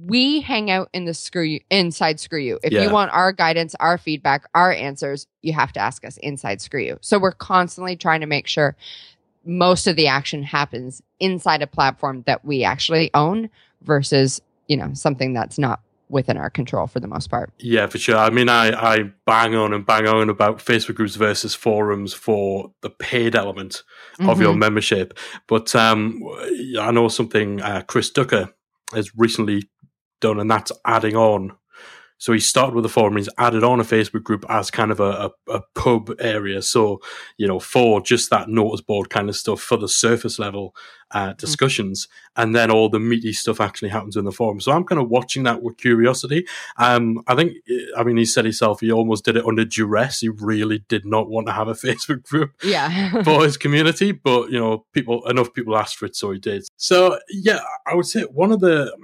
we 0.03 0.41
hang 0.41 0.69
out 0.69 0.89
in 0.93 1.05
the 1.05 1.13
screw 1.13 1.43
you 1.43 1.62
inside 1.69 2.19
screw 2.19 2.39
you. 2.39 2.60
If 2.63 2.73
yeah. 2.73 2.84
you 2.84 2.89
want 2.89 3.12
our 3.12 3.31
guidance, 3.31 3.75
our 3.79 3.97
feedback, 3.97 4.45
our 4.53 4.71
answers, 4.71 5.27
you 5.41 5.53
have 5.53 5.71
to 5.73 5.79
ask 5.79 6.03
us 6.03 6.17
inside 6.17 6.62
screw 6.62 6.81
you. 6.81 6.97
So 7.01 7.17
we're 7.19 7.31
constantly 7.31 7.95
trying 7.95 8.21
to 8.21 8.27
make 8.27 8.47
sure 8.47 8.75
most 9.45 9.88
of 9.88 9.95
the 9.95 10.08
action 10.08 10.43
happens 10.43 11.01
inside 11.19 11.62
a 11.62 11.67
platform 11.67 12.23
that 12.25 12.43
we 12.43 12.63
actually 12.63 13.12
own 13.13 13.49
versus, 13.81 14.41
you 14.67 14.75
know, 14.75 14.93
something 14.93 15.34
that's 15.34 15.58
not 15.58 15.81
within 16.10 16.38
our 16.38 16.49
control 16.49 16.88
for 16.88 16.99
the 16.99 17.08
most 17.08 17.29
part. 17.29 17.51
Yeah, 17.60 17.88
for 17.88 17.97
sure. 17.97 18.17
I 18.17 18.29
mean, 18.29 18.49
I, 18.49 18.71
I 18.71 19.12
bang 19.25 19.55
on 19.55 19.73
and 19.73 19.86
bang 19.86 20.08
on 20.08 20.29
about 20.29 20.60
Facebook 20.60 20.95
groups 20.95 21.15
versus 21.15 21.55
forums 21.55 22.13
for 22.13 22.71
the 22.81 22.89
paid 22.89 23.36
element 23.36 23.84
mm-hmm. 24.19 24.29
of 24.29 24.39
your 24.39 24.51
mm-hmm. 24.51 24.60
membership. 24.60 25.17
But 25.47 25.75
um, 25.75 26.21
I 26.79 26.91
know 26.91 27.08
something 27.08 27.62
uh, 27.62 27.84
Chris 27.88 28.10
Ducker 28.10 28.53
has 28.93 29.15
recently 29.15 29.63
done, 30.25 30.39
and 30.39 30.49
that's 30.49 30.71
adding 30.85 31.15
on. 31.15 31.51
So 32.17 32.31
he 32.31 32.39
started 32.39 32.75
with 32.75 32.85
a 32.85 32.89
forum, 32.89 33.17
he's 33.17 33.29
added 33.38 33.63
on 33.63 33.79
a 33.79 33.83
Facebook 33.83 34.23
group 34.23 34.45
as 34.49 34.71
kind 34.71 34.89
of 34.89 34.99
a, 34.99 35.31
a, 35.47 35.53
a, 35.53 35.61
pub 35.75 36.11
area. 36.19 36.61
So, 36.61 37.01
you 37.38 37.45
know, 37.45 37.59
for 37.59 37.99
just 38.01 38.29
that 38.29 38.47
notice 38.47 38.81
board 38.81 39.09
kind 39.09 39.27
of 39.27 39.35
stuff 39.35 39.61
for 39.61 39.77
the 39.77 39.89
surface 39.89 40.39
level 40.39 40.73
uh, 41.11 41.29
mm. 41.29 41.38
discussions. 41.38 42.07
Mm-hmm. 42.07 42.41
And 42.41 42.55
then 42.55 42.71
all 42.71 42.89
the 42.89 42.99
meaty 42.99 43.33
stuff 43.33 43.59
actually 43.59 43.89
happens 43.89 44.15
in 44.15 44.23
the 44.23 44.31
forum. 44.31 44.61
So 44.61 44.71
I'm 44.71 44.85
kind 44.85 45.01
of 45.01 45.09
watching 45.09 45.43
that 45.43 45.61
with 45.61 45.77
curiosity. 45.77 46.47
Um, 46.77 47.21
I 47.27 47.35
think, 47.35 47.57
I 47.97 48.03
mean, 48.03 48.17
he 48.17 48.25
said 48.25 48.45
himself, 48.45 48.79
he 48.79 48.91
almost 48.91 49.25
did 49.25 49.35
it 49.35 49.45
under 49.45 49.65
duress. 49.65 50.21
He 50.21 50.29
really 50.29 50.85
did 50.88 51.05
not 51.05 51.29
want 51.29 51.47
to 51.47 51.53
have 51.53 51.67
a 51.67 51.73
Facebook 51.85 52.23
group 52.23 52.53
yeah. 52.63 53.23
for 53.23 53.43
his 53.43 53.57
community. 53.57 54.13
But, 54.13 54.51
you 54.51 54.59
know, 54.59 54.85
people, 54.93 55.27
enough 55.29 55.53
people 55.53 55.77
asked 55.77 55.97
for 55.97 56.05
it. 56.05 56.15
So 56.15 56.31
he 56.31 56.39
did. 56.39 56.63
So, 56.77 57.19
yeah, 57.29 57.59
I 57.85 57.93
would 57.93 58.07
say 58.07 58.21
one 58.21 58.53
of 58.53 58.61
the, 58.61 58.95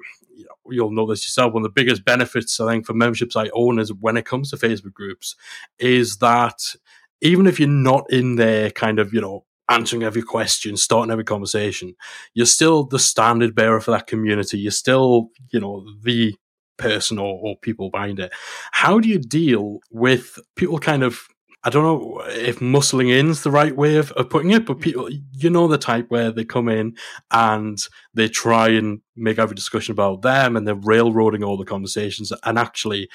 you'll 0.72 0.92
know 0.92 1.06
this 1.06 1.26
yourself. 1.26 1.54
One 1.54 1.64
of 1.64 1.74
the 1.74 1.82
biggest 1.82 2.06
benefits 2.06 2.60
I 2.60 2.72
think 2.72 2.86
for 2.86 2.94
membership 2.94 3.32
site 3.32 3.52
owners 3.54 3.92
when 3.94 4.18
it 4.18 4.26
comes 4.26 4.50
to 4.50 4.58
Facebook 4.58 4.94
groups 4.94 5.36
is 5.80 6.18
that 6.18 6.76
even 7.22 7.48
if 7.48 7.60
you're 7.60 7.70
not 7.70 8.06
in 8.12 8.36
there, 8.36 8.72
kind 8.72 9.00
of 9.00 9.14
you 9.14 9.22
know 9.22 9.46
answering 9.72 10.04
every 10.04 10.22
question, 10.22 10.76
starting 10.76 11.12
every 11.12 11.24
conversation. 11.24 11.96
You're 12.34 12.46
still 12.46 12.84
the 12.84 13.00
standard 13.00 13.56
bearer 13.56 13.80
for 13.80 13.92
that 13.92 14.08
community. 14.08 14.60
You're 14.60 14.72
still, 14.72 15.30
you 15.52 15.60
know, 15.60 15.86
the 16.04 16.36
person 16.78 17.18
or, 17.18 17.40
or 17.42 17.56
people 17.58 17.90
behind 17.90 18.20
it. 18.20 18.34
How 18.72 19.00
do 19.00 19.08
you 19.08 19.18
deal 19.18 19.80
with 19.90 20.38
people 20.56 20.80
kind 20.80 21.04
of 21.04 21.28
I 21.64 21.70
don't 21.70 21.84
know 21.84 22.22
if 22.28 22.60
muscling 22.60 23.16
in 23.16 23.30
is 23.30 23.44
the 23.44 23.52
right 23.52 23.76
way 23.76 23.98
of, 23.98 24.12
of, 24.14 24.30
putting 24.30 24.50
it, 24.52 24.66
but 24.66 24.80
people, 24.80 25.10
you 25.32 25.50
know, 25.50 25.68
the 25.68 25.78
type 25.78 26.10
where 26.10 26.32
they 26.32 26.44
come 26.44 26.68
in 26.68 26.96
and 27.30 27.78
they 28.16 28.30
try 28.30 28.70
and 28.70 29.02
make 29.16 29.38
every 29.38 29.56
discussion 29.56 29.92
about 29.92 30.24
them 30.24 30.56
and 30.56 30.68
they're 30.68 30.74
railroading 30.74 31.44
all 31.44 31.58
the 31.58 31.66
conversations 31.66 32.34
and 32.44 32.58
actually 32.58 33.10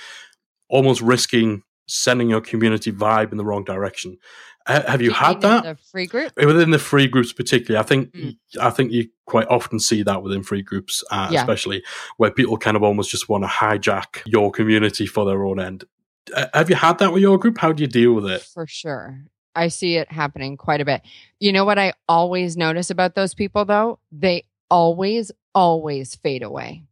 almost 0.68 1.00
risking 1.00 1.62
sending 1.88 2.30
your 2.30 2.40
community 2.40 2.92
vibe 2.92 3.32
in 3.32 3.38
the 3.38 3.44
wrong 3.44 3.64
direction. 3.64 4.18
Uh, 4.66 4.82
have 4.90 5.00
you, 5.00 5.08
you 5.08 5.14
had 5.14 5.40
that? 5.40 5.62
The 5.62 5.76
free 5.76 6.06
group 6.06 6.32
within 6.36 6.70
the 6.70 6.78
free 6.78 7.06
groups, 7.06 7.32
particularly. 7.32 7.80
I 7.82 7.86
think 7.86 8.12
mm. 8.12 8.36
I 8.60 8.70
think 8.70 8.90
you 8.90 9.08
quite 9.24 9.46
often 9.48 9.78
see 9.78 10.02
that 10.02 10.22
within 10.22 10.42
free 10.42 10.62
groups, 10.62 11.04
uh, 11.10 11.28
yeah. 11.30 11.40
especially 11.40 11.84
where 12.16 12.32
people 12.32 12.56
kind 12.58 12.76
of 12.76 12.82
almost 12.82 13.10
just 13.10 13.28
want 13.28 13.44
to 13.44 13.48
hijack 13.48 14.22
your 14.26 14.50
community 14.50 15.06
for 15.06 15.24
their 15.24 15.44
own 15.44 15.60
end. 15.60 15.84
Uh, 16.34 16.46
have 16.54 16.70
you 16.70 16.76
had 16.76 16.98
that 16.98 17.12
with 17.12 17.22
your 17.22 17.38
group? 17.38 17.58
How 17.58 17.72
do 17.72 17.82
you 17.82 17.86
deal 17.86 18.12
with 18.12 18.26
it? 18.26 18.42
For 18.42 18.66
sure. 18.66 19.20
I 19.54 19.68
see 19.68 19.96
it 19.96 20.12
happening 20.12 20.56
quite 20.56 20.80
a 20.80 20.84
bit. 20.84 21.02
You 21.40 21.52
know 21.52 21.64
what 21.64 21.78
I 21.78 21.94
always 22.08 22.56
notice 22.56 22.90
about 22.90 23.14
those 23.14 23.34
people 23.34 23.64
though? 23.64 23.98
They 24.12 24.44
always, 24.70 25.32
always 25.54 26.14
fade 26.14 26.42
away. 26.42 26.84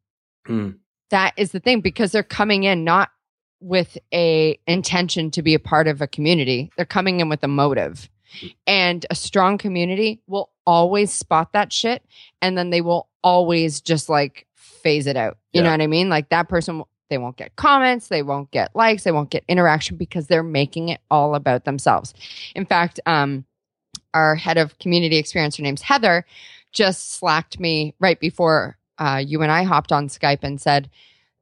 Mm. 0.48 0.78
That 1.10 1.34
is 1.36 1.52
the 1.52 1.60
thing 1.60 1.80
because 1.80 2.12
they're 2.12 2.22
coming 2.22 2.64
in 2.64 2.84
not 2.84 3.10
with 3.60 3.98
a 4.12 4.58
intention 4.66 5.30
to 5.32 5.42
be 5.42 5.54
a 5.54 5.58
part 5.58 5.88
of 5.88 6.00
a 6.00 6.06
community. 6.06 6.70
They're 6.76 6.86
coming 6.86 7.20
in 7.20 7.28
with 7.28 7.42
a 7.44 7.48
motive. 7.48 8.08
And 8.66 9.06
a 9.10 9.14
strong 9.14 9.58
community 9.58 10.20
will 10.26 10.50
always 10.66 11.12
spot 11.12 11.52
that 11.52 11.72
shit 11.72 12.02
and 12.42 12.58
then 12.58 12.70
they 12.70 12.80
will 12.80 13.08
always 13.22 13.80
just 13.80 14.08
like 14.08 14.46
phase 14.54 15.06
it 15.06 15.16
out. 15.16 15.38
You 15.52 15.60
yeah. 15.60 15.64
know 15.64 15.70
what 15.70 15.80
I 15.82 15.86
mean? 15.86 16.08
Like 16.08 16.30
that 16.30 16.48
person 16.48 16.82
they 17.10 17.18
won't 17.18 17.36
get 17.36 17.56
comments, 17.56 18.08
they 18.08 18.22
won't 18.22 18.50
get 18.50 18.74
likes, 18.74 19.04
they 19.04 19.12
won't 19.12 19.30
get 19.30 19.44
interaction 19.48 19.96
because 19.96 20.26
they're 20.26 20.42
making 20.42 20.88
it 20.88 21.00
all 21.10 21.34
about 21.34 21.64
themselves. 21.64 22.14
In 22.54 22.64
fact, 22.66 23.00
um 23.06 23.44
our 24.12 24.36
head 24.36 24.58
of 24.58 24.78
community 24.78 25.16
experience, 25.16 25.56
her 25.56 25.62
name's 25.62 25.82
Heather, 25.82 26.24
just 26.72 27.14
slacked 27.14 27.58
me 27.58 27.94
right 27.98 28.18
before 28.20 28.78
uh, 28.98 29.20
you 29.24 29.42
and 29.42 29.50
I 29.50 29.64
hopped 29.64 29.90
on 29.90 30.06
Skype 30.06 30.44
and 30.44 30.60
said, 30.60 30.88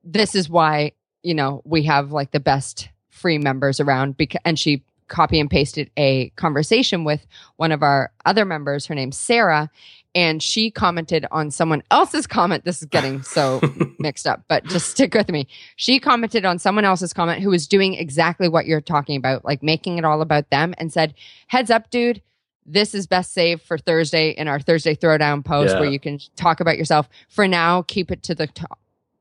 This 0.03 0.35
is 0.35 0.48
why 0.48 0.92
you 1.22 1.35
know, 1.35 1.62
we 1.64 1.85
have 1.85 2.12
like 2.12 2.33
the 2.33 2.40
best 2.40 2.88
free 3.09 3.38
members 3.38 3.81
around 3.81 4.16
because 4.16 4.40
and 4.44 4.59
she 4.59 4.83
copy 5.09 5.38
and 5.38 5.51
pasted 5.51 5.90
a 5.96 6.31
conversation 6.31 7.05
with 7.05 7.27
one 7.57 7.70
of 7.70 7.83
our 7.83 8.11
other 8.25 8.46
members 8.46 8.87
her 8.87 8.94
name's 8.94 9.18
Sarah 9.18 9.70
and 10.14 10.42
she 10.42 10.70
commented 10.70 11.27
on 11.31 11.51
someone 11.51 11.83
else's 11.90 12.27
comment 12.27 12.64
this 12.64 12.83
is 12.83 12.88
getting 12.88 13.22
so 13.22 13.61
mixed 13.98 14.27
up 14.27 14.42
but 14.48 14.64
just 14.64 14.90
stick 14.90 15.14
with 15.14 15.29
me 15.29 15.46
she 15.77 15.98
commented 15.98 16.44
on 16.44 16.59
someone 16.59 16.85
else's 16.85 17.12
comment 17.12 17.42
who 17.42 17.51
was 17.51 17.66
doing 17.66 17.94
exactly 17.94 18.48
what 18.48 18.66
you're 18.66 18.81
talking 18.81 19.16
about 19.16 19.44
like 19.44 19.62
making 19.62 19.98
it 19.98 20.05
all 20.05 20.20
about 20.20 20.48
them 20.51 20.75
and 20.79 20.92
said 20.92 21.14
heads 21.48 21.70
up 21.70 21.90
dude 21.90 22.20
this 22.64 22.94
is 22.94 23.07
best 23.07 23.33
saved 23.33 23.62
for 23.62 23.77
Thursday 23.77 24.31
in 24.31 24.48
our 24.48 24.61
Thursday 24.61 24.94
throwdown 24.94 25.44
post 25.44 25.75
yeah. 25.75 25.81
where 25.81 25.90
you 25.90 25.98
can 25.98 26.20
talk 26.37 26.61
about 26.61 26.79
yourself. 26.79 27.09
For 27.29 27.48
now, 27.48 27.83
keep 27.83 28.11
it 28.11 28.22
to 28.25 28.35
the 28.35 28.46
to-, 28.46 28.68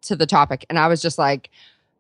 to 0.04 0.16
the 0.16 0.28
topic. 0.28 0.66
And 0.70 0.78
I 0.78 0.88
was 0.88 1.02
just 1.02 1.18
like, 1.18 1.50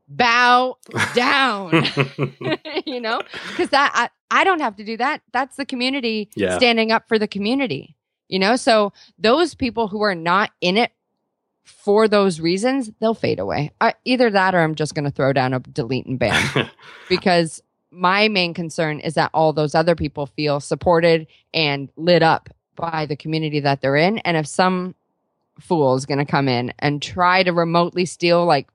bow 0.08 0.78
down 1.16 1.72
you 2.86 3.00
know 3.00 3.22
because 3.48 3.70
that 3.70 3.92
I, 3.94 4.10
I 4.42 4.44
don't 4.44 4.60
have 4.60 4.76
to 4.76 4.84
do 4.84 4.98
that 4.98 5.22
that's 5.32 5.56
the 5.56 5.66
community 5.66 6.30
yeah. 6.36 6.58
standing 6.58 6.92
up 6.92 7.08
for 7.08 7.18
the 7.18 7.30
community 7.30 7.96
you 8.32 8.40
know? 8.40 8.56
So 8.56 8.94
those 9.20 9.54
people 9.54 9.88
who 9.88 10.02
are 10.02 10.16
not 10.16 10.50
in 10.60 10.78
it 10.78 10.92
for 11.64 12.08
those 12.08 12.40
reasons 12.40 12.92
they'll 13.00 13.14
fade 13.14 13.40
away. 13.40 13.72
I, 13.80 13.94
either 14.04 14.30
that 14.32 14.56
or 14.56 14.60
i'm 14.60 14.76
just 14.76 14.96
going 14.96 15.06
to 15.06 15.12
throw 15.12 15.32
down 15.32 15.54
a 15.54 15.60
delete 15.60 16.06
and 16.06 16.18
ban. 16.18 16.70
Because 17.10 17.62
my 17.92 18.30
main 18.30 18.54
concern 18.54 19.00
is 19.00 19.16
that 19.16 19.32
all 19.34 19.52
those 19.52 19.76
other 19.76 19.96
people 19.96 20.26
feel 20.26 20.60
supported 20.60 21.28
and 21.54 21.92
lit 21.98 22.24
up 22.24 22.50
by 22.76 23.06
the 23.06 23.18
community 23.18 23.60
that 23.60 23.82
they're 23.82 23.98
in. 23.98 24.20
And 24.20 24.38
if 24.38 24.48
some 24.48 24.96
fool 25.60 25.96
is 25.96 26.06
going 26.06 26.18
to 26.18 26.26
come 26.26 26.48
in 26.48 26.74
and 26.80 27.02
try 27.02 27.44
to 27.44 27.52
remotely 27.52 28.06
steal 28.06 28.46
like 28.46 28.70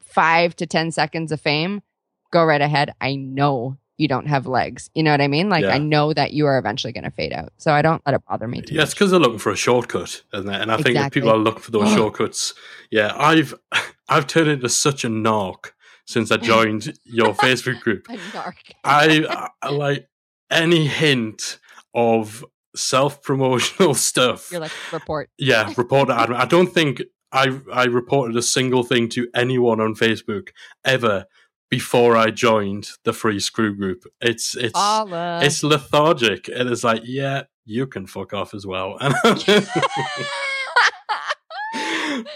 five 0.00 0.54
to 0.56 0.66
10 0.66 0.92
seconds 0.92 1.32
of 1.32 1.40
fame, 1.40 1.82
go 2.30 2.44
right 2.44 2.60
ahead. 2.60 2.94
I 3.00 3.16
know 3.16 3.76
you 4.00 4.08
don't 4.08 4.26
have 4.26 4.46
legs. 4.46 4.88
You 4.94 5.02
know 5.02 5.10
what 5.10 5.20
I 5.20 5.28
mean? 5.28 5.50
Like, 5.50 5.64
yeah. 5.64 5.74
I 5.74 5.78
know 5.78 6.14
that 6.14 6.32
you 6.32 6.46
are 6.46 6.56
eventually 6.58 6.90
going 6.90 7.04
to 7.04 7.10
fade 7.10 7.34
out. 7.34 7.52
So 7.58 7.70
I 7.70 7.82
don't 7.82 8.00
let 8.06 8.14
it 8.14 8.22
bother 8.26 8.48
me. 8.48 8.62
yeah, 8.68 8.82
it's 8.82 8.94
because 8.94 9.10
they're 9.10 9.20
looking 9.20 9.38
for 9.38 9.52
a 9.52 9.56
shortcut, 9.56 10.22
isn't 10.32 10.48
it? 10.48 10.60
And 10.60 10.72
I 10.72 10.76
exactly. 10.76 10.94
think 10.94 11.12
people 11.12 11.28
are 11.28 11.36
looking 11.36 11.60
for 11.60 11.70
those 11.70 11.92
shortcuts, 11.92 12.54
yeah, 12.90 13.12
I've 13.14 13.54
I've 14.08 14.26
turned 14.26 14.48
into 14.48 14.70
such 14.70 15.04
a 15.04 15.08
narc 15.08 15.72
since 16.06 16.32
I 16.32 16.36
joined 16.52 16.98
your 17.04 17.34
Facebook 17.34 17.80
group. 17.80 18.06
A 18.08 18.16
narc. 18.16 18.54
I, 18.84 19.48
I 19.62 19.68
like 19.68 20.08
any 20.50 20.86
hint 20.86 21.58
of 21.94 22.42
self 22.74 23.22
promotional 23.22 23.92
stuff. 23.92 24.50
You're 24.50 24.62
like 24.62 24.72
report. 24.92 25.28
Yeah, 25.36 25.74
report. 25.76 26.08
I 26.08 26.46
don't 26.46 26.72
think 26.72 27.02
I 27.32 27.60
I 27.70 27.84
reported 27.84 28.34
a 28.34 28.42
single 28.42 28.82
thing 28.82 29.10
to 29.10 29.28
anyone 29.34 29.78
on 29.78 29.94
Facebook 29.94 30.48
ever 30.86 31.26
before 31.70 32.16
I 32.16 32.30
joined 32.30 32.90
the 33.04 33.12
free 33.12 33.40
screw 33.40 33.74
group. 33.74 34.04
It's 34.20 34.56
it's 34.56 34.76
Holla. 34.76 35.40
it's 35.42 35.62
lethargic. 35.62 36.48
It 36.48 36.66
is 36.66 36.84
like, 36.84 37.02
yeah, 37.04 37.44
you 37.64 37.86
can 37.86 38.06
fuck 38.06 38.32
off 38.34 38.52
as 38.52 38.66
well. 38.66 38.96
but 39.00 39.24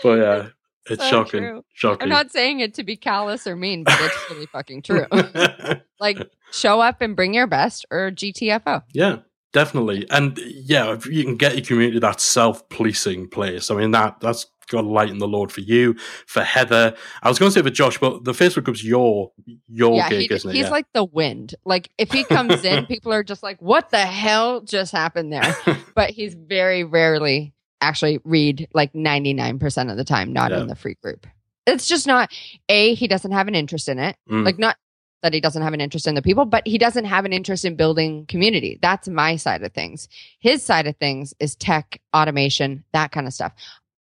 yeah, 0.04 0.46
it's 0.88 1.02
so 1.02 1.10
shocking. 1.10 1.40
True. 1.40 1.64
Shocking. 1.74 2.02
I'm 2.02 2.08
not 2.08 2.30
saying 2.30 2.60
it 2.60 2.74
to 2.74 2.84
be 2.84 2.96
callous 2.96 3.46
or 3.46 3.56
mean, 3.56 3.84
but 3.84 4.00
it's 4.00 4.30
really 4.30 4.46
fucking 4.46 4.82
true. 4.82 5.06
like 6.00 6.30
show 6.52 6.80
up 6.80 7.00
and 7.00 7.16
bring 7.16 7.34
your 7.34 7.48
best 7.48 7.84
or 7.90 8.10
GTFO. 8.12 8.84
Yeah. 8.92 9.18
Definitely. 9.54 10.04
And 10.10 10.36
yeah, 10.38 10.92
if 10.92 11.06
you 11.06 11.22
can 11.22 11.36
get 11.36 11.54
your 11.54 11.64
community 11.64 12.00
that 12.00 12.20
self 12.20 12.68
policing 12.70 13.28
place, 13.28 13.70
I 13.70 13.76
mean 13.76 13.92
that 13.92 14.18
that's 14.20 14.46
got 14.66 14.80
to 14.80 14.88
lighten 14.88 15.18
the 15.18 15.28
load 15.28 15.52
for 15.52 15.60
you, 15.60 15.94
for 16.26 16.42
Heather. 16.42 16.92
I 17.22 17.28
was 17.28 17.38
going 17.38 17.52
to 17.52 17.54
say 17.54 17.62
for 17.62 17.70
Josh, 17.70 17.96
but 17.98 18.24
the 18.24 18.32
Facebook 18.32 18.64
group's 18.64 18.82
your 18.82 19.30
your 19.68 19.94
yeah, 19.94 20.08
gig, 20.08 20.28
he, 20.28 20.34
isn't 20.34 20.50
it? 20.50 20.54
He's 20.54 20.64
yeah. 20.64 20.70
like 20.70 20.86
the 20.92 21.04
wind. 21.04 21.54
Like 21.64 21.88
if 21.98 22.10
he 22.10 22.24
comes 22.24 22.64
in, 22.64 22.84
people 22.88 23.12
are 23.12 23.22
just 23.22 23.44
like, 23.44 23.62
"What 23.62 23.90
the 23.90 24.04
hell 24.04 24.60
just 24.60 24.90
happened 24.90 25.32
there?" 25.32 25.56
but 25.94 26.10
he's 26.10 26.34
very 26.34 26.82
rarely 26.82 27.54
actually 27.80 28.18
read 28.24 28.66
like 28.74 28.92
ninety 28.92 29.34
nine 29.34 29.60
percent 29.60 29.88
of 29.88 29.96
the 29.96 30.04
time, 30.04 30.32
not 30.32 30.50
yeah. 30.50 30.62
in 30.62 30.66
the 30.66 30.74
free 30.74 30.96
group. 31.00 31.28
It's 31.64 31.86
just 31.86 32.08
not 32.08 32.32
a. 32.68 32.94
He 32.94 33.06
doesn't 33.06 33.30
have 33.30 33.46
an 33.46 33.54
interest 33.54 33.88
in 33.88 34.00
it. 34.00 34.16
Mm. 34.28 34.44
Like 34.44 34.58
not 34.58 34.76
that 35.24 35.34
he 35.34 35.40
doesn't 35.40 35.62
have 35.62 35.72
an 35.72 35.80
interest 35.80 36.06
in 36.06 36.14
the 36.14 36.22
people, 36.22 36.44
but 36.44 36.64
he 36.66 36.78
doesn't 36.78 37.06
have 37.06 37.24
an 37.24 37.32
interest 37.32 37.64
in 37.64 37.74
building 37.74 38.26
community. 38.26 38.78
That's 38.82 39.08
my 39.08 39.36
side 39.36 39.62
of 39.62 39.72
things. 39.72 40.06
His 40.38 40.62
side 40.62 40.86
of 40.86 40.96
things 40.98 41.34
is 41.40 41.56
tech, 41.56 42.00
automation, 42.14 42.84
that 42.92 43.10
kind 43.10 43.26
of 43.26 43.32
stuff. 43.32 43.52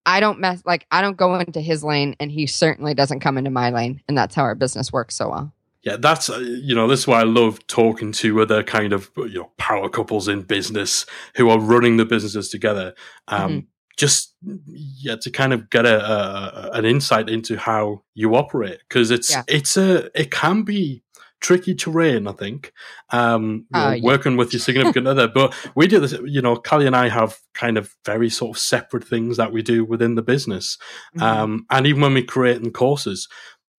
I 0.07 0.21
don't 0.21 0.39
mess 0.39 0.63
like 0.65 0.87
I 0.91 1.03
don't 1.03 1.19
go 1.19 1.35
into 1.35 1.61
his 1.61 1.85
lane, 1.85 2.17
and 2.19 2.31
he 2.31 2.47
certainly 2.47 2.95
doesn't 2.95 3.21
come 3.21 3.37
into 3.37 3.51
my 3.51 3.69
lane, 3.71 4.01
and 4.09 4.17
that's 4.17 4.35
how 4.35 4.43
our 4.43 4.55
business 4.55 4.91
works 4.91 5.17
so 5.17 5.29
well. 5.29 5.53
Yeah, 5.83 5.97
that's 5.97 6.31
uh, 6.31 6.39
you 6.39 6.75
know 6.75 6.89
this 6.89 7.01
is 7.01 7.07
why 7.07 7.21
I 7.21 7.25
love 7.25 7.67
talking 7.67 8.13
to 8.13 8.41
other 8.41 8.63
kind 8.63 8.93
of 8.93 9.11
you 9.17 9.41
know 9.41 9.51
power 9.59 9.89
couples 9.89 10.29
in 10.29 10.43
business 10.43 11.05
who 11.35 11.51
are 11.51 11.59
running 11.59 11.99
the 11.99 12.05
businesses 12.05 12.49
together. 12.49 12.95
Um, 13.27 13.51
mm-hmm. 13.51 13.67
Just 13.97 14.35
yeah, 14.67 15.17
to 15.17 15.31
kind 15.31 15.53
of 15.53 15.71
get 15.71 15.85
a, 15.85 16.01
a, 16.01 16.71
an 16.73 16.85
insight 16.85 17.29
into 17.29 17.57
how 17.57 18.03
you 18.15 18.35
operate 18.37 18.79
because 18.89 19.11
it's 19.11 19.31
yeah. 19.31 19.43
it's 19.49 19.77
a 19.77 20.09
it 20.19 20.31
can 20.31 20.63
be 20.63 21.03
tricky 21.41 21.75
terrain, 21.75 22.27
I 22.27 22.33
think, 22.33 22.73
um, 23.11 23.67
uh, 23.73 23.95
yeah. 23.97 24.03
working 24.03 24.37
with 24.37 24.53
your 24.53 24.61
significant 24.61 25.07
other. 25.07 25.29
But 25.39 25.55
we 25.75 25.87
do 25.87 26.01
this, 26.01 26.15
you 26.25 26.43
know, 26.43 26.57
Callie 26.57 26.87
and 26.87 26.97
I 26.97 27.09
have 27.09 27.39
kind 27.55 27.79
of 27.79 27.95
very 28.05 28.31
sort 28.31 28.57
of 28.57 28.61
separate 28.61 29.07
things 29.07 29.37
that 29.37 29.53
we 29.53 29.63
do 29.63 29.85
within 29.85 30.15
the 30.15 30.23
business. 30.23 30.79
Mm-hmm. 31.17 31.23
Um, 31.23 31.67
and 31.71 31.87
even 31.87 32.03
when 32.03 32.15
we 32.15 32.23
create 32.23 32.61
in 32.61 32.73
courses, 32.73 33.29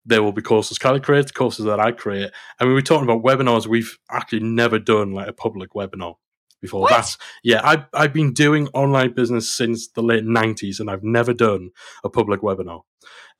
there 0.05 0.23
will 0.23 0.31
be 0.31 0.41
courses 0.41 0.77
Callie 0.77 0.99
creates, 0.99 1.31
courses 1.31 1.65
that 1.65 1.79
I 1.79 1.91
create. 1.91 2.31
And 2.59 2.69
when 2.69 2.73
we're 2.73 2.81
talking 2.81 3.09
about 3.09 3.23
webinars, 3.23 3.67
we've 3.67 3.97
actually 4.09 4.39
never 4.39 4.79
done 4.79 5.13
like 5.13 5.27
a 5.27 5.33
public 5.33 5.73
webinar 5.73 6.15
before. 6.61 6.81
What? 6.81 6.91
That's 6.91 7.17
yeah, 7.43 7.61
I've 7.63 7.85
I've 7.93 8.13
been 8.13 8.33
doing 8.33 8.67
online 8.73 9.13
business 9.13 9.49
since 9.49 9.87
the 9.87 10.01
late 10.01 10.25
nineties 10.25 10.79
and 10.79 10.89
I've 10.89 11.03
never 11.03 11.33
done 11.33 11.71
a 12.03 12.09
public 12.09 12.41
webinar. 12.41 12.81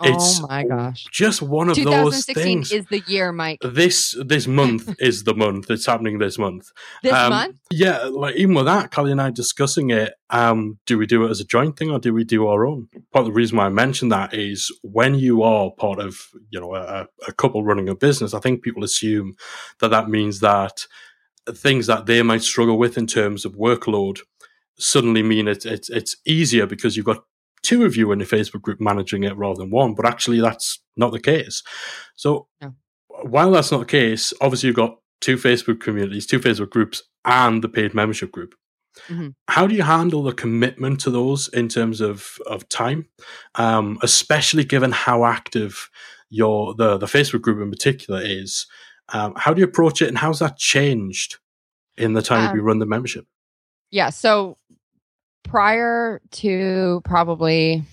It's 0.01 0.39
oh 0.41 0.47
my 0.47 0.63
gosh! 0.63 1.05
Just 1.11 1.41
one 1.41 1.67
of 1.67 1.76
those 1.76 2.24
things. 2.24 2.72
Is 2.72 2.86
the 2.86 3.01
year, 3.05 3.34
Mike? 3.34 3.59
This 3.61 4.15
this 4.26 4.47
month 4.47 4.95
is 4.99 5.26
the 5.26 5.34
month. 5.34 5.70
It's 5.70 5.86
happening 5.86 6.20
this 6.20 6.38
month. 6.38 6.72
This 7.03 7.11
um, 7.11 7.32
month? 7.32 7.57
Yeah, 7.70 8.05
like 8.05 8.36
even 8.36 8.55
with 8.55 8.65
that, 8.65 8.91
Callie 8.91 9.11
and 9.11 9.22
I 9.22 9.30
discussing 9.30 9.89
it. 9.89 10.13
Um, 10.30 10.80
do 10.86 10.97
we 10.97 11.05
do 11.05 11.26
it 11.26 11.30
as 11.30 11.41
a 11.41 11.45
joint 11.45 11.78
thing 11.78 11.91
or 11.91 11.99
do 11.99 12.13
we 12.13 12.24
do 12.24 12.47
our 12.47 12.65
own? 12.65 12.88
Part 13.11 13.24
of 13.24 13.26
the 13.26 13.34
reason 13.34 13.57
why 13.57 13.65
I 13.65 13.70
mentioned 13.70 14.11
that 14.13 14.34
is 14.34 14.72
when 14.84 15.15
you 15.15 15.43
are 15.43 15.72
part 15.72 15.99
of 15.99 16.17
you 16.49 16.61
know 16.61 16.76
a, 16.76 17.07
a 17.28 17.34
couple 17.34 17.65
running 17.65 17.89
a 17.89 17.95
business, 17.95 18.34
I 18.34 18.39
think 18.39 18.63
people 18.63 18.86
assume 18.86 19.36
that 19.80 19.89
that 19.89 20.07
means 20.07 20.39
that 20.39 20.86
things 21.54 21.88
that 21.88 22.06
they 22.06 22.22
might 22.22 22.43
struggle 22.43 22.78
with 22.78 22.97
in 22.97 23.08
terms 23.08 23.45
of 23.45 23.54
workload 23.54 24.20
suddenly 24.78 25.22
mean 25.22 25.47
it's 25.47 25.66
it's 25.66 25.89
it's 25.89 26.16
easier 26.26 26.66
because 26.66 26.95
you've 26.95 27.06
got 27.06 27.24
two 27.62 27.86
of 27.86 27.95
you 27.95 28.12
in 28.12 28.22
a 28.22 28.26
Facebook 28.26 28.62
group 28.62 28.80
managing 28.80 29.24
it 29.24 29.36
rather 29.38 29.60
than 29.60 29.70
one. 29.70 29.93
But 29.93 30.06
actually, 30.06 30.39
that's 30.39 30.82
not 30.95 31.12
the 31.12 31.20
case. 31.20 31.62
So 32.16 32.47
no. 32.62 32.74
while 33.24 33.52
that's 33.52 33.72
not 33.72 33.80
the 33.80 33.86
case, 33.86 34.34
obviously 34.41 34.68
you've 34.68 34.76
got 34.76 34.97
two 35.22 35.36
Facebook 35.36 35.80
communities, 35.80 36.26
two 36.26 36.39
Facebook 36.39 36.70
groups, 36.70 37.04
and 37.26 37.64
the 37.64 37.70
paid 37.70 37.93
membership 37.93 38.32
group. 38.32 38.56
Mm-hmm. 39.08 39.30
How 39.47 39.68
do 39.68 39.76
you 39.76 39.84
handle 39.84 40.24
the 40.24 40.34
commitment 40.34 41.00
to 41.02 41.10
those 41.10 41.47
in 41.50 41.70
terms 41.70 42.02
of 42.02 42.38
of 42.47 42.68
time, 42.70 43.08
um, 43.56 43.97
especially 44.02 44.64
given 44.64 44.91
how 44.91 45.26
active 45.26 45.89
your 46.30 46.74
the 46.76 46.97
the 46.97 47.06
Facebook 47.06 47.41
group 47.41 47.62
in 47.62 47.70
particular 47.70 48.22
is? 48.24 48.66
Um, 49.14 49.34
how 49.36 49.53
do 49.53 49.62
you 49.62 49.68
approach 49.68 50.01
it, 50.01 50.07
and 50.07 50.18
how's 50.18 50.39
that 50.39 50.57
changed 50.57 51.38
in 51.97 52.14
the 52.14 52.22
time 52.22 52.49
um, 52.49 52.55
you 52.55 52.62
run 52.62 52.80
the 52.80 52.86
membership? 52.86 53.26
Yeah, 53.91 54.10
so 54.10 54.57
prior 55.43 56.22
to 56.32 57.01
probably 57.05 57.84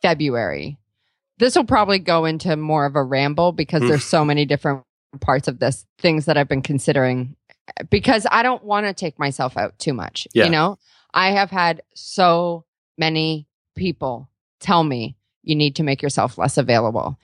February, 0.00 0.78
this 1.38 1.56
will 1.56 1.64
probably 1.64 1.98
go 1.98 2.24
into 2.24 2.56
more 2.56 2.86
of 2.86 2.96
a 2.96 3.02
ramble 3.02 3.52
because 3.52 3.82
there's 3.82 4.04
so 4.04 4.24
many 4.24 4.44
different 4.44 4.82
parts 5.20 5.48
of 5.48 5.58
this 5.58 5.84
things 5.98 6.24
that 6.24 6.36
I've 6.36 6.48
been 6.48 6.62
considering 6.62 7.36
because 7.90 8.26
I 8.30 8.42
don't 8.42 8.64
want 8.64 8.86
to 8.86 8.94
take 8.94 9.18
myself 9.18 9.56
out 9.56 9.78
too 9.78 9.92
much. 9.92 10.26
Yeah. 10.32 10.44
You 10.44 10.50
know, 10.50 10.78
I 11.12 11.32
have 11.32 11.50
had 11.50 11.82
so 11.94 12.64
many 12.98 13.46
people 13.76 14.28
tell 14.60 14.84
me 14.84 15.16
you 15.42 15.54
need 15.54 15.76
to 15.76 15.82
make 15.82 16.02
yourself 16.02 16.38
less 16.38 16.56
available. 16.56 17.18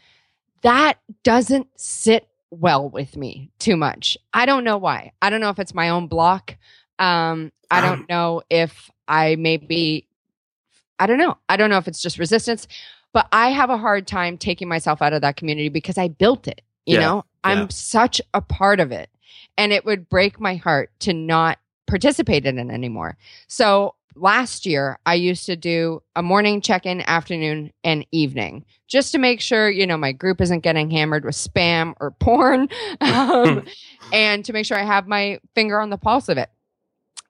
That 0.63 0.99
doesn't 1.23 1.69
sit 1.77 2.29
well 2.51 2.89
with 2.89 3.17
me 3.17 3.51
too 3.59 3.77
much. 3.77 4.17
I 4.33 4.47
don't 4.47 4.65
know 4.65 4.79
why. 4.79 5.13
I 5.21 5.31
don't 5.31 5.41
know 5.41 5.51
if 5.51 5.59
it's 5.59 5.75
my 5.75 5.91
own 5.91 6.07
block. 6.07 6.57
Um, 6.99 7.53
I 7.71 7.81
don't 7.81 8.01
um, 8.01 8.07
know 8.09 8.43
if 8.51 8.91
I 9.07 9.37
maybe, 9.37 10.07
I 10.99 11.07
don't 11.07 11.19
know. 11.19 11.37
I 11.49 11.57
don't 11.57 11.71
know 11.71 11.79
if 11.79 11.89
it's 11.89 12.03
just 12.03 12.19
resistance, 12.19 12.67
but 13.13 13.29
I 13.33 13.51
have 13.51 13.71
a 13.71 13.77
hard 13.77 14.07
time 14.07 14.39
taking 14.39 14.69
myself 14.69 15.03
out 15.03 15.13
of 15.13 15.23
that 15.23 15.37
community 15.37 15.69
because 15.69 15.99
I 15.99 16.09
built 16.09 16.49
it. 16.49 16.63
You 16.87 16.95
yeah, 16.95 17.01
know, 17.01 17.25
I'm 17.45 17.71
such 17.71 18.21
a 18.35 18.41
part 18.41 18.81
of 18.81 18.93
it. 18.93 19.11
And 19.57 19.73
it 19.73 19.85
would 19.85 20.09
break 20.09 20.41
my 20.41 20.55
heart 20.57 20.91
to 21.01 21.13
not 21.13 21.59
participate 21.87 22.47
in 22.47 22.59
it 22.59 22.73
anymore. 22.73 23.17
So 23.49 23.95
last 24.21 24.67
year, 24.67 24.99
I 25.07 25.15
used 25.15 25.47
to 25.47 25.57
do 25.57 26.03
a 26.17 26.23
morning 26.23 26.61
check 26.61 26.87
in, 26.87 27.01
afternoon, 27.03 27.73
and 27.85 28.07
evening 28.13 28.65
just 28.89 29.13
to 29.13 29.19
make 29.19 29.41
sure, 29.41 29.71
you 29.71 29.87
know, 29.87 29.97
my 29.97 30.13
group 30.13 30.41
isn't 30.41 30.61
getting 30.61 30.91
hammered 30.91 31.25
with 31.25 31.35
spam 31.35 31.95
or 32.01 32.11
porn 32.11 32.69
um, 33.01 33.65
and 34.13 34.45
to 34.45 34.53
make 34.53 34.67
sure 34.67 34.79
I 34.79 34.85
have 34.85 35.07
my 35.07 35.39
finger 35.55 35.81
on 35.81 35.91
the 35.91 35.99
pulse 35.99 36.29
of 36.29 36.39
it. 36.39 36.51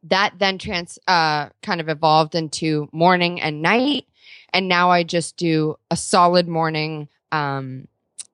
That 0.05 0.35
then 0.39 0.59
trans 0.59 0.99
uh, 1.09 1.49
kind 1.63 1.81
of 1.81 1.89
evolved 1.89 2.35
into 2.35 2.89
morning 2.93 3.41
and 3.41 3.61
night. 3.61 4.07
And 4.53 4.69
now 4.69 4.91
I 4.91 5.03
just 5.03 5.37
do 5.37 5.77
a 5.91 5.97
solid 5.97 6.49
morning 6.49 7.09
um, 7.33 7.89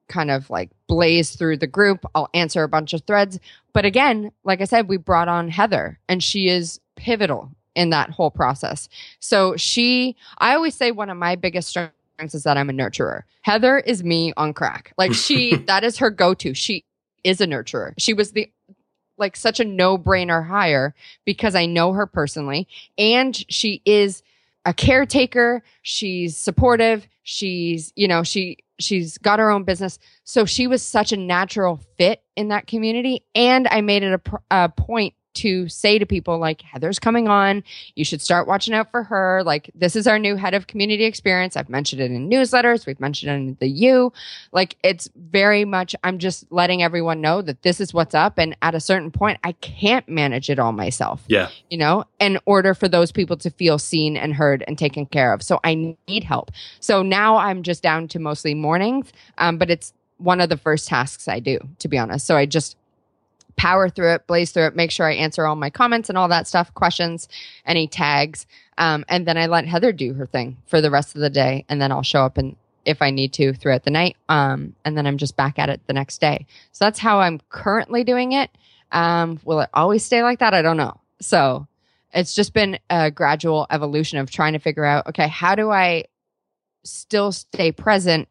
kind 0.08 0.30
of 0.30 0.50
like 0.50 0.70
blaze 0.86 1.34
through 1.34 1.56
the 1.56 1.66
group. 1.66 2.04
I'll 2.14 2.28
answer 2.34 2.62
a 2.62 2.68
bunch 2.68 2.92
of 2.92 3.02
threads. 3.06 3.40
But 3.72 3.86
again, 3.86 4.30
like 4.44 4.60
I 4.60 4.64
said, 4.64 4.88
we 4.88 4.98
brought 4.98 5.28
on 5.28 5.48
Heather 5.48 5.98
and 6.08 6.22
she 6.22 6.48
is 6.48 6.78
pivotal 6.96 7.50
in 7.74 7.90
that 7.90 8.10
whole 8.10 8.30
process. 8.30 8.88
So 9.20 9.56
she, 9.56 10.16
I 10.38 10.54
always 10.54 10.74
say 10.74 10.90
one 10.90 11.10
of 11.10 11.16
my 11.16 11.36
biggest 11.36 11.68
strengths 11.68 12.34
is 12.34 12.44
that 12.44 12.56
I'm 12.56 12.70
a 12.70 12.72
nurturer. 12.72 13.22
Heather 13.42 13.78
is 13.78 14.04
me 14.04 14.32
on 14.36 14.54
crack. 14.54 14.92
Like 14.96 15.12
she, 15.12 15.56
that 15.66 15.84
is 15.84 15.98
her 15.98 16.10
go 16.10 16.34
to. 16.34 16.54
She 16.54 16.84
is 17.22 17.40
a 17.40 17.46
nurturer. 17.46 17.94
She 17.98 18.14
was 18.14 18.32
the, 18.32 18.50
like 19.16 19.36
such 19.36 19.60
a 19.60 19.64
no 19.64 19.96
brainer 19.96 20.46
hire 20.46 20.94
because 21.24 21.54
I 21.54 21.66
know 21.66 21.92
her 21.92 22.06
personally 22.06 22.66
and 22.98 23.36
she 23.48 23.80
is 23.84 24.22
a 24.64 24.74
caretaker. 24.74 25.62
She's 25.82 26.36
supportive. 26.36 27.06
She's, 27.22 27.92
you 27.96 28.08
know, 28.08 28.22
she, 28.22 28.58
she's 28.78 29.18
got 29.18 29.38
her 29.38 29.50
own 29.50 29.64
business. 29.64 29.98
So 30.24 30.44
she 30.44 30.66
was 30.66 30.82
such 30.82 31.12
a 31.12 31.16
natural 31.16 31.80
fit 31.96 32.22
in 32.36 32.48
that 32.48 32.66
community. 32.66 33.24
And 33.34 33.68
I 33.68 33.80
made 33.80 34.02
it 34.02 34.20
a, 34.26 34.40
a 34.50 34.68
point 34.68 35.14
to 35.34 35.68
say 35.68 35.98
to 35.98 36.06
people 36.06 36.38
like 36.38 36.62
Heather's 36.62 36.98
coming 36.98 37.28
on, 37.28 37.62
you 37.94 38.04
should 38.04 38.22
start 38.22 38.46
watching 38.46 38.74
out 38.74 38.90
for 38.90 39.02
her. 39.02 39.42
Like 39.44 39.70
this 39.74 39.96
is 39.96 40.06
our 40.06 40.18
new 40.18 40.36
head 40.36 40.54
of 40.54 40.66
community 40.66 41.04
experience. 41.04 41.56
I've 41.56 41.68
mentioned 41.68 42.00
it 42.00 42.10
in 42.10 42.28
newsletters, 42.28 42.86
we've 42.86 43.00
mentioned 43.00 43.30
it 43.30 43.34
in 43.34 43.56
the 43.60 43.68
U. 43.68 44.12
Like 44.52 44.76
it's 44.82 45.08
very 45.16 45.64
much 45.64 45.94
I'm 46.04 46.18
just 46.18 46.50
letting 46.50 46.82
everyone 46.82 47.20
know 47.20 47.42
that 47.42 47.62
this 47.62 47.80
is 47.80 47.92
what's 47.92 48.14
up 48.14 48.38
and 48.38 48.56
at 48.62 48.74
a 48.74 48.80
certain 48.80 49.10
point 49.10 49.38
I 49.44 49.52
can't 49.52 50.08
manage 50.08 50.50
it 50.50 50.58
all 50.58 50.72
myself. 50.72 51.22
Yeah. 51.28 51.48
You 51.70 51.78
know, 51.78 52.04
in 52.18 52.38
order 52.46 52.74
for 52.74 52.88
those 52.88 53.12
people 53.12 53.36
to 53.38 53.50
feel 53.50 53.78
seen 53.78 54.16
and 54.16 54.34
heard 54.34 54.64
and 54.66 54.78
taken 54.78 55.06
care 55.06 55.32
of. 55.32 55.42
So 55.42 55.60
I 55.64 55.96
need 56.08 56.24
help. 56.24 56.50
So 56.80 57.02
now 57.02 57.36
I'm 57.36 57.62
just 57.62 57.82
down 57.82 58.08
to 58.08 58.18
mostly 58.18 58.54
mornings, 58.54 59.12
um, 59.38 59.58
but 59.58 59.70
it's 59.70 59.92
one 60.18 60.40
of 60.40 60.48
the 60.48 60.56
first 60.56 60.88
tasks 60.88 61.28
I 61.28 61.40
do, 61.40 61.58
to 61.80 61.88
be 61.88 61.98
honest. 61.98 62.26
So 62.26 62.36
I 62.36 62.46
just 62.46 62.76
power 63.56 63.88
through 63.88 64.14
it, 64.14 64.26
blaze 64.26 64.52
through 64.52 64.66
it, 64.66 64.76
make 64.76 64.90
sure 64.90 65.06
I 65.06 65.14
answer 65.14 65.46
all 65.46 65.56
my 65.56 65.70
comments 65.70 66.08
and 66.08 66.18
all 66.18 66.28
that 66.28 66.46
stuff, 66.46 66.72
questions, 66.74 67.28
any 67.66 67.86
tags. 67.86 68.46
Um, 68.78 69.04
and 69.08 69.26
then 69.26 69.36
I 69.36 69.46
let 69.46 69.66
Heather 69.66 69.92
do 69.92 70.14
her 70.14 70.26
thing 70.26 70.56
for 70.66 70.80
the 70.80 70.90
rest 70.90 71.14
of 71.14 71.20
the 71.20 71.30
day. 71.30 71.64
And 71.68 71.80
then 71.80 71.92
I'll 71.92 72.02
show 72.02 72.22
up 72.22 72.38
and 72.38 72.56
if 72.84 73.00
I 73.00 73.10
need 73.10 73.32
to 73.34 73.52
throughout 73.52 73.84
the 73.84 73.90
night. 73.90 74.16
Um, 74.28 74.74
and 74.84 74.96
then 74.96 75.06
I'm 75.06 75.18
just 75.18 75.36
back 75.36 75.58
at 75.58 75.68
it 75.68 75.80
the 75.86 75.92
next 75.92 76.20
day. 76.20 76.46
So 76.72 76.84
that's 76.84 76.98
how 76.98 77.20
I'm 77.20 77.40
currently 77.48 78.04
doing 78.04 78.32
it. 78.32 78.50
Um, 78.92 79.40
will 79.44 79.60
it 79.60 79.70
always 79.72 80.04
stay 80.04 80.22
like 80.22 80.40
that? 80.40 80.54
I 80.54 80.62
don't 80.62 80.76
know. 80.76 81.00
So 81.20 81.66
it's 82.12 82.34
just 82.34 82.52
been 82.52 82.78
a 82.90 83.10
gradual 83.10 83.66
evolution 83.70 84.18
of 84.18 84.30
trying 84.30 84.52
to 84.52 84.58
figure 84.58 84.84
out, 84.84 85.08
okay, 85.08 85.28
how 85.28 85.54
do 85.54 85.70
I 85.70 86.04
still 86.84 87.32
stay 87.32 87.72
present, 87.72 88.28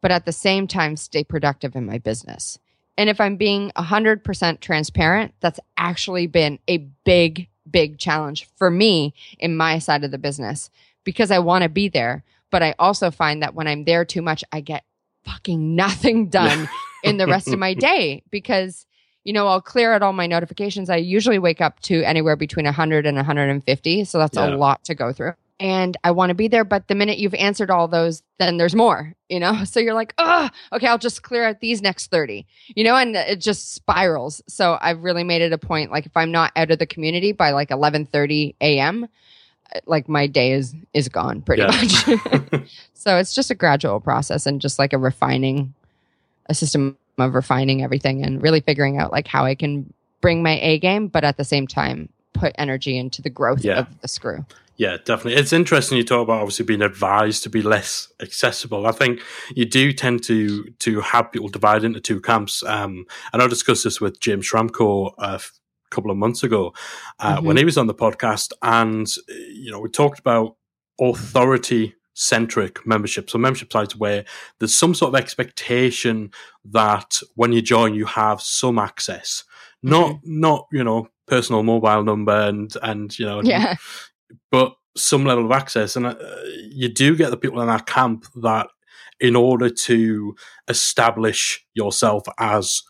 but 0.00 0.10
at 0.10 0.24
the 0.24 0.32
same 0.32 0.66
time 0.66 0.96
stay 0.96 1.24
productive 1.24 1.76
in 1.76 1.84
my 1.84 1.98
business? 1.98 2.58
And 2.98 3.08
if 3.08 3.20
I'm 3.20 3.36
being 3.36 3.70
100% 3.76 4.60
transparent, 4.60 5.32
that's 5.38 5.60
actually 5.76 6.26
been 6.26 6.58
a 6.66 6.78
big, 7.04 7.48
big 7.70 7.98
challenge 7.98 8.48
for 8.56 8.70
me 8.70 9.14
in 9.38 9.56
my 9.56 9.78
side 9.78 10.02
of 10.02 10.10
the 10.10 10.18
business 10.18 10.68
because 11.04 11.30
I 11.30 11.38
want 11.38 11.62
to 11.62 11.68
be 11.68 11.88
there. 11.88 12.24
But 12.50 12.64
I 12.64 12.74
also 12.76 13.12
find 13.12 13.42
that 13.42 13.54
when 13.54 13.68
I'm 13.68 13.84
there 13.84 14.04
too 14.04 14.20
much, 14.20 14.42
I 14.52 14.60
get 14.60 14.84
fucking 15.24 15.76
nothing 15.76 16.28
done 16.30 16.68
in 17.04 17.18
the 17.18 17.28
rest 17.28 17.48
of 17.48 17.58
my 17.58 17.72
day 17.72 18.24
because 18.30 18.84
you 19.24 19.34
know, 19.34 19.46
I'll 19.46 19.60
clear 19.60 19.92
out 19.92 20.00
all 20.00 20.14
my 20.14 20.26
notifications. 20.26 20.88
I 20.88 20.96
usually 20.96 21.38
wake 21.38 21.60
up 21.60 21.80
to 21.80 22.02
anywhere 22.02 22.34
between 22.34 22.64
100 22.64 23.04
and 23.04 23.16
150. 23.16 24.04
So 24.04 24.16
that's 24.16 24.38
yeah. 24.38 24.54
a 24.54 24.56
lot 24.56 24.84
to 24.84 24.94
go 24.94 25.12
through 25.12 25.34
and 25.60 25.96
I 26.04 26.10
want 26.12 26.30
to 26.30 26.34
be 26.34 26.48
there. 26.48 26.64
But 26.64 26.88
the 26.88 26.94
minute 26.94 27.18
you've 27.18 27.34
answered 27.34 27.70
all 27.70 27.88
those, 27.88 28.22
then 28.38 28.56
there's 28.56 28.74
more, 28.74 29.14
you 29.28 29.40
know? 29.40 29.64
So 29.68 29.80
you're 29.80 29.94
like, 29.94 30.14
oh, 30.18 30.48
okay, 30.72 30.86
I'll 30.86 30.98
just 30.98 31.22
clear 31.22 31.44
out 31.44 31.60
these 31.60 31.82
next 31.82 32.10
30, 32.10 32.46
you 32.74 32.84
know? 32.84 32.96
And 32.96 33.14
it 33.14 33.40
just 33.40 33.74
spirals. 33.74 34.42
So 34.48 34.78
I've 34.80 35.02
really 35.02 35.24
made 35.24 35.42
it 35.42 35.52
a 35.52 35.58
point, 35.58 35.90
like 35.90 36.06
if 36.06 36.16
I'm 36.16 36.32
not 36.32 36.52
out 36.56 36.70
of 36.70 36.78
the 36.78 36.86
community 36.86 37.32
by 37.32 37.50
like 37.50 37.70
1130 37.70 38.56
a.m., 38.60 39.08
uh, 39.74 39.80
like 39.86 40.08
my 40.08 40.26
day 40.26 40.52
is 40.52 40.74
is 40.94 41.08
gone 41.08 41.42
pretty 41.42 41.62
yeah. 41.62 42.40
much. 42.50 42.62
so 42.94 43.18
it's 43.18 43.34
just 43.34 43.50
a 43.50 43.54
gradual 43.54 44.00
process 44.00 44.46
and 44.46 44.60
just 44.60 44.78
like 44.78 44.92
a 44.92 44.98
refining, 44.98 45.74
a 46.46 46.54
system 46.54 46.96
of 47.18 47.34
refining 47.34 47.82
everything 47.82 48.24
and 48.24 48.42
really 48.42 48.60
figuring 48.60 48.96
out 48.96 49.12
like 49.12 49.26
how 49.26 49.44
I 49.44 49.54
can 49.54 49.92
bring 50.20 50.42
my 50.42 50.58
A 50.60 50.78
game, 50.78 51.08
but 51.08 51.24
at 51.24 51.36
the 51.36 51.44
same 51.44 51.66
time 51.66 52.08
put 52.32 52.52
energy 52.56 52.96
into 52.96 53.20
the 53.20 53.30
growth 53.30 53.64
yeah. 53.64 53.80
of 53.80 54.00
the 54.00 54.08
screw. 54.08 54.44
Yeah, 54.78 54.96
definitely. 55.04 55.34
It's 55.34 55.52
interesting 55.52 55.98
you 55.98 56.04
talk 56.04 56.22
about 56.22 56.40
obviously 56.40 56.64
being 56.64 56.82
advised 56.82 57.42
to 57.42 57.50
be 57.50 57.62
less 57.62 58.12
accessible. 58.22 58.86
I 58.86 58.92
think 58.92 59.20
you 59.54 59.64
do 59.64 59.92
tend 59.92 60.22
to 60.24 60.64
to 60.78 61.00
have 61.00 61.32
people 61.32 61.48
divide 61.48 61.82
into 61.82 62.00
two 62.00 62.20
camps. 62.20 62.62
Um, 62.62 63.04
and 63.32 63.42
I 63.42 63.48
discussed 63.48 63.82
this 63.82 64.00
with 64.00 64.20
James 64.20 64.48
Schramko 64.48 65.14
a 65.18 65.40
couple 65.90 66.12
of 66.12 66.16
months 66.16 66.44
ago 66.44 66.74
uh, 67.18 67.36
mm-hmm. 67.36 67.46
when 67.46 67.56
he 67.56 67.64
was 67.64 67.76
on 67.76 67.88
the 67.88 67.94
podcast, 67.94 68.52
and 68.62 69.08
you 69.26 69.72
know 69.72 69.80
we 69.80 69.88
talked 69.88 70.20
about 70.20 70.54
authority 71.00 71.96
centric 72.14 72.86
membership. 72.86 73.28
So 73.28 73.38
membership 73.38 73.72
sites 73.72 73.96
where 73.96 74.24
there's 74.60 74.74
some 74.74 74.94
sort 74.94 75.12
of 75.12 75.20
expectation 75.20 76.30
that 76.66 77.20
when 77.34 77.52
you 77.52 77.62
join 77.62 77.96
you 77.96 78.06
have 78.06 78.40
some 78.40 78.78
access. 78.78 79.42
Not 79.82 80.10
mm-hmm. 80.12 80.40
not, 80.40 80.66
you 80.72 80.84
know, 80.84 81.08
personal 81.26 81.64
mobile 81.64 82.04
number 82.04 82.32
and 82.32 82.72
and 82.80 83.16
you 83.18 83.26
know 83.26 83.42
yeah 83.42 83.74
but 84.50 84.74
some 84.96 85.24
level 85.24 85.44
of 85.44 85.52
access. 85.52 85.96
And 85.96 86.06
uh, 86.06 86.16
you 86.70 86.88
do 86.88 87.16
get 87.16 87.30
the 87.30 87.36
people 87.36 87.60
in 87.60 87.68
that 87.68 87.86
camp 87.86 88.26
that, 88.36 88.68
in 89.20 89.34
order 89.34 89.68
to 89.68 90.34
establish 90.68 91.64
yourself 91.74 92.24
as 92.38 92.82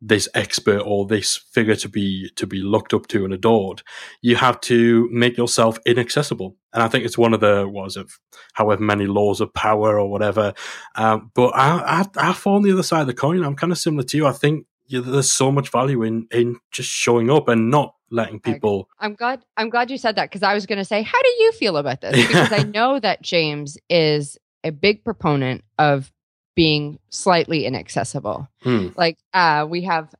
this 0.00 0.28
expert 0.34 0.80
or 0.84 1.06
this 1.06 1.36
figure 1.36 1.74
to 1.74 1.88
be 1.88 2.30
to 2.36 2.46
be 2.46 2.58
looked 2.58 2.94
up 2.94 3.08
to 3.08 3.24
and 3.24 3.32
adored, 3.34 3.82
you 4.22 4.36
have 4.36 4.60
to 4.60 5.08
make 5.12 5.36
yourself 5.36 5.78
inaccessible. 5.86 6.56
And 6.72 6.82
I 6.82 6.88
think 6.88 7.04
it's 7.04 7.18
one 7.18 7.34
of 7.34 7.40
the 7.40 7.68
was 7.68 7.96
of 7.96 8.18
however 8.54 8.82
many 8.82 9.06
laws 9.06 9.40
of 9.40 9.52
power 9.54 9.98
or 9.98 10.10
whatever. 10.10 10.54
Um, 10.94 11.30
but 11.34 11.48
I, 11.54 12.04
I 12.16 12.30
I 12.30 12.32
fall 12.32 12.56
on 12.56 12.62
the 12.62 12.72
other 12.72 12.82
side 12.82 13.02
of 13.02 13.06
the 13.08 13.14
coin. 13.14 13.42
I'm 13.42 13.56
kind 13.56 13.72
of 13.72 13.78
similar 13.78 14.04
to 14.04 14.16
you. 14.16 14.26
I 14.26 14.32
think 14.32 14.66
yeah, 14.86 15.00
there's 15.00 15.30
so 15.30 15.50
much 15.50 15.70
value 15.70 16.02
in 16.02 16.28
in 16.32 16.58
just 16.70 16.90
showing 16.90 17.30
up 17.30 17.48
and 17.48 17.70
not 17.70 17.94
letting 18.10 18.40
people. 18.40 18.88
I'm 18.98 19.14
glad. 19.14 19.44
I'm 19.56 19.70
glad 19.70 19.90
you 19.90 19.98
said 19.98 20.16
that 20.16 20.30
because 20.30 20.42
I 20.42 20.54
was 20.54 20.66
going 20.66 20.78
to 20.78 20.84
say, 20.84 21.02
how 21.02 21.20
do 21.20 21.28
you 21.28 21.52
feel 21.52 21.76
about 21.76 22.00
this? 22.00 22.26
Because 22.26 22.52
I 22.52 22.62
know 22.74 22.98
that 23.00 23.22
James 23.22 23.78
is 23.88 24.38
a 24.64 24.70
big 24.70 25.04
proponent 25.04 25.64
of 25.78 26.12
being 26.54 26.98
slightly 27.10 27.64
inaccessible. 27.64 28.48
Hmm. 28.62 28.88
Like, 28.96 29.18
uh, 29.32 29.66
we 29.68 29.82
have 29.82 30.14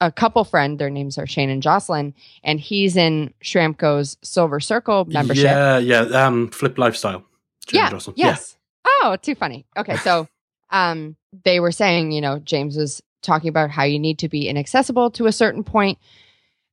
a 0.00 0.12
couple 0.12 0.44
friend. 0.44 0.78
Their 0.78 0.90
names 0.90 1.18
are 1.18 1.26
Shane 1.26 1.50
and 1.50 1.62
Jocelyn, 1.62 2.14
and 2.44 2.60
he's 2.60 2.96
in 2.96 3.32
Schramko's 3.42 4.16
Silver 4.22 4.60
Circle 4.60 5.06
membership. 5.06 5.44
Yeah, 5.44 5.78
yeah. 5.78 6.00
Um, 6.02 6.50
Flipped 6.50 6.78
Lifestyle. 6.78 7.24
Jane 7.66 7.80
yeah. 7.80 7.98
Yes. 8.14 8.56
Oh, 8.84 9.16
too 9.20 9.34
funny. 9.34 9.66
Okay, 9.76 9.96
so 9.96 10.28
um, 10.70 11.16
they 11.44 11.60
were 11.60 11.72
saying, 11.72 12.12
you 12.12 12.20
know, 12.20 12.38
James 12.38 12.76
was 12.76 13.02
talking 13.22 13.48
about 13.48 13.70
how 13.70 13.84
you 13.84 13.98
need 13.98 14.18
to 14.20 14.28
be 14.28 14.48
inaccessible 14.48 15.10
to 15.12 15.26
a 15.26 15.32
certain 15.32 15.64
point, 15.64 15.98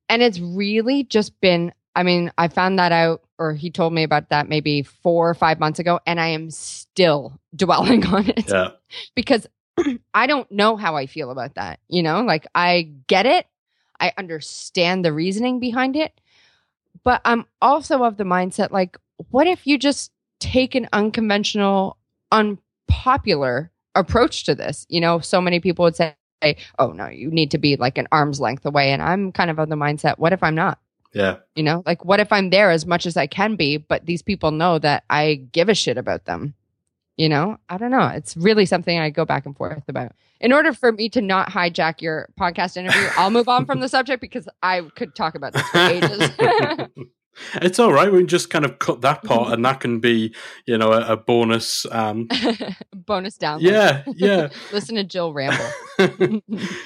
and 0.08 0.22
it's 0.22 0.40
really 0.40 1.04
just 1.04 1.38
been. 1.40 1.72
I 1.94 2.02
mean, 2.02 2.30
I 2.36 2.48
found 2.48 2.78
that 2.78 2.92
out, 2.92 3.22
or 3.38 3.54
he 3.54 3.70
told 3.70 3.94
me 3.94 4.02
about 4.02 4.28
that 4.28 4.48
maybe 4.50 4.82
four 4.82 5.30
or 5.30 5.34
five 5.34 5.58
months 5.58 5.78
ago, 5.78 5.98
and 6.06 6.20
I 6.20 6.28
am 6.28 6.50
still 6.50 7.38
dwelling 7.56 8.04
on 8.06 8.28
it 8.28 8.48
Yeah. 8.50 8.70
because 9.14 9.46
I 10.14 10.26
don't 10.26 10.50
know 10.52 10.76
how 10.76 10.96
I 10.96 11.06
feel 11.06 11.30
about 11.30 11.54
that. 11.54 11.80
You 11.88 12.02
know, 12.02 12.20
like 12.22 12.46
I 12.54 12.90
get 13.06 13.24
it, 13.26 13.46
I 13.98 14.12
understand 14.18 15.04
the 15.04 15.12
reasoning 15.12 15.58
behind 15.58 15.96
it, 15.96 16.12
but 17.02 17.22
I'm 17.24 17.46
also 17.62 18.04
of 18.04 18.18
the 18.18 18.24
mindset 18.24 18.70
like, 18.72 18.98
what 19.30 19.46
if 19.46 19.66
you 19.66 19.78
just 19.78 20.12
take 20.38 20.74
an 20.74 20.88
unconventional, 20.92 21.96
unpopular 22.30 23.70
approach 23.94 24.44
to 24.44 24.54
this? 24.54 24.84
You 24.90 25.00
know, 25.00 25.20
so 25.20 25.40
many 25.40 25.60
people 25.60 25.84
would 25.84 25.96
say, 25.96 26.14
oh, 26.78 26.92
no, 26.92 27.08
you 27.08 27.30
need 27.30 27.50
to 27.52 27.58
be 27.58 27.76
like 27.76 27.98
an 27.98 28.08
arm's 28.12 28.40
length 28.40 28.64
away. 28.66 28.92
And 28.92 29.02
I'm 29.02 29.32
kind 29.32 29.50
of 29.50 29.58
of 29.58 29.68
the 29.68 29.76
mindset, 29.76 30.18
what 30.18 30.32
if 30.32 30.42
I'm 30.42 30.54
not? 30.54 30.78
Yeah. 31.12 31.36
You 31.54 31.62
know, 31.62 31.82
like 31.86 32.04
what 32.04 32.20
if 32.20 32.32
I'm 32.32 32.50
there 32.50 32.70
as 32.70 32.84
much 32.84 33.06
as 33.06 33.16
I 33.16 33.26
can 33.26 33.56
be, 33.56 33.78
but 33.78 34.04
these 34.04 34.22
people 34.22 34.50
know 34.50 34.78
that 34.78 35.04
I 35.08 35.36
give 35.52 35.68
a 35.68 35.74
shit 35.74 35.96
about 35.96 36.26
them? 36.26 36.54
You 37.16 37.30
know, 37.30 37.56
I 37.70 37.78
don't 37.78 37.90
know. 37.90 38.08
It's 38.08 38.36
really 38.36 38.66
something 38.66 38.98
I 38.98 39.08
go 39.08 39.24
back 39.24 39.46
and 39.46 39.56
forth 39.56 39.84
about. 39.88 40.12
In 40.38 40.52
order 40.52 40.74
for 40.74 40.92
me 40.92 41.08
to 41.10 41.22
not 41.22 41.48
hijack 41.48 42.02
your 42.02 42.28
podcast 42.38 42.76
interview, 42.76 43.08
I'll 43.16 43.30
move 43.30 43.48
on 43.48 43.64
from 43.64 43.80
the 43.80 43.88
subject 43.96 44.20
because 44.20 44.46
I 44.62 44.82
could 44.94 45.14
talk 45.14 45.34
about 45.34 45.54
this 45.54 45.66
for 45.70 45.78
ages. 45.78 46.30
it's 47.56 47.78
all 47.78 47.92
right. 47.92 48.10
We 48.10 48.18
can 48.18 48.26
just 48.28 48.50
kind 48.50 48.64
of 48.64 48.78
cut 48.78 49.00
that 49.02 49.22
part, 49.24 49.52
and 49.52 49.64
that 49.64 49.80
can 49.80 50.00
be, 50.00 50.34
you 50.66 50.78
know, 50.78 50.92
a, 50.92 51.12
a 51.12 51.16
bonus. 51.16 51.86
Um, 51.90 52.28
Bonus 52.94 53.38
download. 53.38 53.60
yeah, 53.62 54.02
yeah. 54.16 54.48
Listen 54.72 54.96
to 54.96 55.04
Jill 55.04 55.32
ramble. 55.32 55.64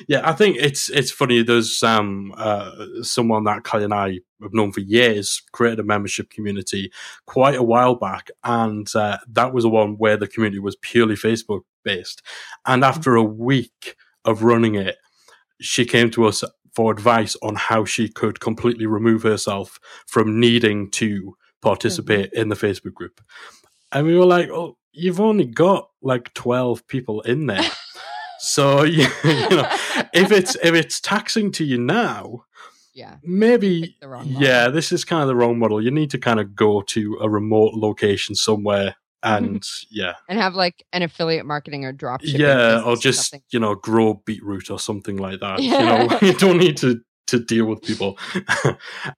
yeah, 0.06 0.20
I 0.22 0.32
think 0.32 0.58
it's 0.58 0.90
it's 0.90 1.10
funny. 1.10 1.42
There's 1.42 1.82
um 1.82 2.34
uh, 2.36 2.72
someone 3.02 3.44
that 3.44 3.64
Kai 3.64 3.80
and 3.80 3.94
I 3.94 4.20
have 4.42 4.52
known 4.52 4.72
for 4.72 4.80
years 4.80 5.42
created 5.52 5.80
a 5.80 5.84
membership 5.84 6.28
community 6.28 6.92
quite 7.26 7.54
a 7.54 7.62
while 7.62 7.94
back, 7.94 8.30
and 8.44 8.86
uh, 8.94 9.18
that 9.28 9.54
was 9.54 9.64
the 9.64 9.70
one 9.70 9.94
where 9.94 10.18
the 10.18 10.28
community 10.28 10.58
was 10.58 10.76
purely 10.76 11.14
Facebook 11.14 11.62
based. 11.84 12.22
And 12.66 12.84
after 12.84 13.16
a 13.16 13.24
week 13.24 13.96
of 14.26 14.42
running 14.42 14.74
it, 14.74 14.96
she 15.60 15.84
came 15.84 16.10
to 16.10 16.26
us 16.26 16.44
for 16.74 16.92
advice 16.92 17.36
on 17.42 17.54
how 17.56 17.84
she 17.84 18.08
could 18.08 18.40
completely 18.40 18.86
remove 18.86 19.22
herself 19.22 19.78
from 20.06 20.38
needing 20.40 20.90
to 20.92 21.36
participate 21.62 22.30
mm-hmm. 22.32 22.40
in 22.40 22.48
the 22.48 22.56
Facebook 22.56 22.94
group. 22.94 23.20
And 23.92 24.06
we 24.06 24.16
were 24.16 24.24
like, 24.26 24.48
"Oh, 24.50 24.76
you've 24.92 25.20
only 25.20 25.46
got 25.46 25.88
like 26.02 26.32
twelve 26.34 26.86
people 26.86 27.20
in 27.22 27.46
there." 27.46 27.70
So 28.38 28.84
you, 28.84 29.02
you 29.24 29.48
know, 29.50 29.68
if 30.14 30.32
it's 30.32 30.54
if 30.62 30.74
it's 30.74 31.00
taxing 31.00 31.52
to 31.52 31.64
you 31.64 31.78
now, 31.78 32.44
Yeah. 32.94 33.16
maybe 33.22 33.82
Pick 33.82 34.00
the 34.00 34.08
wrong 34.08 34.32
model. 34.32 34.48
yeah, 34.48 34.68
this 34.68 34.92
is 34.92 35.04
kind 35.04 35.22
of 35.22 35.28
the 35.28 35.36
wrong 35.36 35.58
model. 35.58 35.82
You 35.82 35.90
need 35.90 36.10
to 36.10 36.18
kind 36.18 36.40
of 36.40 36.54
go 36.56 36.82
to 36.82 37.18
a 37.20 37.28
remote 37.30 37.74
location 37.74 38.34
somewhere, 38.34 38.96
and 39.22 39.62
yeah, 39.90 40.14
And 40.28 40.38
have 40.38 40.54
like 40.54 40.84
an 40.92 41.02
affiliate 41.02 41.44
marketing 41.46 41.84
or 41.84 41.92
drop 41.92 42.20
yeah, 42.24 42.82
or 42.84 42.96
just 42.96 43.30
something. 43.30 43.42
you 43.50 43.58
know 43.60 43.74
grow 43.74 44.14
beetroot 44.24 44.70
or 44.70 44.78
something 44.78 45.16
like 45.16 45.40
that. 45.40 45.60
Yeah. 45.60 46.02
You 46.02 46.08
know, 46.08 46.18
you 46.22 46.32
don't 46.34 46.58
need 46.58 46.76
to 46.78 47.00
to 47.28 47.38
deal 47.38 47.66
with 47.66 47.82
people. 47.82 48.18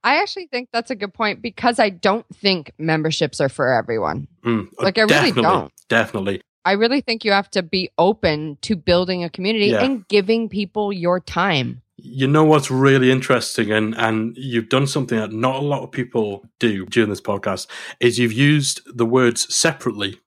I 0.03 0.21
actually 0.21 0.47
think 0.47 0.69
that's 0.71 0.91
a 0.91 0.95
good 0.95 1.13
point 1.13 1.41
because 1.41 1.79
I 1.79 1.89
don't 1.89 2.25
think 2.35 2.71
memberships 2.77 3.41
are 3.41 3.49
for 3.49 3.73
everyone. 3.73 4.27
Mm, 4.45 4.67
Like, 4.77 4.97
I 4.99 5.01
really 5.03 5.31
don't. 5.31 5.71
Definitely, 5.89 6.41
I 6.65 6.73
really 6.73 7.01
think 7.01 7.25
you 7.25 7.31
have 7.31 7.49
to 7.51 7.63
be 7.63 7.89
open 7.97 8.57
to 8.61 8.75
building 8.75 9.23
a 9.23 9.29
community 9.29 9.67
Yeah. 9.67 9.83
and 9.83 10.07
giving 10.07 10.47
people 10.49 10.93
your 10.93 11.19
time. 11.19 11.81
You 12.05 12.27
know 12.27 12.43
what's 12.43 12.69
really 12.69 13.09
interesting, 13.11 13.71
and 13.71 13.95
and 13.95 14.35
you've 14.35 14.67
done 14.67 14.87
something 14.87 15.17
that 15.17 15.31
not 15.31 15.55
a 15.55 15.65
lot 15.65 15.83
of 15.83 15.91
people 15.91 16.43
do 16.59 16.85
during 16.87 17.09
this 17.09 17.21
podcast 17.21 17.65
is 18.01 18.19
you've 18.19 18.33
used 18.33 18.81
the 18.93 19.05
words 19.05 19.53
separately, 19.55 20.19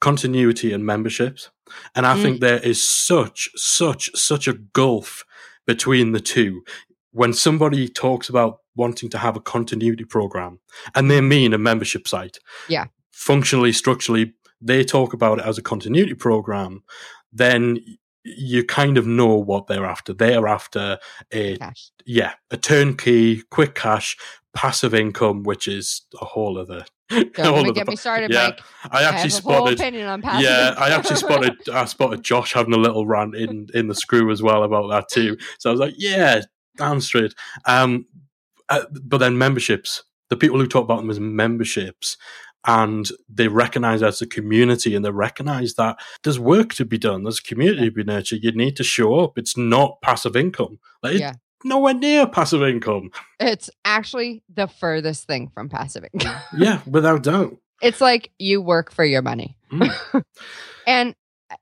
continuity 0.00 0.72
and 0.72 0.84
memberships, 0.86 1.50
and 1.94 2.06
I 2.06 2.16
Mm. 2.16 2.22
think 2.22 2.40
there 2.40 2.60
is 2.60 2.86
such 2.88 3.50
such 3.54 4.10
such 4.14 4.48
a 4.48 4.54
gulf 4.54 5.24
between 5.66 6.12
the 6.12 6.20
two. 6.20 6.62
When 7.12 7.34
somebody 7.34 7.86
talks 7.88 8.30
about 8.30 8.60
wanting 8.74 9.10
to 9.10 9.18
have 9.18 9.36
a 9.36 9.40
continuity 9.40 10.04
program, 10.04 10.60
and 10.94 11.10
they 11.10 11.20
mean 11.20 11.52
a 11.52 11.58
membership 11.58 12.08
site, 12.08 12.38
Yeah. 12.68 12.86
functionally, 13.12 13.72
structurally, 13.72 14.32
they 14.62 14.84
talk 14.84 15.12
about 15.12 15.38
it 15.40 15.44
as 15.44 15.58
a 15.58 15.62
continuity 15.62 16.14
program, 16.14 16.82
then 17.30 17.78
you 18.24 18.64
kind 18.64 18.98
of 18.98 19.06
know 19.06 19.34
what 19.36 19.66
they're 19.66 19.86
after. 19.86 20.12
They're 20.12 20.46
after 20.48 20.98
a 21.32 21.56
Cash. 21.56 21.90
yeah, 22.04 22.34
a 22.50 22.56
turnkey, 22.56 23.42
quick 23.50 23.74
cash, 23.74 24.16
passive 24.54 24.94
income, 24.94 25.42
which 25.42 25.66
is 25.68 26.02
a 26.20 26.24
whole 26.24 26.58
other. 26.58 26.84
Don't 27.08 27.34
whole 27.36 27.72
get 27.72 27.88
me 27.88 27.96
started, 27.96 28.30
yeah, 28.32 28.50
Mike. 28.50 28.60
I 28.90 29.00
I 29.00 29.02
actually 29.04 29.30
whole 29.30 29.40
spotted. 29.40 29.80
opinion 29.80 30.06
on 30.08 30.22
passive 30.22 30.48
Yeah. 30.48 30.74
I 30.78 30.90
actually 30.90 31.16
spotted. 31.16 31.56
I 31.72 31.84
spotted 31.86 32.22
Josh 32.22 32.52
having 32.52 32.74
a 32.74 32.78
little 32.78 33.06
rant 33.06 33.34
in 33.34 33.68
in 33.74 33.88
the 33.88 33.94
screw 33.94 34.30
as 34.30 34.42
well 34.42 34.62
about 34.62 34.88
that 34.90 35.08
too. 35.08 35.36
So 35.58 35.70
I 35.70 35.72
was 35.72 35.80
like, 35.80 35.94
yeah, 35.96 36.42
damn 36.76 37.00
straight. 37.00 37.34
Um, 37.66 38.06
uh, 38.68 38.84
but 39.02 39.18
then 39.18 39.38
memberships. 39.38 40.04
The 40.28 40.36
people 40.36 40.60
who 40.60 40.68
talk 40.68 40.84
about 40.84 40.98
them 40.98 41.10
as 41.10 41.18
memberships. 41.18 42.16
And 42.66 43.08
they 43.28 43.48
recognize 43.48 44.02
as 44.02 44.20
a 44.20 44.26
community 44.26 44.94
and 44.94 45.04
they 45.04 45.10
recognize 45.10 45.74
that 45.74 45.98
there's 46.22 46.38
work 46.38 46.74
to 46.74 46.84
be 46.84 46.98
done. 46.98 47.22
There's 47.24 47.40
community 47.40 47.86
to 47.86 47.90
be 47.90 48.04
nurtured. 48.04 48.40
You 48.42 48.52
need 48.52 48.76
to 48.76 48.84
show 48.84 49.18
up. 49.20 49.38
It's 49.38 49.56
not 49.56 50.00
passive 50.02 50.36
income. 50.36 50.78
Like, 51.02 51.12
it's 51.12 51.20
Yeah. 51.20 51.32
nowhere 51.64 51.94
near 51.94 52.26
passive 52.26 52.62
income. 52.62 53.10
It's 53.38 53.70
actually 53.84 54.42
the 54.52 54.66
furthest 54.66 55.26
thing 55.26 55.48
from 55.54 55.68
passive 55.70 56.04
income. 56.12 56.36
Yeah, 56.58 56.80
without 56.86 57.22
doubt. 57.22 57.56
it's 57.80 58.00
like 58.02 58.30
you 58.38 58.60
work 58.60 58.92
for 58.92 59.04
your 59.06 59.22
money. 59.22 59.56
Mm. 59.72 60.22
And 60.86 61.14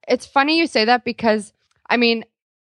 it's 0.08 0.26
funny 0.26 0.58
you 0.58 0.66
say 0.66 0.84
that 0.86 1.04
because, 1.04 1.52
I 1.88 1.96
mean, 1.96 2.24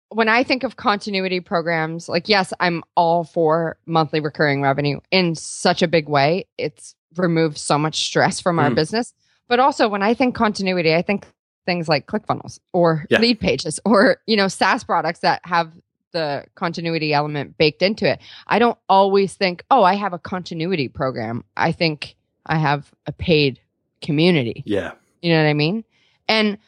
when 0.08 0.28
I 0.28 0.42
think 0.42 0.62
of 0.64 0.76
continuity 0.76 1.40
programs, 1.40 2.08
like, 2.08 2.28
yes, 2.28 2.52
I'm 2.60 2.82
all 2.96 3.24
for 3.24 3.78
monthly 3.86 4.20
recurring 4.20 4.60
revenue 4.62 5.00
in 5.10 5.34
such 5.34 5.82
a 5.82 5.88
big 5.88 6.08
way. 6.08 6.46
It's 6.58 6.94
removed 7.16 7.58
so 7.58 7.78
much 7.78 8.06
stress 8.06 8.40
from 8.40 8.58
our 8.58 8.70
Mm. 8.70 8.74
business. 8.74 9.14
But 9.48 9.60
also, 9.60 9.88
when 9.88 10.02
I 10.02 10.14
think 10.14 10.34
continuity, 10.34 10.94
I 10.94 11.02
think 11.02 11.26
things 11.66 11.88
like 11.88 12.06
ClickFunnels 12.06 12.58
or 12.72 13.06
Yeah. 13.10 13.18
Leadpages 13.18 13.78
or, 13.84 14.18
you 14.26 14.36
know, 14.36 14.48
SaaS 14.48 14.84
products 14.84 15.20
that 15.20 15.40
have 15.44 15.72
the 16.12 16.44
continuity 16.54 17.14
element 17.14 17.56
baked 17.56 17.82
into 17.82 18.06
it. 18.10 18.20
I 18.46 18.58
don't 18.58 18.78
always 18.88 19.34
think, 19.34 19.64
oh, 19.70 19.82
I 19.82 19.94
have 19.94 20.12
a 20.12 20.18
continuity 20.18 20.88
program. 20.88 21.44
I 21.56 21.72
think 21.72 22.16
I 22.44 22.56
have 22.58 22.90
a 23.06 23.12
paid 23.12 23.60
community. 24.02 24.62
Yeah. 24.66 24.92
You 25.22 25.32
know 25.32 25.42
what 25.42 25.48
I 25.48 25.54
mean? 25.54 25.84
And 26.28 26.58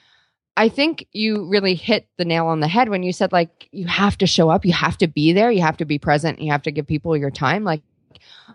I 0.57 0.69
think 0.69 1.07
you 1.13 1.47
really 1.49 1.75
hit 1.75 2.07
the 2.17 2.25
nail 2.25 2.47
on 2.47 2.61
the 2.61 2.69
head 2.69 2.89
when 2.89 3.03
you 3.03 3.13
said, 3.13 3.33
like, 3.33 3.69
you 3.73 3.87
have 3.87 4.17
to 4.19 4.27
show 4.27 4.51
up, 4.51 4.65
you 4.65 4.73
have 4.73 4.97
to 4.99 5.09
be 5.09 5.33
there, 5.33 5.51
you 5.51 5.63
have 5.63 5.77
to 5.79 5.85
be 5.85 5.99
present, 5.99 6.41
you 6.41 6.53
have 6.53 6.63
to 6.63 6.71
give 6.71 6.87
people 6.87 7.17
your 7.17 7.31
time. 7.31 7.65
Like, 7.65 7.83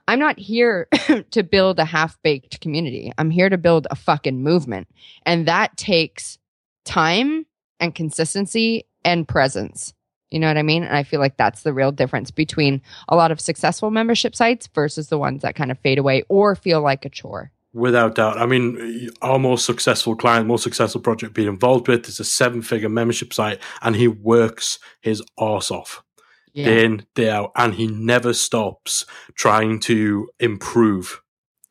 I'm 0.07 0.20
not 0.20 0.39
here 0.39 0.88
to 1.32 1.43
build 1.43 1.80
a 1.80 1.86
half 1.86 2.22
baked 2.24 2.62
community. 2.62 3.12
I'm 3.18 3.30
here 3.30 3.49
to 3.49 3.57
build 3.57 3.88
a 3.91 3.95
fucking 3.95 4.41
movement. 4.41 4.88
And 5.26 5.47
that 5.47 5.78
takes 5.78 6.38
time 6.86 7.45
and 7.80 7.93
consistency 7.93 8.86
and 9.03 9.28
presence. 9.28 9.93
You 10.32 10.39
know 10.39 10.47
what 10.47 10.57
I 10.57 10.64
mean? 10.64 10.84
And 10.84 10.95
I 10.95 11.03
feel 11.03 11.20
like 11.20 11.38
that's 11.38 11.64
the 11.64 11.74
real 11.74 11.91
difference 11.91 12.30
between 12.32 12.82
a 13.07 13.16
lot 13.16 13.32
of 13.32 13.41
successful 13.41 13.89
membership 13.89 14.36
sites 14.36 14.68
versus 14.74 15.10
the 15.10 15.18
ones 15.18 15.41
that 15.41 15.55
kind 15.55 15.72
of 15.72 15.80
fade 15.80 15.97
away 15.97 16.24
or 16.30 16.55
feel 16.55 16.82
like 16.82 17.05
a 17.05 17.10
chore. 17.10 17.51
Without 17.74 18.16
doubt. 18.16 18.39
I 18.39 18.47
mean, 18.47 19.10
our 19.22 19.38
most 19.38 19.66
successful 19.66 20.16
client, 20.16 20.47
most 20.47 20.64
successful 20.64 21.01
project 21.01 21.34
being 21.34 21.47
involved 21.47 21.88
with 21.88 22.07
is 22.07 22.20
a 22.20 22.24
seven 22.24 22.64
figure 22.64 22.89
membership 22.89 23.32
site, 23.32 23.60
and 23.84 23.95
he 23.95 24.07
works 24.07 24.80
his 25.01 25.24
arse 25.38 25.70
off 25.70 26.03
day 26.54 26.84
in, 26.86 27.06
day 27.16 27.30
out, 27.30 27.52
and 27.56 27.74
he 27.76 27.88
never 27.88 28.34
stops 28.34 29.06
trying 29.36 29.80
to 29.82 30.30
improve 30.39 31.22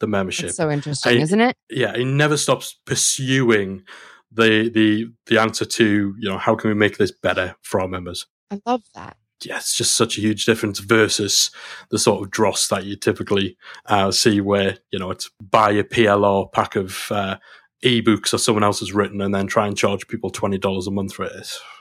the 0.00 0.06
membership. 0.06 0.46
It's 0.48 0.56
so 0.56 0.70
interesting, 0.70 1.18
I- 1.18 1.22
isn't 1.22 1.40
it? 1.40 1.56
yeah, 1.70 1.96
he 1.96 2.04
never 2.04 2.36
stops 2.36 2.76
pursuing 2.84 3.82
the 4.30 4.68
the 4.68 5.06
the 5.26 5.40
answer 5.40 5.64
to, 5.64 6.14
you 6.18 6.28
know, 6.28 6.38
how 6.38 6.54
can 6.54 6.68
we 6.70 6.74
make 6.74 6.98
this 6.98 7.10
better 7.12 7.56
for 7.62 7.80
our 7.80 7.88
members? 7.88 8.26
I 8.50 8.60
love 8.66 8.82
that. 8.94 9.16
yeah, 9.44 9.56
it's 9.56 9.76
just 9.76 9.94
such 9.96 10.16
a 10.18 10.20
huge 10.20 10.44
difference 10.46 10.78
versus 10.78 11.50
the 11.90 11.98
sort 11.98 12.22
of 12.22 12.30
dross 12.30 12.68
that 12.68 12.84
you 12.84 12.96
typically 12.96 13.56
uh, 13.86 14.10
see 14.10 14.40
where, 14.40 14.78
you 14.90 14.98
know, 14.98 15.10
it's 15.10 15.30
buy 15.40 15.70
a 15.72 15.84
PLR 15.84 16.50
pack 16.52 16.76
of 16.76 17.06
uh, 17.10 17.36
ebooks 17.84 18.32
or 18.34 18.38
someone 18.38 18.64
else 18.64 18.80
has 18.80 18.92
written 18.92 19.20
and 19.20 19.34
then 19.34 19.46
try 19.46 19.66
and 19.66 19.76
charge 19.76 20.08
people 20.08 20.30
$20 20.30 20.86
a 20.86 20.90
month 20.90 21.12
for 21.14 21.24
it. 21.26 21.32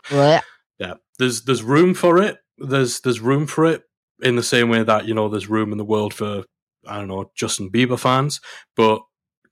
Blech. 0.08 0.42
Yeah. 0.78 0.94
There's, 1.20 1.44
there's 1.46 1.64
room 1.64 1.94
for 1.94 2.22
it. 2.22 2.38
There's, 2.58 3.00
there's 3.02 3.20
room 3.20 3.48
for 3.48 3.66
it 3.66 3.84
in 4.22 4.36
the 4.36 4.44
same 4.44 4.70
way 4.70 4.84
that, 4.84 5.06
you 5.06 5.14
know, 5.14 5.30
there's 5.30 5.50
room 5.50 5.72
in 5.72 5.78
the 5.78 5.86
world 5.86 6.14
for, 6.14 6.44
I 6.86 6.98
don't 6.98 7.08
know, 7.08 7.32
Justin 7.36 7.70
Bieber 7.70 8.00
fans, 8.00 8.40
but 8.76 9.02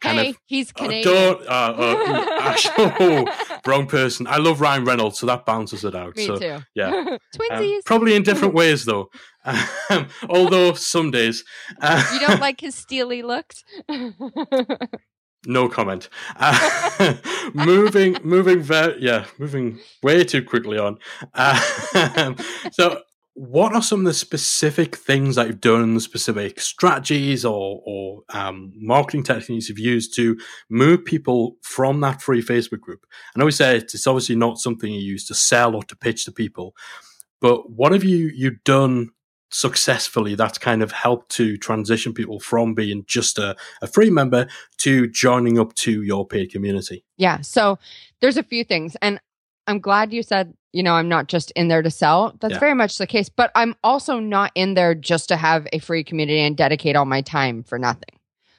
kind 0.01 0.19
hey, 0.19 0.29
of 0.29 0.37
he's 0.45 0.71
uh, 0.71 0.73
Canadian. 0.83 1.13
don't, 1.13 1.41
uh, 1.47 1.73
uh, 1.77 2.37
actually, 2.41 2.73
oh, 2.99 3.59
wrong 3.65 3.87
person. 3.87 4.27
I 4.27 4.37
love 4.37 4.61
Ryan 4.61 4.85
Reynolds, 4.85 5.19
so 5.19 5.25
that 5.27 5.45
balances 5.45 5.83
it 5.83 5.95
out. 5.95 6.15
Me 6.15 6.25
so, 6.25 6.37
too. 6.37 6.59
yeah. 6.75 7.17
Um, 7.51 7.59
Twinsies. 7.59 7.85
probably 7.85 8.15
in 8.15 8.23
different 8.23 8.53
ways, 8.53 8.85
though. 8.85 9.09
Um, 9.89 10.07
although 10.29 10.73
some 10.73 11.11
days, 11.11 11.43
uh, 11.81 12.03
you 12.13 12.19
don't 12.25 12.39
like 12.39 12.61
his 12.61 12.75
steely 12.75 13.21
looks? 13.21 13.63
No 15.45 15.69
comment. 15.69 16.09
Uh, 16.35 17.15
moving, 17.53 18.17
moving 18.23 18.61
very, 18.61 19.01
yeah, 19.01 19.25
moving 19.37 19.79
way 20.03 20.23
too 20.23 20.43
quickly 20.43 20.77
on. 20.77 20.97
Uh, 21.33 22.35
so, 22.71 23.01
what 23.35 23.73
are 23.75 23.81
some 23.81 23.99
of 23.99 24.05
the 24.05 24.13
specific 24.13 24.95
things 24.95 25.35
that 25.35 25.47
you've 25.47 25.59
done 25.59 25.93
the 25.93 25.99
specific 25.99 26.59
strategies 26.61 27.43
or, 27.43 27.81
or 27.85 28.21
um, 28.29 28.71
marketing 28.75 29.23
techniques 29.23 29.67
you've 29.67 29.77
used 29.77 30.15
to 30.15 30.39
move 30.69 31.03
people 31.03 31.57
from 31.61 31.99
that 31.99 32.21
free 32.21 32.41
Facebook 32.41 32.79
group? 32.79 33.05
I 33.35 33.39
know 33.39 33.45
we 33.45 33.51
say 33.51 33.75
it's, 33.77 33.93
it's 33.93 34.07
obviously 34.07 34.37
not 34.37 34.57
something 34.57 34.91
you 34.91 35.01
use 35.01 35.27
to 35.27 35.33
sell 35.33 35.75
or 35.75 35.83
to 35.83 35.97
pitch 35.97 36.23
to 36.25 36.31
people, 36.31 36.75
but 37.41 37.69
what 37.69 37.91
have 37.91 38.05
you 38.05 38.31
you 38.33 38.51
done 38.63 39.09
successfully 39.55 40.35
that's 40.35 40.57
kind 40.57 40.83
of 40.83 40.91
helped 40.91 41.29
to 41.31 41.55
transition 41.57 42.13
people 42.13 42.39
from 42.39 42.73
being 42.73 43.05
just 43.07 43.37
a, 43.39 43.55
a 43.81 43.87
free 43.87 44.09
member 44.09 44.47
to 44.77 45.07
joining 45.07 45.57
up 45.57 45.73
to 45.75 46.01
your 46.03 46.27
paid 46.27 46.51
community? 46.51 47.05
Yeah. 47.17 47.41
So 47.41 47.79
there's 48.19 48.35
a 48.37 48.43
few 48.43 48.63
things. 48.65 48.97
And 49.01 49.19
I'm 49.67 49.79
glad 49.79 50.11
you 50.11 50.23
said, 50.23 50.53
you 50.73 50.83
know, 50.83 50.93
I'm 50.93 51.07
not 51.07 51.27
just 51.27 51.51
in 51.51 51.69
there 51.69 51.81
to 51.81 51.89
sell. 51.89 52.35
That's 52.41 52.53
Yeah. 52.53 52.59
very 52.59 52.73
much 52.73 52.97
the 52.97 53.07
case. 53.07 53.29
But 53.29 53.51
I'm 53.55 53.75
also 53.81 54.19
not 54.19 54.51
in 54.55 54.73
there 54.73 54.93
just 54.93 55.29
to 55.29 55.37
have 55.37 55.67
a 55.71 55.79
free 55.79 56.03
community 56.03 56.39
and 56.41 56.57
dedicate 56.57 56.95
all 56.97 57.05
my 57.05 57.21
time 57.21 57.63
for 57.63 57.79
nothing. 57.79 58.14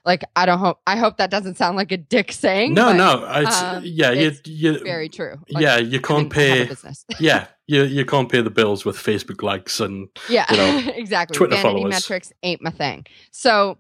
Like 0.07 0.25
I 0.37 0.47
don't 0.47 0.61
hope 0.61 0.81
I 0.87 0.97
hope 0.97 1.17
that 1.17 1.31
doesn't 1.31 1.57
sound 1.57 1.77
like 1.77 1.91
a 1.91 1.97
dick 1.97 2.31
saying. 2.31 2.75
No, 2.75 2.87
but 2.87 2.93
no, 2.93 3.29
it's, 3.41 3.61
um, 3.61 3.83
yeah, 3.85 4.13
you, 4.13 4.29
it's 4.29 4.41
you, 4.47 4.79
Very 4.79 5.09
true. 5.09 5.37
Like, 5.51 5.63
yeah, 5.63 5.79
you 5.79 6.01
can't 6.01 6.33
mean, 6.33 6.53
I 6.53 6.57
have 6.59 6.71
a 6.71 6.77
pay. 6.77 6.95
yeah, 7.19 7.47
you 7.67 7.83
you 7.83 8.05
can't 8.05 8.31
pay 8.31 8.41
the 8.41 8.51
bills 8.51 8.85
with 8.85 8.97
Facebook 8.97 9.43
likes 9.43 9.81
and 9.81 10.09
Yeah, 10.29 10.47
you 10.49 10.57
know, 10.57 10.93
exactly. 10.95 11.37
Twitter 11.37 11.57
Vanity 11.57 11.81
followers. 11.81 11.91
metrics 11.91 12.33
ain't 12.45 12.63
my 12.63 12.71
thing. 12.71 13.05
So 13.33 13.79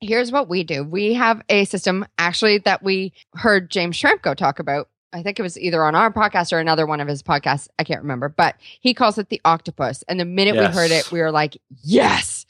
here's 0.00 0.30
what 0.30 0.48
we 0.48 0.62
do. 0.62 0.84
We 0.84 1.14
have 1.14 1.42
a 1.48 1.64
system 1.64 2.06
actually 2.18 2.58
that 2.58 2.84
we 2.84 3.12
heard 3.34 3.68
James 3.68 4.00
Schramko 4.00 4.36
talk 4.36 4.60
about. 4.60 4.90
I 5.12 5.24
think 5.24 5.40
it 5.40 5.42
was 5.42 5.58
either 5.58 5.84
on 5.84 5.96
our 5.96 6.12
podcast 6.12 6.52
or 6.52 6.60
another 6.60 6.86
one 6.86 7.00
of 7.00 7.08
his 7.08 7.22
podcasts. 7.22 7.68
I 7.80 7.84
can't 7.84 8.00
remember, 8.00 8.28
but 8.28 8.54
he 8.80 8.94
calls 8.94 9.18
it 9.18 9.28
the 9.28 9.40
octopus. 9.44 10.04
And 10.08 10.18
the 10.18 10.24
minute 10.24 10.54
we 10.56 10.64
heard 10.64 10.90
it, 10.90 11.10
we 11.12 11.20
were 11.20 11.32
like, 11.32 11.58
yes. 11.82 12.46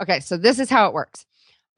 Okay, 0.00 0.20
so 0.20 0.36
this 0.36 0.58
is 0.58 0.70
how 0.70 0.86
it 0.86 0.94
works. 0.94 1.26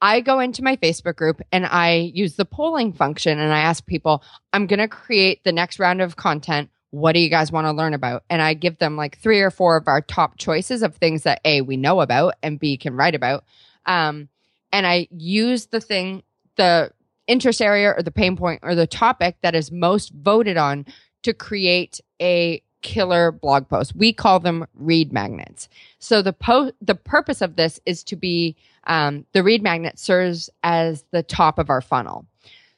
I 0.01 0.21
go 0.21 0.39
into 0.41 0.63
my 0.63 0.77
Facebook 0.77 1.17
group 1.17 1.41
and 1.51 1.67
I 1.67 2.13
use 2.15 2.37
the 2.37 2.45
polling 2.45 2.93
function 2.93 3.39
and 3.39 3.53
I 3.53 3.61
ask 3.61 3.85
people, 3.85 4.23
I'm 4.53 4.67
going 4.67 4.79
to 4.79 4.89
create 4.89 5.43
the 5.45 5.53
next 5.53 5.79
round 5.79 6.01
of 6.01 6.17
content. 6.17 6.71
What 6.91 7.13
do 7.13 7.21
you 7.21 7.29
guys 7.29 7.53
want 7.53 7.67
to 7.67 7.73
learn 7.73 7.95
about? 7.95 8.25
And 8.31 8.41
I 8.41 8.55
give 8.55 8.79
them 8.79 8.97
like 8.97 9.19
three 9.19 9.41
or 9.41 9.51
four 9.51 9.77
of 9.77 9.89
our 9.89 10.01
top 10.01 10.39
choices 10.39 10.83
of 10.83 10.95
things 10.97 11.25
that 11.25 11.41
A, 11.45 11.61
we 11.61 11.77
know 11.77 12.01
about 12.01 12.35
and 12.43 12.59
B, 12.59 12.77
can 12.77 12.95
write 12.95 13.15
about. 13.15 13.45
Um, 13.87 14.29
and 14.73 14.87
I 14.87 15.09
use 15.11 15.67
the 15.67 15.81
thing, 15.81 16.23
the 16.57 16.93
interest 17.27 17.61
area 17.61 17.93
or 17.97 18.03
the 18.03 18.11
pain 18.11 18.37
point 18.37 18.61
or 18.63 18.75
the 18.75 18.87
topic 18.87 19.37
that 19.43 19.55
is 19.55 19.71
most 19.73 20.13
voted 20.15 20.57
on 20.57 20.87
to 21.25 21.35
create 21.35 22.01
a 22.21 22.63
killer 22.83 23.33
blog 23.33 23.69
post. 23.69 23.95
We 23.97 24.13
call 24.13 24.41
them 24.41 24.67
read 24.75 25.13
magnets. 25.13 25.69
So 25.99 26.23
the 26.23 26.33
po- 26.33 26.73
the 26.81 26.95
purpose 26.95 27.41
of 27.41 27.57
this 27.57 27.81
is 27.87 28.05
to 28.05 28.17
be 28.17 28.57
um, 28.87 29.27
the 29.33 29.43
read 29.43 29.63
magnet 29.63 29.99
serves 29.99 30.49
as 30.63 31.05
the 31.11 31.23
top 31.23 31.59
of 31.59 31.71
our 31.71 31.81
funnel. 31.81 32.27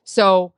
So 0.05 0.53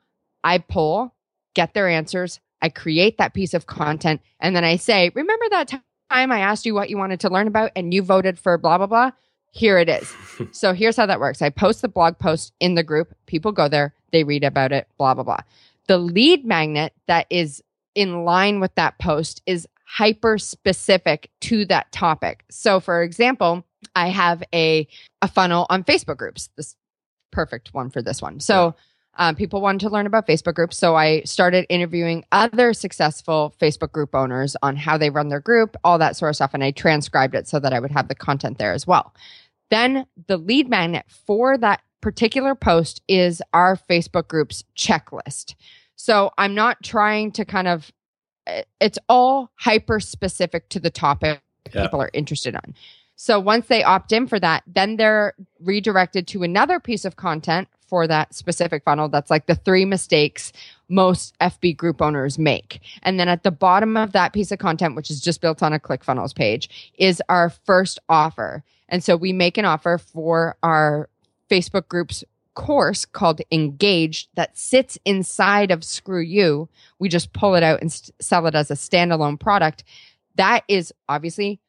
I 0.44 0.58
pull, 0.58 1.14
get 1.54 1.74
their 1.74 1.88
answers, 1.88 2.40
I 2.62 2.68
create 2.68 3.18
that 3.18 3.34
piece 3.34 3.54
of 3.54 3.66
content, 3.66 4.20
and 4.40 4.54
then 4.54 4.64
I 4.64 4.76
say, 4.76 5.10
"Remember 5.14 5.44
that 5.50 5.68
time 5.68 6.32
I 6.32 6.38
asked 6.38 6.64
you 6.64 6.74
what 6.74 6.90
you 6.90 6.96
wanted 6.96 7.20
to 7.20 7.28
learn 7.28 7.48
about, 7.48 7.72
and 7.74 7.92
you 7.92 8.02
voted 8.02 8.38
for 8.38 8.56
blah 8.56 8.78
blah 8.78 8.86
blah." 8.86 9.10
Here 9.50 9.78
it 9.78 9.88
is. 9.88 10.10
so 10.52 10.72
here's 10.72 10.96
how 10.96 11.06
that 11.06 11.20
works. 11.20 11.42
I 11.42 11.50
post 11.50 11.82
the 11.82 11.88
blog 11.88 12.18
post 12.18 12.54
in 12.60 12.74
the 12.74 12.82
group. 12.82 13.14
People 13.26 13.52
go 13.52 13.68
there, 13.68 13.94
they 14.12 14.24
read 14.24 14.44
about 14.44 14.72
it, 14.72 14.86
blah 14.96 15.14
blah 15.14 15.24
blah. 15.24 15.40
The 15.88 15.98
lead 15.98 16.44
magnet 16.44 16.94
that 17.06 17.26
is 17.28 17.62
in 17.94 18.24
line 18.24 18.60
with 18.60 18.74
that 18.76 18.98
post 18.98 19.42
is 19.46 19.66
hyper 19.84 20.38
specific 20.38 21.30
to 21.40 21.64
that 21.66 21.90
topic. 21.92 22.44
So 22.50 22.80
for 22.80 23.02
example, 23.02 23.64
I 23.94 24.08
have 24.08 24.42
a 24.54 24.88
a 25.20 25.28
funnel 25.28 25.66
on 25.68 25.84
Facebook 25.84 26.16
groups. 26.16 26.48
This 26.56 26.76
perfect 27.30 27.74
one 27.74 27.90
for 27.90 28.02
this 28.02 28.22
one. 28.22 28.40
So 28.40 28.74
um, 29.14 29.34
people 29.34 29.60
wanted 29.60 29.80
to 29.80 29.90
learn 29.90 30.06
about 30.06 30.26
Facebook 30.26 30.54
groups. 30.54 30.78
So 30.78 30.96
I 30.96 31.22
started 31.22 31.66
interviewing 31.68 32.24
other 32.32 32.72
successful 32.72 33.54
Facebook 33.60 33.92
group 33.92 34.14
owners 34.14 34.56
on 34.62 34.76
how 34.76 34.96
they 34.96 35.10
run 35.10 35.28
their 35.28 35.40
group, 35.40 35.76
all 35.84 35.98
that 35.98 36.16
sort 36.16 36.30
of 36.30 36.36
stuff. 36.36 36.54
And 36.54 36.64
I 36.64 36.70
transcribed 36.70 37.34
it 37.34 37.46
so 37.46 37.58
that 37.60 37.72
I 37.72 37.80
would 37.80 37.90
have 37.90 38.08
the 38.08 38.14
content 38.14 38.58
there 38.58 38.72
as 38.72 38.86
well. 38.86 39.14
Then 39.70 40.06
the 40.28 40.36
lead 40.36 40.68
magnet 40.68 41.06
for 41.08 41.58
that 41.58 41.82
particular 42.00 42.54
post 42.54 43.02
is 43.06 43.42
our 43.52 43.76
Facebook 43.76 44.28
group's 44.28 44.64
checklist. 44.76 45.54
So 46.02 46.32
I'm 46.36 46.56
not 46.56 46.82
trying 46.82 47.30
to 47.30 47.44
kind 47.44 47.68
of, 47.68 47.92
eh, 48.48 48.62
it's 48.80 48.98
all 49.08 49.52
hyper 49.54 50.00
specific 50.00 50.68
to 50.70 50.80
the 50.80 50.90
topic 50.90 51.40
Yeah. 51.72 51.82
people 51.84 52.02
are 52.02 52.10
interested 52.12 52.56
on. 52.56 52.74
So 53.14 53.38
once 53.38 53.68
they 53.68 53.84
opt 53.84 54.10
in 54.10 54.26
for 54.26 54.40
that, 54.40 54.64
then 54.66 54.96
they're 54.96 55.34
redirected 55.60 56.26
to 56.26 56.42
another 56.42 56.80
piece 56.80 57.04
of 57.04 57.14
content 57.14 57.68
for 57.86 58.08
that 58.08 58.34
specific 58.34 58.82
funnel 58.82 59.08
that's 59.10 59.30
like 59.30 59.46
the 59.46 59.54
three 59.54 59.84
mistakes 59.84 60.52
most 60.88 61.36
FB 61.40 61.76
group 61.76 62.02
owners 62.02 62.36
make. 62.36 62.80
And 63.04 63.20
then 63.20 63.28
at 63.28 63.44
the 63.44 63.52
bottom 63.52 63.96
of 63.96 64.10
that 64.10 64.32
piece 64.32 64.50
of 64.50 64.58
content, 64.58 64.96
which 64.96 65.08
is 65.08 65.20
just 65.20 65.40
built 65.40 65.62
on 65.62 65.72
a 65.72 65.78
ClickFunnels 65.78 66.34
page, 66.34 66.90
is 66.98 67.22
our 67.28 67.48
first 67.48 68.00
offer. 68.08 68.64
And 68.88 69.04
so 69.04 69.16
we 69.16 69.32
make 69.32 69.56
an 69.56 69.66
offer 69.66 69.98
for 69.98 70.56
our 70.64 71.08
Facebook 71.48 71.86
group's 71.86 72.24
course 72.54 73.04
called 73.04 73.40
Engaged 73.50 74.28
that 74.34 74.56
sits 74.56 74.98
inside 75.04 75.70
of 75.70 75.84
Screw 75.84 76.20
You. 76.20 76.68
We 76.98 77.08
just 77.08 77.32
pull 77.32 77.54
it 77.54 77.62
out 77.62 77.80
and 77.80 77.92
st- 77.92 78.14
sell 78.22 78.46
it 78.46 78.54
as 78.54 78.70
a 78.70 78.74
standalone 78.74 79.38
product. 79.38 79.84
That 80.36 80.64
is 80.68 80.92
obviously 81.08 81.60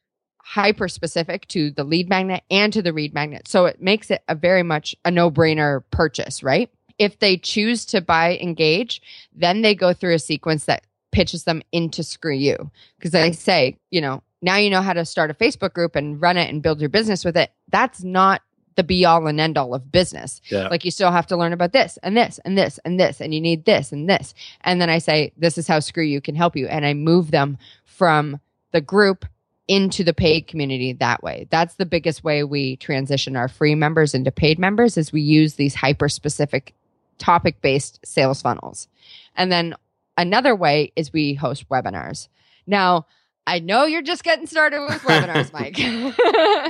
hyper 0.43 0.88
specific 0.88 1.47
to 1.47 1.71
the 1.71 1.84
lead 1.84 2.09
magnet 2.09 2.43
and 2.51 2.73
to 2.73 2.81
the 2.81 2.93
read 2.93 3.13
magnet. 3.13 3.47
So 3.47 3.65
it 3.65 3.81
makes 3.81 4.11
it 4.11 4.23
a 4.27 4.36
very 4.36 4.63
much 4.63 4.95
a 5.05 5.11
no 5.11 5.31
brainer 5.31 5.84
purchase, 5.91 6.43
right? 6.43 6.69
If 6.99 7.19
they 7.19 7.38
choose 7.38 7.86
to 7.88 8.01
buy 8.01 8.38
Engage, 8.38 9.01
then 9.34 9.61
they 9.61 9.73
go 9.73 9.93
through 9.93 10.13
a 10.13 10.19
sequence 10.19 10.65
that 10.65 10.86
pitches 11.11 11.45
them 11.45 11.61
into 11.71 12.03
Screw 12.03 12.34
You. 12.34 12.71
Because 12.97 13.15
I 13.15 13.31
say, 13.31 13.77
you 13.89 14.01
know, 14.01 14.21
now 14.41 14.57
you 14.57 14.69
know 14.69 14.81
how 14.81 14.93
to 14.93 15.05
start 15.05 15.31
a 15.31 15.34
Facebook 15.34 15.73
group 15.73 15.95
and 15.95 16.21
run 16.21 16.38
it 16.38 16.49
and 16.49 16.61
build 16.61 16.81
your 16.81 16.89
business 16.89 17.23
with 17.23 17.38
it. 17.38 17.51
That's 17.69 18.03
not 18.03 18.41
the 18.76 18.84
be 18.84 19.05
all 19.05 19.28
and 19.28 19.39
end 19.39 19.57
all 19.57 19.74
of 19.74 19.91
business. 19.91 20.41
yeah, 20.45 20.67
Like 20.67 20.86
you 20.86 20.91
still 20.91 21.11
have 21.11 21.28
to 21.28 21.38
learn 21.38 21.53
about 21.53 21.74
this 21.74 21.97
and 22.03 22.15
this 22.15 22.39
and 22.45 22.57
this 22.57 22.80
and 22.86 22.99
this, 22.99 23.21
and 23.21 23.34
you 23.34 23.41
need 23.41 23.65
this 23.65 23.91
and 23.91 24.09
this. 24.09 24.34
And 24.61 24.82
then 24.82 24.89
I 24.89 24.99
say, 24.99 25.34
this 25.38 25.57
is 25.57 25.67
how 25.67 25.80
Screw 25.80 26.03
You 26.03 26.21
can 26.21 26.36
help 26.36 26.55
you. 26.55 26.67
And 26.67 26.86
I 26.86 26.93
move 26.93 27.32
them 27.32 27.57
from 27.86 28.39
the 28.71 28.82
group 28.82 29.26
into 29.67 30.03
the 30.03 30.13
paid 30.13 30.47
community 30.47 30.93
that 30.93 31.24
way. 31.24 31.47
That's 31.49 31.76
the 31.76 31.86
biggest 31.86 32.24
way 32.24 32.43
we 32.43 32.76
transition 32.76 33.36
our 33.36 33.47
free 33.47 33.76
members 33.76 34.13
into 34.13 34.32
paid 34.32 34.59
members 34.59 34.97
is 34.97 35.13
we 35.13 35.21
use 35.21 35.55
these 35.55 35.76
hyper 35.76 36.09
specific 36.09 36.74
topic 37.17 37.61
based 37.61 37.99
sales 38.05 38.41
funnels. 38.41 38.88
And 39.36 39.51
then 39.51 39.76
another 40.17 40.55
way 40.55 40.91
is 40.95 41.13
we 41.13 41.34
host 41.34 41.69
webinars. 41.69 42.28
Now, 42.67 43.05
I 43.45 43.59
know 43.59 43.85
you're 43.85 44.01
just 44.01 44.23
getting 44.23 44.47
started 44.47 44.81
with 44.81 45.01
webinars, 45.01 45.51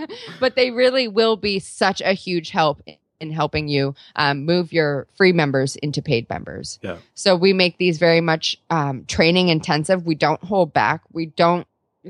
Mike, 0.04 0.10
but 0.40 0.56
they 0.56 0.72
really 0.72 1.08
will 1.08 1.38
be 1.38 1.60
such 1.60 2.02
a 2.02 2.14
huge 2.14 2.50
help 2.50 2.82
in 3.20 3.32
helping 3.32 3.68
you 3.68 3.96
um, 4.16 4.46
move 4.46 4.74
your 4.74 5.08
free 5.16 5.32
members 5.32 5.76
into 5.78 6.02
paid 6.02 6.30
members. 6.30 6.80
Yeah. 6.82 6.98
So 7.16 7.36
we 7.36 7.54
make 7.54 7.78
these 7.78 7.98
very 7.98 8.22
much 8.22 8.60
um, 8.70 9.06
training 9.06 9.50
intensive. 9.50 10.06
We 10.06 10.16
don't 10.16 10.44
hold 10.44 10.74
back. 10.74 11.02
We 11.12 11.28
don't 11.28 11.68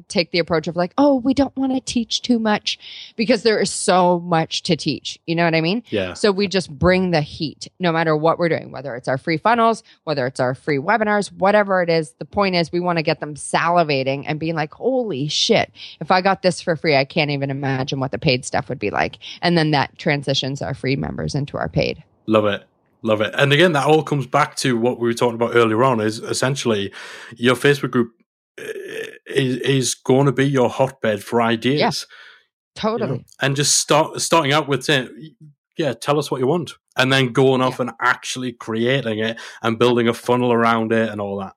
take 0.08 0.32
the 0.32 0.40
approach 0.40 0.68
of 0.68 0.76
like, 0.76 0.94
oh, 0.98 1.16
we 1.16 1.34
don't 1.34 1.56
want 1.56 1.74
to 1.74 1.80
teach 1.80 2.22
too 2.22 2.40
much 2.40 2.80
because 3.16 3.44
there 3.44 3.60
is 3.60 3.72
so 3.72 4.20
much 4.20 4.64
to 4.64 4.76
teach. 4.76 5.20
You 5.26 5.36
know 5.36 5.46
what 5.46 5.56
I 5.56 5.62
mean? 5.62 5.84
Yeah. 5.90 6.14
So 6.14 6.32
we 6.32 6.48
just 6.48 6.70
bring 6.72 7.12
the 7.12 7.22
heat 7.22 7.68
no 7.80 7.92
matter 7.92 8.16
what 8.16 8.40
we're 8.40 8.50
doing, 8.50 8.72
whether 8.72 8.96
it's 8.96 9.08
our 9.08 9.18
free 9.18 9.38
funnels, 9.38 9.84
whether 10.04 10.26
it's 10.28 10.40
our 10.40 10.56
free 10.56 10.78
webinars, 10.78 11.32
whatever 11.32 11.82
it 11.82 11.90
is. 11.90 12.14
The 12.20 12.26
point 12.26 12.56
is, 12.56 12.72
we 12.72 12.80
want 12.80 12.98
to 12.98 13.04
get 13.04 13.20
them 13.20 13.36
salivating 13.36 14.24
and 14.28 14.40
being 14.40 14.56
like, 14.56 14.74
holy 14.74 15.28
shit, 15.28 15.72
if 16.00 16.12
I 16.12 16.22
got 16.22 16.42
this 16.42 16.62
for 16.62 16.76
free, 16.76 16.96
I 16.96 17.06
can't 17.06 17.32
even 17.32 17.50
imagine 17.50 18.00
what 18.00 18.12
the 18.12 18.20
paid 18.20 18.46
stuff 18.46 18.70
would 18.70 18.80
be 18.80 18.90
like. 18.90 19.18
And 19.42 19.58
then 19.58 19.72
that 19.72 19.98
transitions 19.98 20.62
our 20.62 20.74
free 20.74 20.96
members 20.96 21.36
into 21.36 21.58
our 21.58 21.70
paid. 21.70 22.04
Love 22.26 22.46
it. 22.46 22.64
Love 23.06 23.20
it. 23.20 23.34
And 23.38 23.52
again, 23.52 23.74
that 23.74 23.86
all 23.86 24.02
comes 24.02 24.26
back 24.26 24.56
to 24.58 24.78
what 24.78 24.98
we 24.98 25.08
were 25.08 25.14
talking 25.14 25.36
about 25.36 25.56
earlier 25.56 25.84
on 25.84 26.00
is 26.00 26.20
essentially 26.20 26.92
your 27.36 27.56
Facebook 27.56 27.92
group 27.92 28.14
is, 28.58 29.58
is 29.58 29.96
going 29.96 30.26
to 30.26 30.32
be 30.32 30.48
your 30.48 30.70
hotbed 30.70 31.24
for 31.24 31.42
ideas. 31.42 31.80
Yeah, 31.80 31.88
you 31.90 32.82
totally. 32.82 33.18
know, 33.20 33.24
and 33.42 33.56
just 33.56 33.80
start 33.80 34.22
starting 34.22 34.54
out 34.54 34.68
with 34.68 34.84
saying, 34.84 35.36
yeah, 35.78 35.94
tell 35.94 36.20
us 36.20 36.30
what 36.30 36.40
you 36.40 36.48
want. 36.48 36.74
And 36.96 37.12
then 37.12 37.34
going 37.34 37.62
off 37.62 37.80
and 37.80 37.92
actually 38.02 38.52
creating 38.54 39.20
it 39.20 39.40
and 39.64 39.80
building 39.80 40.08
a 40.08 40.14
funnel 40.14 40.54
around 40.54 40.92
it 40.92 41.10
and 41.10 41.20
all 41.20 41.38
that. 41.40 41.56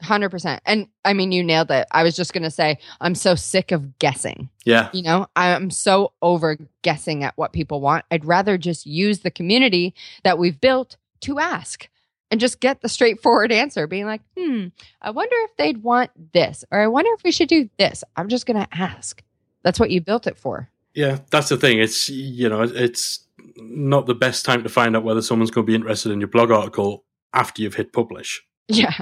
Hundred 0.00 0.30
percent. 0.30 0.62
And 0.64 0.86
I 1.04 1.12
mean, 1.12 1.32
you 1.32 1.42
nailed 1.42 1.72
it. 1.72 1.86
I 1.90 2.04
was 2.04 2.14
just 2.14 2.32
gonna 2.32 2.52
say, 2.52 2.78
I'm 3.00 3.16
so 3.16 3.34
sick 3.34 3.72
of 3.72 3.98
guessing. 3.98 4.48
Yeah. 4.64 4.90
You 4.92 5.02
know, 5.02 5.26
I'm 5.34 5.70
so 5.70 6.12
over 6.22 6.56
guessing 6.82 7.24
at 7.24 7.36
what 7.36 7.52
people 7.52 7.80
want. 7.80 8.04
I'd 8.10 8.24
rather 8.24 8.56
just 8.56 8.86
use 8.86 9.20
the 9.20 9.30
community 9.30 9.94
that 10.22 10.38
we've 10.38 10.60
built 10.60 10.96
to 11.22 11.40
ask 11.40 11.88
and 12.30 12.40
just 12.40 12.60
get 12.60 12.80
the 12.80 12.88
straightforward 12.88 13.52
answer, 13.52 13.86
being 13.86 14.06
like, 14.06 14.20
hmm, 14.36 14.66
I 15.00 15.10
wonder 15.10 15.34
if 15.44 15.56
they'd 15.56 15.82
want 15.82 16.10
this, 16.32 16.64
or 16.70 16.80
I 16.80 16.86
wonder 16.86 17.10
if 17.14 17.22
we 17.22 17.32
should 17.32 17.48
do 17.48 17.68
this. 17.78 18.04
I'm 18.16 18.28
just 18.28 18.46
gonna 18.46 18.68
ask. 18.72 19.22
That's 19.62 19.80
what 19.80 19.90
you 19.90 20.00
built 20.00 20.26
it 20.26 20.38
for. 20.38 20.70
Yeah, 20.94 21.18
that's 21.30 21.48
the 21.48 21.56
thing. 21.56 21.78
It's 21.78 22.08
you 22.08 22.48
know, 22.48 22.62
it's 22.62 23.26
not 23.56 24.06
the 24.06 24.14
best 24.14 24.44
time 24.44 24.62
to 24.62 24.68
find 24.68 24.96
out 24.96 25.04
whether 25.04 25.22
someone's 25.22 25.50
going 25.50 25.66
to 25.66 25.70
be 25.70 25.74
interested 25.74 26.12
in 26.12 26.20
your 26.20 26.28
blog 26.28 26.50
article 26.50 27.04
after 27.32 27.62
you've 27.62 27.74
hit 27.74 27.92
publish. 27.92 28.42
Yeah. 28.68 28.92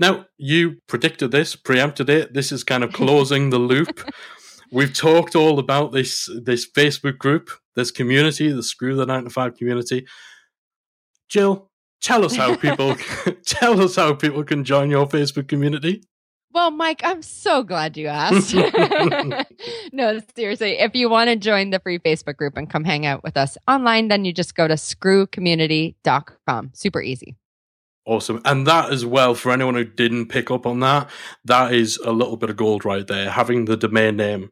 Now, 0.00 0.26
you 0.36 0.78
predicted 0.88 1.30
this, 1.30 1.54
preempted 1.54 2.10
it. 2.10 2.34
This 2.34 2.52
is 2.52 2.64
kind 2.64 2.82
of 2.82 2.92
closing 2.92 3.50
the 3.50 3.58
loop. 3.58 4.10
We've 4.72 4.92
talked 4.92 5.36
all 5.36 5.58
about 5.58 5.92
this 5.92 6.28
this 6.42 6.68
Facebook 6.70 7.18
group, 7.18 7.50
this 7.76 7.90
community, 7.90 8.50
the 8.50 8.62
Screw 8.62 8.96
the 8.96 9.06
Nine 9.06 9.24
to 9.24 9.30
Five 9.30 9.56
community. 9.56 10.06
Jill, 11.28 11.70
tell 12.02 12.24
us 12.24 12.36
how 12.36 12.56
people 12.66 12.96
tell 13.46 13.80
us 13.80 13.96
how 13.96 14.14
people 14.14 14.44
can 14.44 14.64
join 14.64 14.90
your 14.90 15.06
Facebook 15.06 15.48
community. 15.48 16.02
Well, 16.54 16.70
Mike, 16.70 17.00
I'm 17.02 17.22
so 17.22 17.62
glad 17.62 17.96
you 17.96 18.08
asked. 18.08 18.54
no, 19.92 20.20
seriously, 20.36 20.72
if 20.80 20.94
you 20.94 21.08
want 21.08 21.30
to 21.30 21.36
join 21.36 21.70
the 21.70 21.78
free 21.78 21.98
Facebook 21.98 22.36
group 22.36 22.58
and 22.58 22.68
come 22.68 22.84
hang 22.84 23.06
out 23.06 23.22
with 23.22 23.38
us 23.38 23.56
online, 23.66 24.08
then 24.08 24.26
you 24.26 24.34
just 24.34 24.54
go 24.54 24.68
to 24.68 24.74
screwcommunity.com. 24.74 26.70
Super 26.74 27.00
easy. 27.00 27.36
Awesome. 28.04 28.42
And 28.44 28.66
that 28.66 28.92
as 28.92 29.06
well, 29.06 29.34
for 29.34 29.50
anyone 29.52 29.76
who 29.76 29.84
didn't 29.84 30.26
pick 30.26 30.50
up 30.50 30.66
on 30.66 30.80
that, 30.80 31.08
that 31.44 31.72
is 31.72 31.96
a 31.98 32.10
little 32.10 32.36
bit 32.36 32.50
of 32.50 32.56
gold 32.56 32.84
right 32.84 33.06
there. 33.06 33.30
Having 33.30 33.66
the 33.66 33.76
domain 33.76 34.16
name 34.16 34.50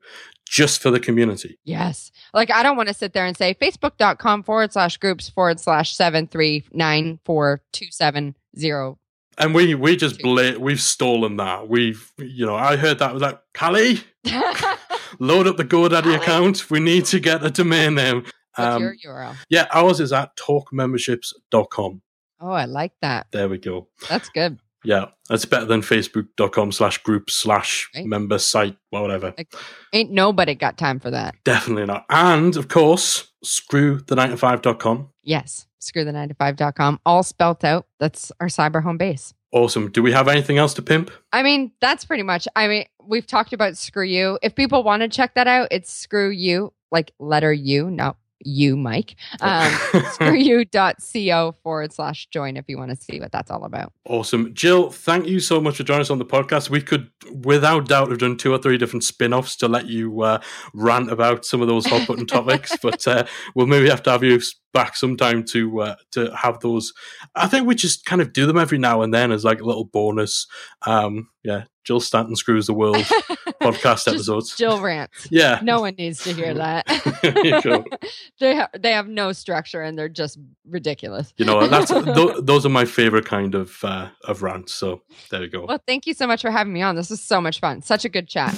just 0.51 0.83
for 0.83 0.91
the 0.91 0.99
community. 0.99 1.59
Yes. 1.65 2.11
Like, 2.35 2.51
I 2.51 2.65
don't 2.65 2.77
want 2.77 2.89
to 2.89 2.95
sit 2.95 3.13
there 3.13 3.25
and 3.25 3.37
say 3.37 3.55
facebook.com 3.55 4.43
forward 4.43 4.73
slash 4.73 4.97
groups 4.97 5.29
forward 5.29 5.61
slash 5.61 5.95
seven 5.95 6.27
three 6.27 6.65
nine 6.73 7.21
four 7.25 7.63
two 7.73 7.87
seven 7.91 8.35
zero. 8.59 8.99
And 9.39 9.55
we 9.55 9.75
we 9.77 9.97
just 9.97 10.21
bla- 10.21 10.59
we've 10.59 10.81
stolen 10.81 11.37
that. 11.37 11.69
We've 11.69 12.13
you 12.19 12.45
know 12.45 12.57
I 12.57 12.77
heard 12.77 12.99
that 12.99 13.13
was 13.15 13.23
like 13.23 13.39
Callie, 13.57 14.01
load 15.21 15.47
up 15.47 15.57
the 15.57 15.65
GoDaddy 15.65 16.15
account. 16.17 16.69
We 16.69 16.81
need 16.81 17.05
to 17.07 17.21
get 17.21 17.45
a 17.45 17.51
domain 17.51 17.95
name. 17.95 18.25
What's 18.57 18.75
Um, 18.77 18.83
your 18.83 18.95
URL? 19.07 19.37
yeah, 19.49 19.67
ours 19.73 20.01
is 20.01 20.13
at 20.13 20.37
talkmemberships.com. 20.37 22.03
Oh, 22.41 22.51
I 22.51 22.65
like 22.65 22.93
that. 23.03 23.27
There 23.31 23.49
we 23.49 23.59
go. 23.59 23.89
That's 24.09 24.29
good. 24.31 24.59
Yeah, 24.85 25.07
that's 25.29 25.45
better 25.45 25.67
than 25.67 25.83
facebook.com 25.83 26.73
slash 26.73 26.99
group 27.03 27.31
slash 27.31 27.91
member 28.05 28.39
site, 28.39 28.77
whatever. 28.91 29.35
Ain't 29.93 30.11
nobody 30.11 30.55
got 30.55 30.79
time 30.79 31.01
for 31.01 31.11
that. 31.11 31.35
Definitely 31.45 31.87
not. 31.87 32.07
And 32.09 32.57
of 32.57 32.69
course, 32.69 33.31
screw 33.43 34.01
the 34.07 34.15
9to5.com. 34.17 35.11
Yes. 35.23 35.67
Screw 35.79 36.05
the 36.05 36.13
9to5.com. 36.13 37.01
All 37.05 37.23
spelt 37.23 37.65
out. 37.65 37.87
That's 37.99 38.33
our 38.41 38.49
cyber 38.49 38.83
home 38.83 38.99
base. 38.99 39.35
Awesome. 39.53 39.91
Do 39.91 40.03
we 40.03 40.13
have 40.13 40.29
anything 40.29 40.59
else 40.59 40.75
to 40.75 40.83
pimp? 40.83 41.11
I 41.33 41.43
mean, 41.43 41.73
that's 41.81 42.05
pretty 42.05 42.23
much. 42.23 42.47
I 42.55 42.69
mean, 42.69 42.85
we've 43.03 43.27
talked 43.27 43.53
about 43.53 43.77
screw 43.77 44.05
you. 44.05 44.39
If 44.43 44.55
people 44.55 44.85
want 44.85 45.03
to 45.03 45.09
check 45.09 45.35
that 45.35 45.49
out, 45.49 45.69
it's 45.71 45.93
screw 45.93 46.31
you, 46.31 46.73
like 46.93 47.13
letter 47.19 47.53
U, 47.53 47.91
not 47.91 48.17
you, 48.41 48.77
Mike. 48.77 49.17
Um, 49.41 49.71
screwyou.co 49.93 51.55
forward 51.63 51.93
slash 51.93 52.27
join 52.27 52.57
if 52.57 52.65
you 52.69 52.79
want 52.79 52.91
to 52.91 52.97
see 52.97 53.21
what 53.21 53.33
that's 53.33 53.51
all 53.51 53.65
about. 53.65 53.93
Awesome. 54.07 54.53
Jill, 54.55 54.91
thank 54.91 55.27
you 55.27 55.41
so 55.41 55.61
much 55.61 55.77
for 55.77 55.83
joining 55.83 56.03
us 56.03 56.11
on 56.11 56.19
the 56.19 56.25
podcast. 56.25 56.71
We 56.71 56.81
could, 56.81 57.11
without 57.33 57.89
doubt, 57.89 58.11
have 58.11 58.19
done 58.19 58.37
two 58.37 58.53
or 58.53 58.59
three 58.59 58.79
different 58.79 59.05
spin 59.05 59.33
offs 59.33 59.57
to 59.57 59.69
let 59.69 59.87
you 59.87 60.23
uh, 60.23 60.41
rant 60.75 61.11
about 61.11 61.45
some 61.45 61.63
of 61.63 61.69
those 61.69 61.87
hot 61.87 62.07
button 62.07 62.27
topics, 62.29 62.77
but 62.83 63.07
uh, 63.07 63.25
we'll 63.55 63.67
maybe 63.67 63.89
have 63.89 64.03
to 64.05 64.11
have 64.11 64.25
you 64.25 64.41
back 64.73 64.97
sometime 64.97 65.45
to 65.45 65.81
uh, 65.81 65.95
to 66.13 66.35
have 66.35 66.61
those. 66.61 66.93
I 67.35 67.49
think 67.49 67.67
we 67.67 67.75
just 67.75 68.05
kind 68.05 68.23
of 68.23 68.33
do 68.33 68.47
them 68.47 68.59
every 68.59 68.79
now 68.79 69.03
and 69.03 69.13
then 69.13 69.33
as 69.33 69.45
like 69.45 69.61
a 69.61 69.65
little 69.65 69.85
bonus. 69.85 70.47
Um, 70.87 71.29
yeah, 71.43 71.65
Jill 71.85 72.01
Stanton 72.01 72.37
screws 72.37 72.67
the 72.67 72.75
world 72.75 73.05
podcast 73.61 74.09
episodes. 74.13 74.57
Jill 74.57 74.81
rants. 74.81 75.29
yeah. 75.31 75.61
No 75.63 75.81
one 75.81 75.95
needs 75.97 76.23
to 76.25 76.33
hear 76.33 76.55
that. 76.55 76.87
They 78.39 78.57
ha- 78.57 78.71
they 78.79 78.93
have 78.93 79.09
no 79.09 79.33
structure 79.33 79.83
and 79.83 79.99
they're 79.99 80.09
just 80.09 80.39
ridiculous. 80.69 81.33
You 81.37 81.45
know, 81.45 81.67
that's 81.67 81.91
th- 81.91 82.37
those 82.43 82.67
are 82.67 82.71
my 82.71 82.85
favorite 82.85 83.27
kind 83.27 83.55
of 83.55 83.79
uh, 83.85 84.09
of 84.25 84.43
rants. 84.43 84.73
So 84.73 85.03
there 85.31 85.43
you 85.43 85.51
go. 85.51 85.67
Well, 85.67 85.83
thank 85.87 86.07
you 86.07 86.15
so 86.15 86.27
much 86.27 86.43
for 86.43 86.51
having 86.51 86.73
me 86.73 86.83
on. 86.83 86.97
This 86.97 87.11
is 87.11 87.23
so 87.23 87.41
much 87.41 87.61
fun. 87.61 87.83
Such 87.83 88.05
a 88.05 88.09
good 88.09 88.29
chat. 88.29 88.55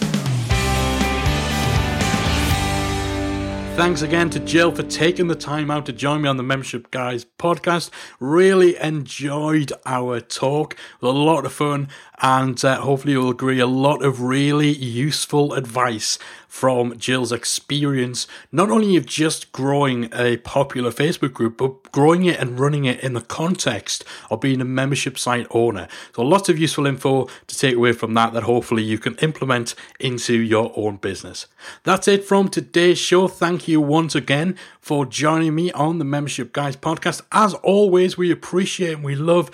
Thanks 3.75 4.03
again 4.03 4.29
to 4.31 4.39
Jill 4.39 4.71
for 4.71 4.83
taking 4.83 5.29
the 5.29 5.35
time 5.35 5.71
out 5.71 5.87
to 5.87 5.95
join 5.95 6.23
me 6.23 6.29
on 6.29 6.37
the 6.37 6.43
Membership 6.43 6.91
Guys 6.91 7.25
podcast. 7.25 7.91
Really 8.21 8.77
enjoyed 8.77 9.73
our 9.87 10.21
talk. 10.21 10.77
A 11.01 11.09
lot 11.09 11.47
of 11.47 11.55
fun, 11.55 11.89
and 12.21 12.63
uh, 12.65 12.83
hopefully 12.83 13.15
you'll 13.15 13.31
agree, 13.31 13.61
a 13.61 13.67
lot 13.67 14.05
of 14.05 14.21
really 14.21 14.69
useful 14.69 15.55
advice 15.55 16.19
from 16.53 16.99
Jill's 16.99 17.33
experience, 17.33 18.27
not 18.53 18.71
only 18.71 18.95
of 18.97 19.07
just 19.07 19.51
growing 19.53 20.11
a 20.13 20.37
popular 20.37 20.91
Facebook 20.91 21.33
group, 21.33 21.57
but 21.57 21.91
growing 21.93 22.27
it 22.27 22.39
and 22.39 22.61
running 22.61 22.85
it 22.85 23.01
in 23.01 23.15
the 23.15 23.23
context 23.23 24.05
of 24.31 24.43
being 24.43 24.61
a 24.61 24.65
membership 24.65 25.19
site 25.19 25.47
owner. 25.53 25.89
So 26.15 26.23
lots 26.23 26.51
of 26.51 26.59
useful 26.59 26.87
info 26.87 27.27
to 27.47 27.59
take 27.59 27.75
away 27.75 27.93
from 27.93 28.13
that 28.15 28.35
that 28.35 28.43
hopefully 28.43 28.83
you 28.83 28.99
can 28.99 29.15
implement 29.17 29.75
into 29.99 30.35
your 30.35 30.71
own 30.77 30.97
business. 30.97 31.47
That's 31.85 32.07
it 32.07 32.23
from 32.23 32.49
today's 32.49 32.99
show. 32.99 33.29
Thank 33.29 33.67
you 33.67 33.81
once 33.81 34.15
again 34.15 34.59
for 34.79 35.07
joining 35.07 35.55
me 35.55 35.73
on 35.73 35.99
the 35.99 36.05
Membership 36.05 36.53
Guys 36.53 36.77
podcast. 36.77 37.23
As 37.33 37.55
always, 37.55 38.19
we 38.19 38.31
appreciate 38.31 38.93
and 38.93 39.05
we 39.05 39.15
love 39.15 39.51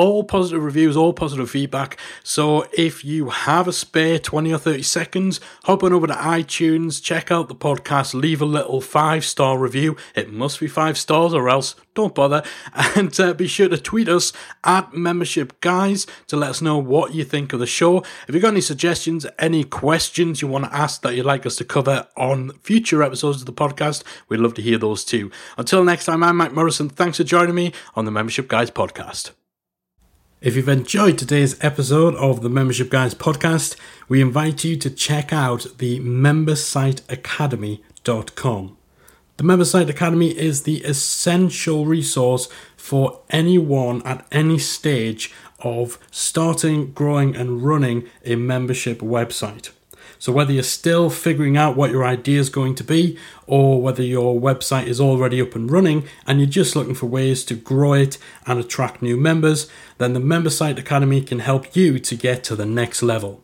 all 0.00 0.24
positive 0.24 0.64
reviews, 0.64 0.96
all 0.96 1.12
positive 1.12 1.50
feedback. 1.50 1.98
So 2.22 2.66
if 2.72 3.04
you 3.04 3.28
have 3.28 3.68
a 3.68 3.72
spare 3.72 4.18
20 4.18 4.50
or 4.50 4.56
30 4.56 4.82
seconds, 4.82 5.40
hop 5.64 5.82
on 5.82 5.92
over 5.92 6.06
to 6.06 6.14
iTunes, 6.14 7.02
check 7.02 7.30
out 7.30 7.48
the 7.48 7.54
podcast, 7.54 8.14
leave 8.14 8.40
a 8.40 8.46
little 8.46 8.80
five 8.80 9.26
star 9.26 9.58
review. 9.58 9.98
It 10.14 10.32
must 10.32 10.58
be 10.58 10.68
five 10.68 10.96
stars 10.96 11.34
or 11.34 11.50
else 11.50 11.74
don't 11.94 12.14
bother. 12.14 12.42
And 12.96 13.18
uh, 13.20 13.34
be 13.34 13.46
sure 13.46 13.68
to 13.68 13.76
tweet 13.76 14.08
us 14.08 14.32
at 14.64 14.94
membership 14.94 15.60
guys 15.60 16.06
to 16.28 16.36
let 16.36 16.50
us 16.50 16.62
know 16.62 16.78
what 16.78 17.14
you 17.14 17.24
think 17.24 17.52
of 17.52 17.60
the 17.60 17.66
show. 17.66 17.98
If 18.26 18.34
you've 18.34 18.42
got 18.42 18.48
any 18.48 18.62
suggestions, 18.62 19.26
any 19.38 19.64
questions 19.64 20.40
you 20.40 20.48
want 20.48 20.64
to 20.64 20.74
ask 20.74 21.02
that 21.02 21.14
you'd 21.14 21.26
like 21.26 21.44
us 21.44 21.56
to 21.56 21.64
cover 21.64 22.08
on 22.16 22.52
future 22.62 23.02
episodes 23.02 23.40
of 23.40 23.46
the 23.46 23.52
podcast, 23.52 24.02
we'd 24.28 24.40
love 24.40 24.54
to 24.54 24.62
hear 24.62 24.78
those 24.78 25.04
too. 25.04 25.30
Until 25.58 25.84
next 25.84 26.06
time, 26.06 26.22
I'm 26.24 26.38
Mike 26.38 26.54
Morrison. 26.54 26.88
Thanks 26.88 27.18
for 27.18 27.24
joining 27.24 27.54
me 27.54 27.72
on 27.94 28.06
the 28.06 28.10
Membership 28.10 28.48
Guys 28.48 28.70
podcast. 28.70 29.32
If 30.40 30.56
you've 30.56 30.68
enjoyed 30.70 31.18
today's 31.18 31.62
episode 31.62 32.14
of 32.14 32.40
the 32.40 32.48
Membership 32.48 32.88
Guys 32.88 33.14
podcast, 33.14 33.76
we 34.08 34.22
invite 34.22 34.64
you 34.64 34.74
to 34.74 34.88
check 34.88 35.34
out 35.34 35.66
the 35.76 36.00
membersiteacademy.com. 36.00 38.76
The 39.36 39.44
Membersite 39.44 39.90
Academy 39.90 40.30
is 40.30 40.62
the 40.62 40.78
essential 40.78 41.84
resource 41.84 42.48
for 42.74 43.20
anyone 43.28 44.00
at 44.06 44.26
any 44.32 44.58
stage 44.58 45.30
of 45.58 45.98
starting, 46.10 46.92
growing, 46.92 47.36
and 47.36 47.62
running 47.62 48.08
a 48.24 48.36
membership 48.36 49.00
website. 49.00 49.68
So, 50.20 50.32
whether 50.32 50.52
you're 50.52 50.62
still 50.62 51.08
figuring 51.08 51.56
out 51.56 51.78
what 51.78 51.90
your 51.90 52.04
idea 52.04 52.38
is 52.40 52.50
going 52.50 52.74
to 52.74 52.84
be, 52.84 53.18
or 53.46 53.80
whether 53.80 54.02
your 54.02 54.38
website 54.38 54.86
is 54.86 55.00
already 55.00 55.40
up 55.40 55.54
and 55.54 55.70
running 55.70 56.04
and 56.26 56.38
you're 56.38 56.46
just 56.46 56.76
looking 56.76 56.94
for 56.94 57.06
ways 57.06 57.42
to 57.46 57.54
grow 57.54 57.94
it 57.94 58.18
and 58.46 58.60
attract 58.60 59.00
new 59.00 59.16
members, 59.16 59.66
then 59.96 60.12
the 60.12 60.20
Member 60.20 60.50
Site 60.50 60.78
Academy 60.78 61.22
can 61.22 61.38
help 61.38 61.74
you 61.74 61.98
to 61.98 62.14
get 62.14 62.44
to 62.44 62.54
the 62.54 62.66
next 62.66 63.02
level. 63.02 63.42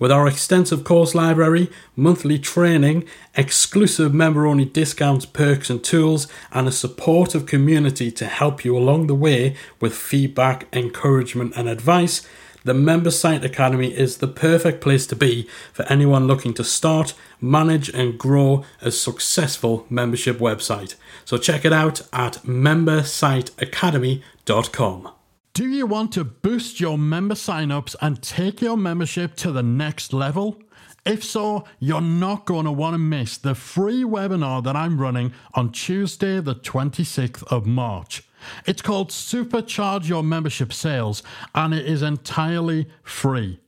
With 0.00 0.10
our 0.10 0.26
extensive 0.26 0.82
course 0.82 1.14
library, 1.14 1.70
monthly 1.94 2.40
training, 2.40 3.04
exclusive 3.36 4.12
member 4.12 4.46
only 4.46 4.64
discounts, 4.64 5.26
perks, 5.26 5.70
and 5.70 5.82
tools, 5.82 6.26
and 6.50 6.66
a 6.66 6.72
supportive 6.72 7.46
community 7.46 8.10
to 8.10 8.26
help 8.26 8.64
you 8.64 8.76
along 8.76 9.06
the 9.06 9.14
way 9.14 9.56
with 9.80 9.94
feedback, 9.94 10.66
encouragement, 10.72 11.52
and 11.56 11.68
advice, 11.68 12.26
the 12.66 12.74
Member 12.74 13.10
Site 13.12 13.44
Academy 13.44 13.94
is 13.94 14.18
the 14.18 14.26
perfect 14.26 14.80
place 14.80 15.06
to 15.06 15.14
be 15.14 15.48
for 15.72 15.84
anyone 15.84 16.26
looking 16.26 16.52
to 16.54 16.64
start, 16.64 17.14
manage, 17.40 17.88
and 17.90 18.18
grow 18.18 18.64
a 18.82 18.90
successful 18.90 19.86
membership 19.88 20.38
website. 20.38 20.96
So 21.24 21.38
check 21.38 21.64
it 21.64 21.72
out 21.72 22.00
at 22.12 22.38
membersiteacademy.com. 22.42 25.12
Do 25.54 25.68
you 25.68 25.86
want 25.86 26.12
to 26.14 26.24
boost 26.24 26.80
your 26.80 26.98
member 26.98 27.36
signups 27.36 27.94
and 28.02 28.20
take 28.20 28.60
your 28.60 28.76
membership 28.76 29.36
to 29.36 29.52
the 29.52 29.62
next 29.62 30.12
level? 30.12 30.60
If 31.04 31.22
so, 31.22 31.64
you're 31.78 32.00
not 32.00 32.46
going 32.46 32.64
to 32.64 32.72
want 32.72 32.94
to 32.94 32.98
miss 32.98 33.38
the 33.38 33.54
free 33.54 34.02
webinar 34.02 34.64
that 34.64 34.74
I'm 34.74 35.00
running 35.00 35.32
on 35.54 35.70
Tuesday, 35.70 36.40
the 36.40 36.56
26th 36.56 37.44
of 37.44 37.64
March. 37.64 38.24
It's 38.66 38.82
called 38.82 39.10
Supercharge 39.10 40.08
Your 40.08 40.22
Membership 40.22 40.72
Sales 40.72 41.22
and 41.54 41.74
it 41.74 41.86
is 41.86 42.02
entirely 42.02 42.88
free. 43.02 43.58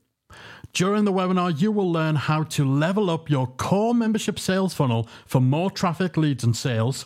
During 0.73 1.05
the 1.05 1.13
webinar, 1.13 1.59
you 1.59 1.71
will 1.71 1.91
learn 1.91 2.15
how 2.15 2.43
to 2.43 2.65
level 2.65 3.09
up 3.09 3.29
your 3.29 3.47
core 3.47 3.95
membership 3.95 4.39
sales 4.39 4.73
funnel 4.73 5.07
for 5.25 5.41
more 5.41 5.71
traffic, 5.71 6.15
leads, 6.15 6.43
and 6.43 6.55
sales. 6.55 7.05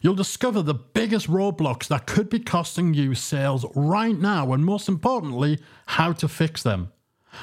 You'll 0.00 0.14
discover 0.14 0.62
the 0.62 0.74
biggest 0.74 1.28
roadblocks 1.28 1.86
that 1.88 2.06
could 2.06 2.28
be 2.28 2.40
costing 2.40 2.94
you 2.94 3.14
sales 3.14 3.64
right 3.76 4.18
now, 4.18 4.52
and 4.52 4.64
most 4.64 4.88
importantly, 4.88 5.60
how 5.86 6.12
to 6.14 6.26
fix 6.26 6.62
them. 6.62 6.92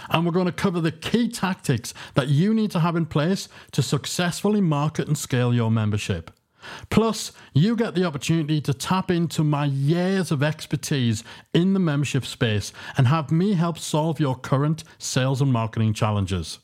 And 0.10 0.26
we're 0.26 0.34
going 0.34 0.47
to 0.47 0.51
cover 0.51 0.82
the 0.82 0.91
key 0.91 1.30
tactics 1.30 1.93
that 2.16 2.28
you 2.28 2.53
need 2.53 2.72
to 2.72 2.82
have 2.82 2.97
in 2.97 3.05
place 3.05 3.47
to 3.72 3.82
successfully 3.82 4.60
market 4.60 5.08
and 5.08 5.18
scale 5.18 5.53
your 5.53 5.72
membership. 5.72 6.37
Plus, 6.89 7.32
you 7.53 7.76
get 7.76 7.95
the 7.95 8.05
opportunity 8.05 8.61
to 8.61 8.74
tap 8.74 9.11
into 9.11 9.43
my 9.43 9.65
years 9.65 10.32
of 10.32 10.43
expertise 10.43 11.24
in 11.53 11.74
the 11.74 11.80
membership 11.80 12.26
space 12.26 12.74
and 12.97 13.07
have 13.07 13.32
me 13.32 13.53
help 13.53 13.78
solve 13.78 14.20
your 14.20 14.36
current 14.36 14.84
sales 14.97 15.41
and 15.41 15.51
marketing 15.51 15.93
challenges. 15.93 16.59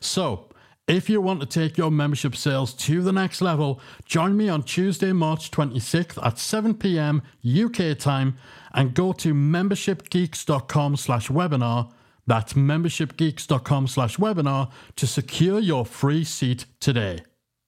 So, 0.00 0.48
if 0.86 1.08
you 1.08 1.20
want 1.22 1.40
to 1.40 1.46
take 1.46 1.78
your 1.78 1.90
membership 1.90 2.36
sales 2.36 2.74
to 2.74 3.00
the 3.00 3.12
next 3.12 3.40
level, 3.40 3.80
join 4.04 4.36
me 4.36 4.50
on 4.50 4.62
Tuesday, 4.62 5.12
March 5.12 5.50
26th 5.50 6.24
at 6.24 6.38
7 6.38 6.74
p.m. 6.74 7.22
UK 7.42 7.96
time 7.96 8.36
and 8.74 8.92
go 8.92 9.12
to 9.14 9.32
membershipgeeks.com 9.32 10.96
slash 10.96 11.28
webinar. 11.28 11.90
That's 12.26 12.52
membershipgeeks.com 12.52 13.86
slash 13.86 14.16
webinar 14.18 14.70
to 14.96 15.06
secure 15.06 15.58
your 15.58 15.86
free 15.86 16.24
seat 16.24 16.66
today. 16.80 17.20